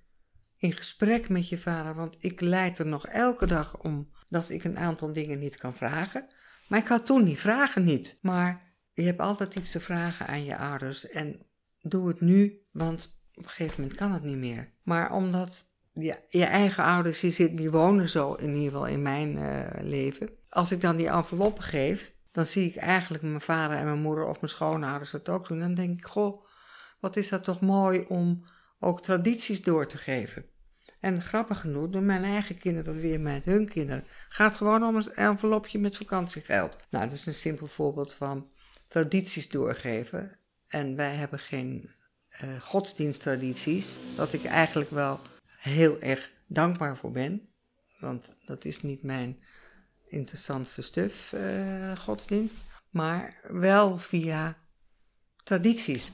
in 0.66 0.74
gesprek 0.74 1.30
met 1.30 1.50
je 1.50 1.58
vader, 1.58 1.96
want 1.96 2.16
ik 2.20 2.42
leid 2.42 2.80
er 2.80 2.86
nog 2.86 3.08
elke 3.08 3.46
dag 3.46 3.78
om 3.78 4.10
dat 4.30 4.50
ik 4.50 4.64
een 4.64 4.78
aantal 4.78 5.14
dingen 5.14 5.40
niet 5.40 5.58
kan 5.58 5.74
vragen. 5.74 6.28
Maar 6.68 6.80
ik 6.80 6.88
had 6.88 7.06
toen 7.06 7.24
die 7.24 7.38
vragen 7.38 7.84
niet. 7.84 8.18
Maar 8.22 8.62
je 8.94 9.04
hebt 9.04 9.20
altijd 9.20 9.56
iets 9.56 9.72
te 9.72 9.80
vragen 9.80 10.28
aan 10.28 10.44
je 10.44 10.58
ouders 10.58 11.10
en 11.10 11.46
doe 11.82 12.08
het 12.08 12.22
nu, 12.22 12.62
want 12.72 13.20
op 13.34 13.44
een 13.44 13.50
gegeven 13.50 13.82
moment 13.82 13.98
kan 13.98 14.12
het 14.12 14.24
niet 14.24 14.38
meer. 14.38 14.74
Maar 14.84 15.12
omdat 15.14 15.68
je, 15.94 16.46
eigen 16.46 16.84
ouders, 16.84 17.20
die, 17.20 17.32
zitten, 17.32 17.58
die 17.58 17.72
wonen 17.72 18.10
zo 18.10 18.34
in 18.34 18.56
ieder 18.56 18.72
geval 18.72 18.88
in 18.88 19.02
mijn 19.02 19.38
uh, 19.38 19.62
leven. 19.82 20.30
Als 20.50 20.72
ik 20.72 20.82
dan 20.82 20.96
die 20.96 21.10
enveloppen 21.10 21.64
geef, 21.64 22.14
dan 22.32 22.46
zie 22.46 22.70
ik 22.70 22.76
eigenlijk 22.76 23.24
mijn 23.24 23.42
vader 23.42 23.78
en 23.78 23.86
mijn 23.86 24.02
moeder 24.02 24.26
of 24.26 24.42
mijn 24.42 24.52
schoonouders 24.52 25.12
dat 25.12 25.30
ook 25.30 25.48
doen. 25.48 25.60
Dan 25.60 25.74
denk 25.74 25.98
ik, 25.98 26.06
goh, 26.06 26.46
wat 27.00 27.16
is 27.16 27.30
dat 27.30 27.44
toch 27.44 27.62
mooi 27.62 28.06
om 28.08 28.46
ook 28.80 29.02
tradities 29.02 29.62
door 29.62 29.88
te 29.88 29.98
geven. 29.98 30.46
En 31.06 31.22
grappig 31.22 31.60
genoeg 31.60 31.90
doen 31.90 32.06
mijn 32.06 32.24
eigen 32.24 32.58
kinderen 32.58 32.94
dat 32.94 33.02
weer 33.02 33.20
met 33.20 33.46
hun 33.46 33.70
kinderen. 33.70 34.04
Gaat 34.30 34.56
gewoon 34.56 34.84
om 34.84 34.96
een 34.96 35.14
envelopje 35.14 35.80
met 35.80 35.98
vakantiegeld. 35.98 36.78
Nou, 36.90 37.06
dat 37.06 37.14
is 37.14 37.26
een 37.26 37.34
simpel 37.34 37.68
voorbeeld 37.68 38.14
van 38.14 38.52
tradities 38.88 39.50
doorgeven. 39.50 40.40
En 40.68 40.96
wij 40.96 41.16
hebben 41.16 41.40
geen 41.40 41.90
uh, 42.44 42.62
godsdiensttradities, 42.62 43.98
dat 44.16 44.34
ik 44.34 44.46
eigenlijk 44.46 44.90
wel 44.90 45.20
heel 45.46 46.02
erg 46.02 46.32
dankbaar 46.48 46.98
voor 46.98 47.12
ben. 47.12 47.50
Want 48.00 48.36
dat 48.46 48.66
is 48.66 48.82
niet 48.82 49.04
mijn 49.04 49.44
interessantste 50.08 50.82
stuf, 50.82 51.34
uh, 51.34 51.98
godsdienst. 51.98 52.56
Maar 52.90 53.40
wel 53.48 53.98
via 53.98 54.58
tradities. 55.44 56.12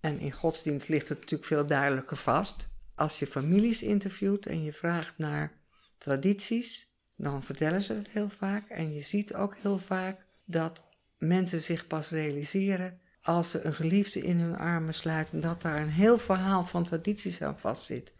En 0.00 0.18
in 0.18 0.32
godsdienst 0.32 0.88
ligt 0.88 1.08
het 1.08 1.18
natuurlijk 1.18 1.48
veel 1.48 1.66
duidelijker 1.66 2.16
vast. 2.16 2.72
Als 2.94 3.18
je 3.18 3.26
families 3.26 3.82
interviewt 3.82 4.46
en 4.46 4.62
je 4.62 4.72
vraagt 4.72 5.18
naar 5.18 5.52
tradities, 5.98 6.92
dan 7.16 7.42
vertellen 7.42 7.82
ze 7.82 7.92
het 7.92 8.08
heel 8.08 8.28
vaak. 8.28 8.68
En 8.68 8.92
je 8.92 9.00
ziet 9.00 9.34
ook 9.34 9.56
heel 9.56 9.78
vaak 9.78 10.26
dat 10.44 10.84
mensen 11.18 11.60
zich 11.60 11.86
pas 11.86 12.10
realiseren 12.10 13.00
als 13.22 13.50
ze 13.50 13.64
een 13.64 13.74
geliefde 13.74 14.20
in 14.20 14.40
hun 14.40 14.56
armen 14.56 14.94
sluiten, 14.94 15.40
dat 15.40 15.62
daar 15.62 15.80
een 15.80 15.88
heel 15.90 16.18
verhaal 16.18 16.64
van 16.66 16.84
tradities 16.84 17.42
aan 17.42 17.58
vastzit. 17.58 18.14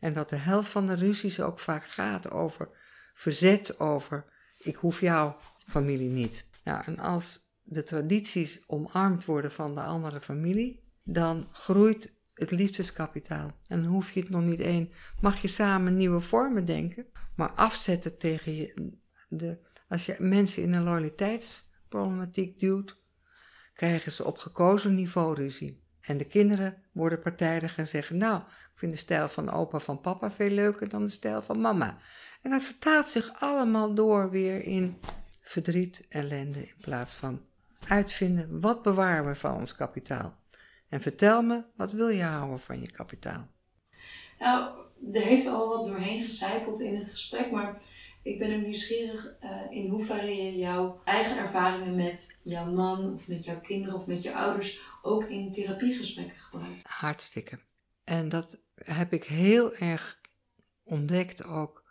En 0.00 0.12
dat 0.12 0.28
de 0.28 0.36
helft 0.36 0.70
van 0.70 0.86
de 0.86 0.94
ruzies 0.94 1.40
ook 1.40 1.58
vaak 1.58 1.84
gaat 1.84 2.30
over 2.30 2.68
verzet, 3.14 3.80
over 3.80 4.24
ik 4.58 4.76
hoef 4.76 5.00
jouw 5.00 5.36
familie 5.66 6.10
niet. 6.10 6.46
Nou, 6.64 6.84
en 6.84 6.98
als 6.98 7.50
de 7.62 7.82
tradities 7.82 8.62
omarmd 8.66 9.24
worden 9.24 9.52
van 9.52 9.74
de 9.74 9.80
andere 9.80 10.20
familie, 10.20 10.82
dan 11.04 11.48
groeit 11.52 12.12
het 12.42 12.50
liefdeskapitaal. 12.50 13.50
En 13.66 13.84
hoef 13.84 14.10
je 14.10 14.20
het 14.20 14.30
nog 14.30 14.42
niet 14.42 14.60
één, 14.60 14.92
mag 15.20 15.42
je 15.42 15.48
samen 15.48 15.96
nieuwe 15.96 16.20
vormen 16.20 16.64
denken, 16.64 17.06
maar 17.36 17.50
afzetten 17.50 18.18
tegen 18.18 18.54
je. 18.54 18.92
De, 19.28 19.58
als 19.88 20.06
je 20.06 20.16
mensen 20.18 20.62
in 20.62 20.72
een 20.72 20.82
loyaliteitsproblematiek 20.82 22.60
duwt, 22.60 23.00
krijgen 23.74 24.12
ze 24.12 24.24
op 24.24 24.38
gekozen 24.38 24.94
niveau 24.94 25.34
ruzie. 25.34 25.80
En 26.00 26.16
de 26.16 26.24
kinderen 26.24 26.82
worden 26.92 27.20
partijdig 27.20 27.76
en 27.78 27.88
zeggen: 27.88 28.16
Nou, 28.16 28.40
ik 28.40 28.78
vind 28.78 28.92
de 28.92 28.98
stijl 28.98 29.28
van 29.28 29.50
opa 29.50 29.78
van 29.78 30.00
papa 30.00 30.30
veel 30.30 30.50
leuker 30.50 30.88
dan 30.88 31.04
de 31.04 31.10
stijl 31.10 31.42
van 31.42 31.60
mama. 31.60 31.98
En 32.42 32.50
dat 32.50 32.62
vertaalt 32.62 33.08
zich 33.08 33.32
allemaal 33.40 33.94
door 33.94 34.30
weer 34.30 34.64
in 34.64 35.00
verdriet, 35.40 36.06
ellende, 36.08 36.60
in 36.60 36.80
plaats 36.80 37.14
van 37.14 37.40
uitvinden 37.88 38.60
wat 38.60 38.82
bewaren 38.82 39.26
we 39.26 39.34
van 39.34 39.54
ons 39.54 39.74
kapitaal. 39.74 40.41
En 40.92 41.00
vertel 41.00 41.42
me, 41.42 41.64
wat 41.76 41.92
wil 41.92 42.08
je 42.08 42.22
houden 42.22 42.60
van 42.60 42.80
je 42.80 42.90
kapitaal? 42.90 43.48
Nou, 44.38 44.70
er 45.12 45.22
heeft 45.22 45.46
al 45.46 45.68
wat 45.68 45.86
doorheen 45.86 46.22
gecijpeld 46.22 46.80
in 46.80 46.96
het 46.96 47.10
gesprek, 47.10 47.50
maar 47.50 47.82
ik 48.22 48.38
ben 48.38 48.56
ook 48.56 48.62
nieuwsgierig 48.62 49.36
uh, 49.44 49.50
in 49.70 49.88
hoeverre 49.88 50.34
je 50.34 50.56
jouw 50.56 51.00
eigen 51.04 51.38
ervaringen 51.38 51.94
met 51.94 52.40
jouw 52.42 52.72
man 52.72 53.14
of 53.14 53.28
met 53.28 53.44
jouw 53.44 53.60
kinderen 53.60 53.98
of 53.98 54.06
met 54.06 54.22
je 54.22 54.34
ouders 54.34 54.80
ook 55.02 55.24
in 55.24 55.52
therapiegesprekken 55.52 56.38
gebruikt. 56.38 56.86
Hartstikke. 56.86 57.58
En 58.04 58.28
dat 58.28 58.58
heb 58.74 59.12
ik 59.12 59.24
heel 59.24 59.74
erg 59.74 60.20
ontdekt 60.82 61.44
ook 61.44 61.84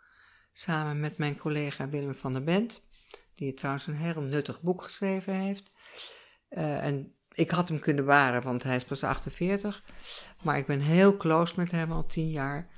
samen 0.52 1.00
met 1.00 1.18
mijn 1.18 1.36
collega 1.36 1.88
Willem 1.88 2.14
van 2.14 2.32
der 2.32 2.44
Bent, 2.44 2.82
die 3.34 3.54
trouwens 3.54 3.86
een 3.86 3.96
heel 3.96 4.20
nuttig 4.20 4.60
boek 4.60 4.82
geschreven 4.82 5.34
heeft. 5.34 5.70
Uh, 6.50 6.84
en 6.84 7.14
ik 7.34 7.50
had 7.50 7.68
hem 7.68 7.78
kunnen 7.78 8.04
waren, 8.04 8.42
want 8.42 8.62
hij 8.62 8.76
is 8.76 8.84
pas 8.84 9.04
48. 9.04 9.82
Maar 10.42 10.58
ik 10.58 10.66
ben 10.66 10.80
heel 10.80 11.16
close 11.16 11.54
met 11.56 11.70
hem 11.70 11.92
al 11.92 12.06
tien 12.06 12.30
jaar. 12.30 12.68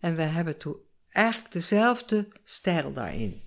En 0.00 0.14
we 0.16 0.22
hebben 0.22 0.58
toen 0.58 0.76
eigenlijk 1.08 1.52
dezelfde 1.52 2.28
stijl 2.44 2.92
daarin. 2.92 3.42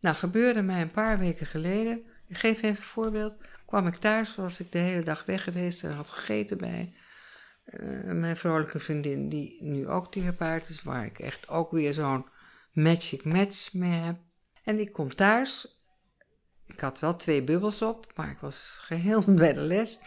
Nou, 0.00 0.16
gebeurde 0.16 0.62
mij 0.62 0.80
een 0.80 0.90
paar 0.90 1.18
weken 1.18 1.46
geleden. 1.46 2.02
Ik 2.28 2.38
geef 2.38 2.56
even 2.56 2.68
een 2.68 2.76
voorbeeld. 2.76 3.34
Kwam 3.66 3.86
ik 3.86 3.96
thuis, 3.96 4.34
was 4.34 4.60
ik 4.60 4.72
de 4.72 4.78
hele 4.78 5.02
dag 5.02 5.24
weg 5.24 5.44
geweest 5.44 5.84
en 5.84 5.92
had 5.92 6.08
gegeten 6.10 6.58
bij 6.58 6.94
uh, 7.66 8.12
mijn 8.12 8.36
vrolijke 8.36 8.78
vriendin, 8.78 9.28
die 9.28 9.62
nu 9.62 9.88
ook 9.88 10.12
therapeut 10.12 10.68
is, 10.68 10.82
waar 10.82 11.04
ik 11.04 11.18
echt 11.18 11.48
ook 11.48 11.70
weer 11.70 11.92
zo'n 11.92 12.26
magic 12.72 13.24
match 13.24 13.72
mee 13.72 14.00
heb. 14.00 14.16
En 14.64 14.78
ik 14.78 14.92
kom 14.92 15.14
thuis 15.14 15.77
ik 16.68 16.80
had 16.80 16.98
wel 16.98 17.16
twee 17.16 17.42
bubbels 17.42 17.82
op, 17.82 18.12
maar 18.14 18.30
ik 18.30 18.38
was 18.38 18.76
geheel 18.78 19.22
bij 19.34 19.52
de 19.52 19.60
les. 19.60 19.98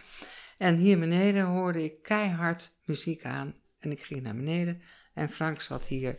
En 0.58 0.76
hier 0.76 1.00
beneden 1.00 1.46
hoorde 1.46 1.84
ik 1.84 2.02
keihard 2.02 2.72
muziek 2.86 3.26
aan. 3.26 3.56
En 3.80 3.92
ik 3.92 4.04
ging 4.04 4.22
naar 4.22 4.36
beneden 4.36 4.82
en 5.14 5.30
Frank 5.30 5.62
zat 5.62 5.86
hier 5.86 6.16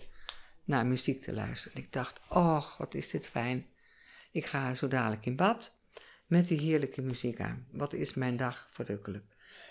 naar 0.65 0.87
muziek 0.87 1.23
te 1.23 1.35
luisteren. 1.35 1.77
En 1.77 1.83
ik 1.83 1.93
dacht, 1.93 2.21
oh, 2.29 2.79
wat 2.79 2.95
is 2.95 3.11
dit 3.11 3.29
fijn. 3.29 3.67
Ik 4.31 4.47
ga 4.47 4.75
zo 4.75 4.89
dadelijk 4.89 5.27
in 5.27 5.37
bad 5.37 5.77
met 6.27 6.49
die 6.49 6.61
heerlijke 6.61 7.03
muziek 7.03 7.41
aan. 7.41 7.67
Wat 7.71 7.93
is 7.93 8.15
mijn 8.15 8.37
dag 8.37 8.69
verrukkelijk. 8.71 9.25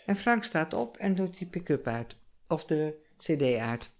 En 0.05 0.15
Frank 0.15 0.43
staat 0.43 0.74
op 0.74 0.97
en 0.97 1.15
doet 1.15 1.38
die 1.38 1.47
pick-up 1.47 1.88
uit. 1.88 2.15
Of 2.47 2.65
de 2.65 2.95
cd 3.17 3.57
uit. 3.57 3.91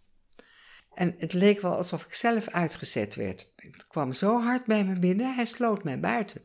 En 0.94 1.16
het 1.18 1.34
leek 1.34 1.62
wel 1.62 1.76
alsof 1.76 2.06
ik 2.06 2.14
zelf 2.14 2.48
uitgezet 2.48 3.16
werd. 3.16 3.52
Het 3.56 3.88
kwam 3.88 4.14
zo 4.14 4.42
hard 4.42 4.66
bij 4.66 4.84
me 4.84 5.00
binnen, 5.00 5.36
hij 5.36 5.46
sloot 5.46 5.84
mij 5.84 6.00
buiten. 6.00 6.42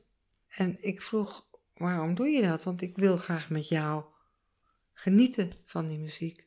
En 0.57 0.83
ik 0.83 1.03
vroeg, 1.03 1.47
waarom 1.75 2.15
doe 2.15 2.29
je 2.29 2.43
dat? 2.43 2.63
Want 2.63 2.83
ik 2.83 2.97
wil 2.97 3.17
graag 3.17 3.51
met 3.51 3.69
jou 3.69 4.05
genieten 4.93 5.53
van 5.65 5.87
die 5.87 5.99
muziek. 5.99 6.47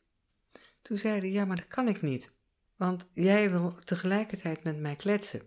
Toen 0.82 0.97
zei 0.97 1.20
hij, 1.20 1.32
ja, 1.32 1.45
maar 1.45 1.55
dat 1.55 1.68
kan 1.68 1.88
ik 1.88 2.01
niet. 2.01 2.32
Want 2.76 3.10
jij 3.14 3.51
wil 3.51 3.80
tegelijkertijd 3.84 4.64
met 4.64 4.80
mij 4.80 4.95
kletsen. 4.95 5.41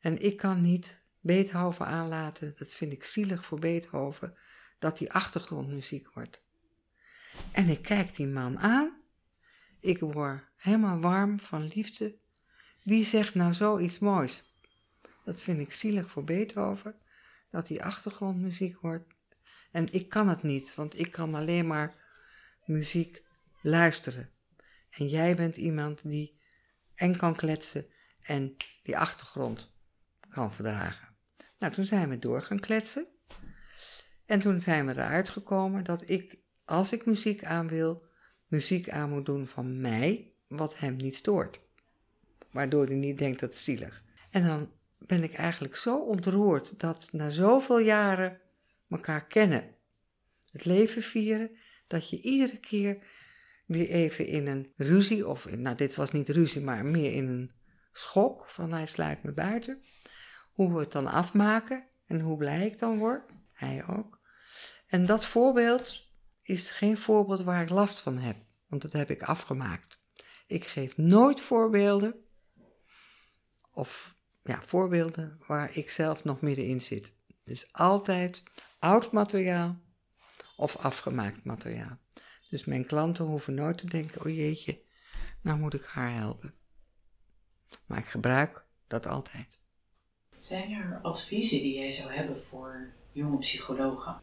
En 0.00 0.22
ik 0.22 0.36
kan 0.36 0.60
niet 0.60 1.00
Beethoven 1.20 1.86
aanlaten, 1.86 2.54
dat 2.58 2.74
vind 2.74 2.92
ik 2.92 3.04
zielig 3.04 3.44
voor 3.44 3.58
Beethoven, 3.58 4.36
dat 4.78 4.98
die 4.98 5.12
achtergrondmuziek 5.12 6.12
wordt. 6.12 6.44
En 7.52 7.68
ik 7.68 7.82
kijk 7.82 8.16
die 8.16 8.26
man 8.26 8.58
aan. 8.58 9.00
Ik 9.80 9.98
word 9.98 10.44
helemaal 10.56 11.00
warm 11.00 11.40
van 11.40 11.70
liefde. 11.74 12.18
Wie 12.82 13.04
zegt 13.04 13.34
nou 13.34 13.54
zoiets 13.54 13.98
moois? 13.98 14.42
Dat 15.24 15.42
vind 15.42 15.60
ik 15.60 15.72
zielig 15.72 16.10
voor 16.10 16.24
Beethoven 16.24 17.00
dat 17.56 17.66
die 17.66 17.84
achtergrondmuziek 17.84 18.80
wordt. 18.80 19.14
En 19.72 19.92
ik 19.92 20.08
kan 20.08 20.28
het 20.28 20.42
niet, 20.42 20.74
want 20.74 20.98
ik 20.98 21.12
kan 21.12 21.34
alleen 21.34 21.66
maar 21.66 21.94
muziek 22.64 23.22
luisteren. 23.62 24.30
En 24.90 25.08
jij 25.08 25.36
bent 25.36 25.56
iemand 25.56 26.08
die 26.08 26.40
en 26.94 27.16
kan 27.16 27.36
kletsen 27.36 27.86
en 28.22 28.56
die 28.82 28.98
achtergrond 28.98 29.72
kan 30.28 30.52
verdragen. 30.52 31.08
Nou, 31.58 31.72
toen 31.72 31.84
zijn 31.84 32.08
we 32.08 32.18
door 32.18 32.42
gaan 32.42 32.60
kletsen. 32.60 33.06
En 34.26 34.40
toen 34.40 34.60
zijn 34.60 34.86
we 34.86 34.92
eruit 34.92 35.28
gekomen 35.28 35.84
dat 35.84 36.08
ik, 36.08 36.38
als 36.64 36.92
ik 36.92 37.06
muziek 37.06 37.44
aan 37.44 37.68
wil, 37.68 38.06
muziek 38.46 38.90
aan 38.90 39.10
moet 39.10 39.26
doen 39.26 39.46
van 39.46 39.80
mij, 39.80 40.32
wat 40.48 40.78
hem 40.78 40.96
niet 40.96 41.16
stoort. 41.16 41.60
Waardoor 42.50 42.86
hij 42.86 42.96
niet 42.96 43.18
denkt 43.18 43.40
dat 43.40 43.48
het 43.48 43.58
zielig. 43.58 44.02
En 44.30 44.46
dan 44.46 44.70
ben 45.06 45.22
ik 45.22 45.34
eigenlijk 45.34 45.76
zo 45.76 45.98
ontroerd 45.98 46.80
dat 46.80 47.08
na 47.12 47.30
zoveel 47.30 47.78
jaren 47.78 48.40
elkaar 48.88 49.26
kennen, 49.26 49.74
het 50.52 50.64
leven 50.64 51.02
vieren, 51.02 51.56
dat 51.86 52.10
je 52.10 52.20
iedere 52.20 52.58
keer 52.58 53.06
weer 53.66 53.88
even 53.88 54.26
in 54.26 54.46
een 54.46 54.72
ruzie, 54.76 55.28
of 55.28 55.50
nou 55.50 55.76
dit 55.76 55.94
was 55.94 56.12
niet 56.12 56.28
ruzie, 56.28 56.60
maar 56.60 56.84
meer 56.84 57.12
in 57.12 57.28
een 57.28 57.52
schok 57.92 58.48
van 58.48 58.72
hij 58.72 58.86
sluit 58.86 59.22
me 59.22 59.32
buiten, 59.32 59.82
hoe 60.52 60.72
we 60.72 60.80
het 60.80 60.92
dan 60.92 61.06
afmaken 61.06 61.86
en 62.06 62.20
hoe 62.20 62.36
blij 62.36 62.66
ik 62.66 62.78
dan 62.78 62.98
word, 62.98 63.30
hij 63.52 63.84
ook. 63.86 64.20
En 64.86 65.06
dat 65.06 65.24
voorbeeld 65.24 66.08
is 66.42 66.70
geen 66.70 66.96
voorbeeld 66.96 67.42
waar 67.42 67.62
ik 67.62 67.70
last 67.70 68.00
van 68.00 68.18
heb, 68.18 68.36
want 68.66 68.82
dat 68.82 68.92
heb 68.92 69.10
ik 69.10 69.22
afgemaakt. 69.22 70.00
Ik 70.46 70.64
geef 70.64 70.96
nooit 70.96 71.40
voorbeelden 71.40 72.14
of 73.72 74.15
ja, 74.46 74.62
voorbeelden 74.62 75.38
waar 75.46 75.76
ik 75.76 75.90
zelf 75.90 76.24
nog 76.24 76.40
middenin 76.40 76.80
zit. 76.80 77.12
Dus 77.44 77.72
altijd 77.72 78.42
oud 78.78 79.12
materiaal 79.12 79.80
of 80.56 80.76
afgemaakt 80.76 81.44
materiaal. 81.44 81.98
Dus 82.50 82.64
mijn 82.64 82.86
klanten 82.86 83.24
hoeven 83.24 83.54
nooit 83.54 83.78
te 83.78 83.86
denken: 83.86 84.24
oh 84.24 84.36
jeetje, 84.36 84.82
nou 85.42 85.58
moet 85.58 85.74
ik 85.74 85.84
haar 85.84 86.14
helpen. 86.14 86.54
Maar 87.86 87.98
ik 87.98 88.06
gebruik 88.06 88.64
dat 88.86 89.06
altijd. 89.06 89.58
Zijn 90.36 90.72
er 90.72 90.98
adviezen 91.02 91.58
die 91.58 91.78
jij 91.78 91.90
zou 91.90 92.12
hebben 92.12 92.42
voor 92.42 92.94
jonge 93.12 93.38
psychologen? 93.38 94.22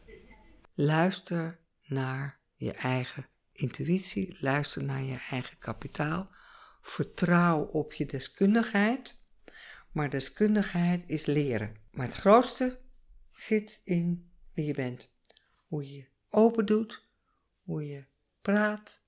Luister 0.74 1.58
naar 1.86 2.40
je 2.54 2.72
eigen 2.72 3.26
intuïtie, 3.52 4.36
luister 4.40 4.84
naar 4.84 5.02
je 5.02 5.18
eigen 5.30 5.58
kapitaal. 5.58 6.28
Vertrouw 6.80 7.62
op 7.62 7.92
je 7.92 8.06
deskundigheid 8.06 9.22
maar 9.94 10.10
deskundigheid 10.10 11.04
is 11.06 11.26
leren. 11.26 11.76
Maar 11.90 12.06
het 12.06 12.14
grootste 12.14 12.80
zit 13.32 13.80
in 13.84 14.30
wie 14.52 14.66
je 14.66 14.74
bent. 14.74 15.10
Hoe 15.66 15.94
je 15.94 16.06
open 16.30 16.66
doet, 16.66 17.08
hoe 17.62 17.86
je 17.86 18.04
praat, 18.42 19.02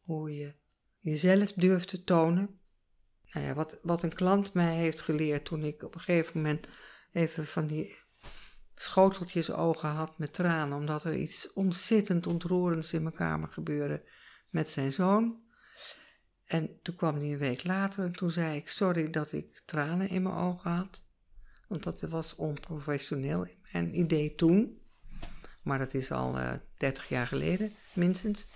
hoe 0.00 0.36
je 0.36 0.54
jezelf 0.98 1.52
durft 1.52 1.88
te 1.88 2.04
tonen. 2.04 2.58
Nou 3.32 3.46
ja, 3.46 3.54
wat, 3.54 3.78
wat 3.82 4.02
een 4.02 4.14
klant 4.14 4.52
mij 4.52 4.76
heeft 4.76 5.00
geleerd 5.00 5.44
toen 5.44 5.62
ik 5.62 5.82
op 5.82 5.94
een 5.94 6.00
gegeven 6.00 6.36
moment 6.36 6.66
even 7.12 7.46
van 7.46 7.66
die 7.66 7.96
schoteltjes 8.74 9.50
ogen 9.50 9.88
had 9.88 10.18
met 10.18 10.32
tranen, 10.32 10.78
omdat 10.78 11.04
er 11.04 11.16
iets 11.16 11.52
ontzettend 11.52 12.26
ontroerends 12.26 12.92
in 12.92 13.02
mijn 13.02 13.14
kamer 13.14 13.48
gebeurde 13.48 14.08
met 14.50 14.68
zijn 14.68 14.92
zoon. 14.92 15.44
En 16.46 16.78
toen 16.82 16.96
kwam 16.96 17.14
hij 17.14 17.32
een 17.32 17.38
week 17.38 17.64
later 17.64 18.04
en 18.04 18.12
toen 18.12 18.30
zei 18.30 18.56
ik: 18.56 18.68
Sorry 18.68 19.10
dat 19.10 19.32
ik 19.32 19.62
tranen 19.64 20.08
in 20.08 20.22
mijn 20.22 20.34
ogen 20.34 20.70
had. 20.70 21.04
Want 21.68 21.82
dat 21.82 22.00
was 22.00 22.34
onprofessioneel 22.34 23.46
mijn 23.72 23.98
idee 23.98 24.34
toen. 24.34 24.80
Maar 25.62 25.78
dat 25.78 25.94
is 25.94 26.10
al 26.10 26.38
uh, 26.38 26.52
eh, 26.52 26.58
30 26.76 27.08
jaar 27.08 27.26
geleden, 27.26 27.72
minstens. 27.92 28.46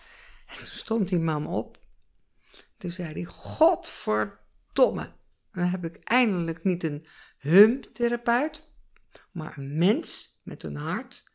En 0.47 0.57
toen 0.57 0.67
stond 0.67 1.09
die 1.09 1.19
man 1.19 1.47
op. 1.47 1.79
Toen 2.77 2.91
zei 2.91 3.13
hij: 3.13 3.25
Godverdomme, 3.25 5.13
dan 5.53 5.65
heb 5.65 5.85
ik 5.85 5.97
eindelijk 5.97 6.65
niet 6.65 6.83
een 6.83 7.07
hum-therapeut, 7.39 8.69
maar 9.31 9.59
een 9.59 9.79
mens 9.79 10.39
met 10.43 10.63
een 10.63 10.77
hart 10.77 11.31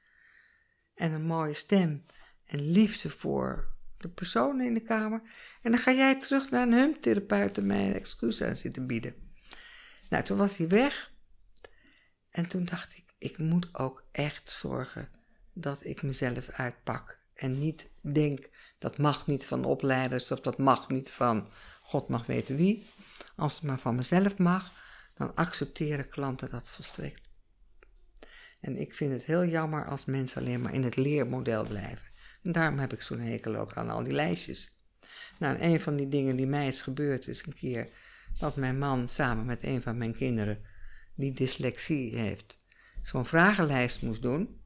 en 0.94 1.12
een 1.12 1.26
mooie 1.26 1.54
stem 1.54 2.06
en 2.46 2.72
liefde 2.72 3.10
voor 3.10 3.75
de 4.06 4.14
personen 4.14 4.66
in 4.66 4.74
de 4.74 4.82
kamer. 4.82 5.22
En 5.62 5.72
dan 5.72 5.80
ga 5.80 5.92
jij 5.92 6.20
terug 6.20 6.52
naar 6.52 6.68
een 6.68 6.74
hum-therapeut 6.74 7.58
en 7.58 7.66
mij 7.66 7.94
excuus 7.94 8.42
aan 8.42 8.56
zitten 8.56 8.88
bieden. 8.88 9.16
Nou, 10.10 10.24
toen 10.24 10.38
was 10.38 10.58
hij 10.58 10.68
weg. 10.68 11.12
En 12.30 12.48
toen 12.48 12.66
dacht 12.66 12.96
ik, 12.96 13.04
ik 13.18 13.38
moet 13.38 13.70
ook 13.76 14.04
echt 14.12 14.50
zorgen 14.50 15.10
dat 15.54 15.86
ik 15.86 16.02
mezelf 16.02 16.50
uitpak. 16.50 17.20
En 17.34 17.60
niet 17.60 17.90
denk, 18.02 18.50
dat 18.78 18.98
mag 18.98 19.28
niet 19.28 19.46
van 19.46 19.66
opleiders 19.66 20.32
of 20.32 20.40
dat 20.40 20.58
mag 20.58 20.90
niet 20.90 21.12
van 21.12 21.48
God 21.82 22.08
mag 22.08 22.26
weten 22.26 22.56
wie. 22.56 22.90
Als 23.36 23.54
het 23.54 23.64
maar 23.64 23.80
van 23.80 23.96
mezelf 23.96 24.38
mag, 24.38 24.74
dan 25.14 25.36
accepteren 25.36 26.10
klanten 26.10 26.50
dat 26.50 26.70
volstrekt. 26.70 27.30
En 28.62 28.78
ik 28.78 28.94
vind 28.94 29.12
het 29.12 29.26
heel 29.26 29.46
jammer 29.46 29.88
als 29.88 30.06
mensen 30.06 30.42
alleen 30.42 30.62
maar 30.62 30.74
in 30.74 30.84
het 30.84 30.96
leermodel 30.96 31.64
blijven. 31.64 32.08
En 32.46 32.52
daarom 32.52 32.80
heb 32.80 32.94
ik 32.94 33.02
zo'n 33.02 33.20
hekel 33.20 33.56
ook 33.56 33.74
aan 33.74 33.90
al 33.90 34.04
die 34.04 34.14
lijstjes. 34.14 34.80
Nou, 35.40 35.58
een 35.60 35.80
van 35.80 35.96
die 35.96 36.10
dingen 36.10 36.36
die 36.36 36.48
mij 36.48 36.68
is 36.68 36.82
gebeurd 36.82 37.28
is 37.28 37.46
een 37.46 37.56
keer 37.56 37.90
dat 38.40 38.56
mijn 38.56 38.78
man 38.78 39.10
samen 39.10 39.46
met 39.46 39.64
een 39.64 39.82
van 39.82 39.98
mijn 39.98 40.16
kinderen, 40.16 40.62
die 41.16 41.34
dyslexie 41.34 42.16
heeft, 42.16 42.58
zo'n 43.02 43.26
vragenlijst 43.26 44.02
moest 44.02 44.22
doen. 44.22 44.62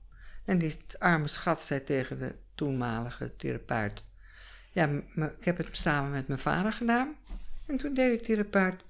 En 0.45 0.57
die 0.57 0.77
arme 0.97 1.27
schat 1.27 1.61
zei 1.61 1.83
tegen 1.83 2.19
de 2.19 2.35
toenmalige 2.55 3.35
therapeut: 3.35 4.03
Ja, 4.71 4.89
ik 5.15 5.45
heb 5.45 5.57
het 5.57 5.67
samen 5.71 6.11
met 6.11 6.27
mijn 6.27 6.39
vader 6.39 6.71
gedaan. 6.71 7.15
En 7.65 7.77
toen 7.77 7.93
deed 7.93 8.19
de 8.19 8.25
therapeut. 8.25 8.85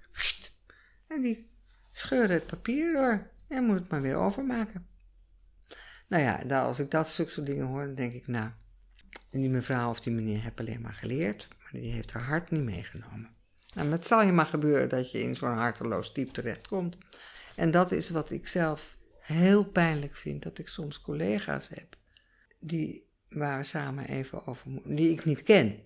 en 1.08 1.22
die 1.22 1.50
scheurde 1.92 2.34
het 2.34 2.46
papier 2.46 2.94
door 2.94 3.28
en 3.48 3.64
moet 3.64 3.80
het 3.80 3.90
maar 3.90 4.02
weer 4.02 4.16
overmaken. 4.16 4.88
Nou 6.08 6.24
ja, 6.24 6.62
als 6.62 6.80
ik 6.80 6.92
dat 6.92 7.10
soort 7.10 7.46
dingen 7.46 7.66
hoor, 7.66 7.86
dan 7.86 7.96
denk 7.96 8.14
ik: 8.14 8.28
Nou, 8.28 8.50
die 9.32 9.50
mevrouw 9.50 9.90
of 9.90 10.00
die 10.00 10.14
meneer 10.14 10.42
heeft 10.42 10.60
alleen 10.60 10.82
maar 10.82 10.94
geleerd, 10.94 11.48
maar 11.60 11.82
die 11.82 11.92
heeft 11.92 12.12
haar 12.12 12.24
hart 12.24 12.52
niet 12.52 12.64
meegenomen. 12.64 13.30
Nou, 13.74 13.92
het 13.92 14.08
zal 14.08 14.24
je 14.24 14.32
maar 14.32 14.46
gebeuren 14.46 14.90
dat 14.90 15.12
je 15.12 15.22
in 15.22 15.36
zo'n 15.36 15.58
harteloos 15.58 16.14
diep 16.14 16.30
terechtkomt. 16.30 16.98
En 17.56 17.72
dat 17.72 17.92
is 17.92 18.10
wat 18.10 18.32
ik 18.32 18.48
zelf 18.48 18.98
heel 19.20 19.66
pijnlijk 19.66 20.16
vind, 20.16 20.44
dat 20.44 20.58
ik 20.58 20.68
soms 20.68 21.02
collega's 21.02 21.70
heb 21.70 21.98
die, 22.60 23.08
waar 23.30 23.66
samen 23.66 24.08
even 24.08 24.48
over 24.48 24.72
die 24.84 25.12
ik 25.12 25.26
niet 25.26 25.44
ken. 25.44 25.80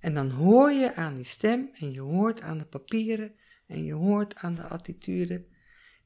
En 0.00 0.14
dan 0.14 0.30
hoor 0.30 0.72
je 0.72 0.94
aan 0.94 1.14
die 1.14 1.24
stem 1.24 1.70
en 1.74 1.92
je 1.92 2.00
hoort 2.00 2.40
aan 2.40 2.58
de 2.58 2.64
papieren 2.64 3.32
en 3.66 3.84
je 3.84 3.92
hoort 3.92 4.36
aan 4.36 4.54
de 4.54 4.62
attitude. 4.62 5.44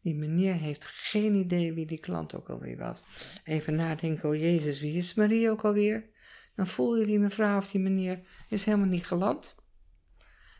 Die 0.00 0.14
meneer 0.14 0.54
heeft 0.54 0.86
geen 0.86 1.34
idee 1.34 1.72
wie 1.72 1.86
die 1.86 2.00
klant 2.00 2.34
ook 2.34 2.48
alweer 2.48 2.76
was. 2.76 3.02
Even 3.44 3.74
nadenken, 3.74 4.28
oh 4.28 4.36
Jezus, 4.36 4.80
wie 4.80 4.96
is 4.96 5.14
Marie 5.14 5.50
ook 5.50 5.64
alweer? 5.64 6.12
Dan 6.54 6.66
voel 6.66 6.96
je 6.96 7.06
die 7.06 7.18
mevrouw 7.18 7.56
of 7.56 7.70
die 7.70 7.80
meneer 7.80 8.20
is 8.48 8.64
helemaal 8.64 8.86
niet 8.86 9.06
geland. 9.06 9.56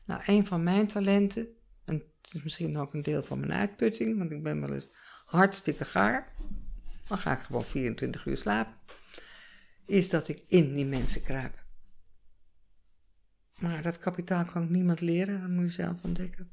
Nou, 0.04 0.22
een 0.26 0.46
van 0.46 0.62
mijn 0.62 0.86
talenten, 0.86 1.48
en 1.84 1.94
het 1.94 2.34
is 2.34 2.42
misschien 2.42 2.78
ook 2.78 2.94
een 2.94 3.02
deel 3.02 3.22
van 3.22 3.40
mijn 3.40 3.52
uitputting, 3.52 4.18
want 4.18 4.30
ik 4.30 4.42
ben 4.42 4.60
wel 4.60 4.74
eens 4.74 4.88
hartstikke 5.24 5.84
gaar. 5.84 6.32
Dan 7.08 7.18
ga 7.18 7.32
ik 7.32 7.40
gewoon 7.40 7.64
24 7.64 8.26
uur 8.26 8.36
slapen. 8.36 8.74
Is 9.86 10.10
dat 10.10 10.28
ik 10.28 10.44
in 10.46 10.74
die 10.74 10.86
mensen 10.86 11.22
kruip. 11.22 11.64
Maar 13.58 13.82
dat 13.82 13.98
kapitaal 13.98 14.44
kan 14.44 14.62
ik 14.62 14.68
niemand 14.68 15.00
leren, 15.00 15.40
dat 15.40 15.50
moet 15.50 15.64
je 15.64 15.70
zelf 15.70 16.02
ontdekken. 16.02 16.52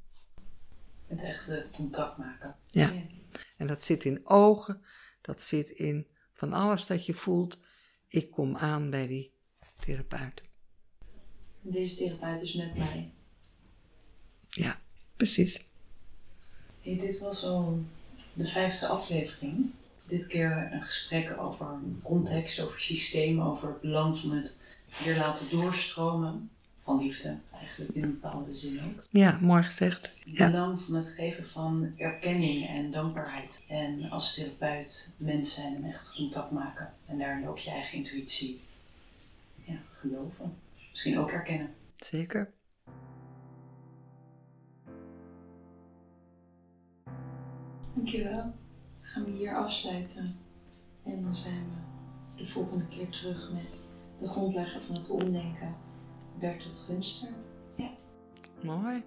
Het 1.08 1.22
echte 1.22 1.68
contact 1.72 2.18
maken. 2.18 2.56
Ja. 2.66 2.94
En 3.58 3.68
dat 3.68 3.84
zit 3.84 4.04
in 4.04 4.28
ogen, 4.28 4.82
dat 5.22 5.42
zit 5.42 5.70
in 5.70 6.08
van 6.34 6.54
alles 6.54 6.86
dat 6.86 7.06
je 7.06 7.14
voelt. 7.14 7.58
Ik 8.12 8.32
kom 8.32 8.58
aan 8.58 8.90
bij 8.90 9.08
die 9.08 9.34
therapeut. 9.80 10.42
Deze 11.62 11.96
therapeut 11.96 12.42
is 12.42 12.54
met 12.54 12.76
mij. 12.76 13.12
Ja, 14.50 14.82
precies. 15.16 15.66
Hey, 16.82 16.98
dit 16.98 17.20
was 17.20 17.44
al 17.44 17.80
de 18.34 18.48
vijfde 18.48 18.88
aflevering. 18.88 19.72
Dit 20.06 20.28
keer 20.28 20.70
een 20.72 20.82
gesprek 20.82 21.38
over 21.38 21.80
context, 22.04 22.60
over 22.60 22.80
systeem, 22.80 23.42
over 23.42 23.68
het 23.68 23.82
belang 23.82 24.18
van 24.18 24.32
het 24.32 24.64
weer 25.04 25.18
laten 25.18 25.50
doorstromen 25.50 26.50
van 26.84 26.98
liefde, 26.98 27.38
eigenlijk 27.52 27.96
in 27.96 28.04
een 28.04 28.20
bepaalde 28.20 28.54
zin 28.54 28.80
ook. 28.84 29.04
Ja, 29.10 29.38
mooi 29.42 29.64
gezegd. 29.64 30.12
Het 30.24 30.52
belang 30.52 30.80
van 30.80 30.96
het 30.96 31.08
geven 31.08 31.48
van 31.48 31.94
erkenning 31.98 32.68
en 32.68 32.92
dankbaarheid. 32.92 33.62
En 33.68 34.10
als 34.10 34.34
therapeut 34.34 35.16
mens 35.18 35.54
zijn 35.54 35.76
en 35.76 35.84
echt 35.84 36.16
contact 36.16 36.52
maken. 36.52 36.94
En 37.06 37.18
daarin 37.18 37.48
ook 37.48 37.58
je 37.58 37.70
eigen 37.70 37.98
intuïtie 37.98 38.62
ja, 39.64 39.76
geloven. 39.92 40.54
Misschien 40.90 41.20
ook 41.20 41.32
erkennen. 41.32 41.74
Zeker. 41.96 42.50
Dankjewel. 47.94 48.54
Dan 49.00 49.10
gaan 49.10 49.24
we 49.24 49.32
hier 49.32 49.56
afsluiten. 49.56 50.36
En 51.04 51.22
dan 51.22 51.36
zijn 51.36 51.64
we 52.36 52.44
de 52.44 52.46
volgende 52.46 52.88
keer 52.88 53.10
terug 53.10 53.52
met 53.52 53.86
de 54.20 54.28
grondlegger 54.28 54.82
van 54.82 54.96
het 54.96 55.10
omdenken, 55.10 55.76
Bertolt 56.40 56.78
Gunster. 56.78 57.30
Ja. 57.76 57.90
Mooi. 58.64 58.98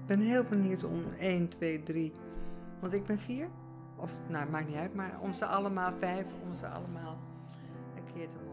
Ik 0.00 0.06
ben 0.06 0.20
heel 0.20 0.44
benieuwd 0.44 0.84
om 0.84 1.04
1, 1.18 1.48
2, 1.48 1.82
3, 1.82 2.12
want 2.80 2.92
ik 2.92 3.06
ben 3.06 3.18
4. 3.18 3.48
Of, 3.96 4.16
nou, 4.28 4.50
maakt 4.50 4.68
niet 4.68 4.76
uit, 4.76 4.94
maar 4.94 5.18
om 5.20 5.32
ze 5.32 5.46
allemaal, 5.46 5.92
vijf, 5.98 6.26
om 6.42 6.54
ze 6.54 6.68
allemaal 6.68 7.18
een 7.96 8.12
keer 8.14 8.28
te. 8.30 8.47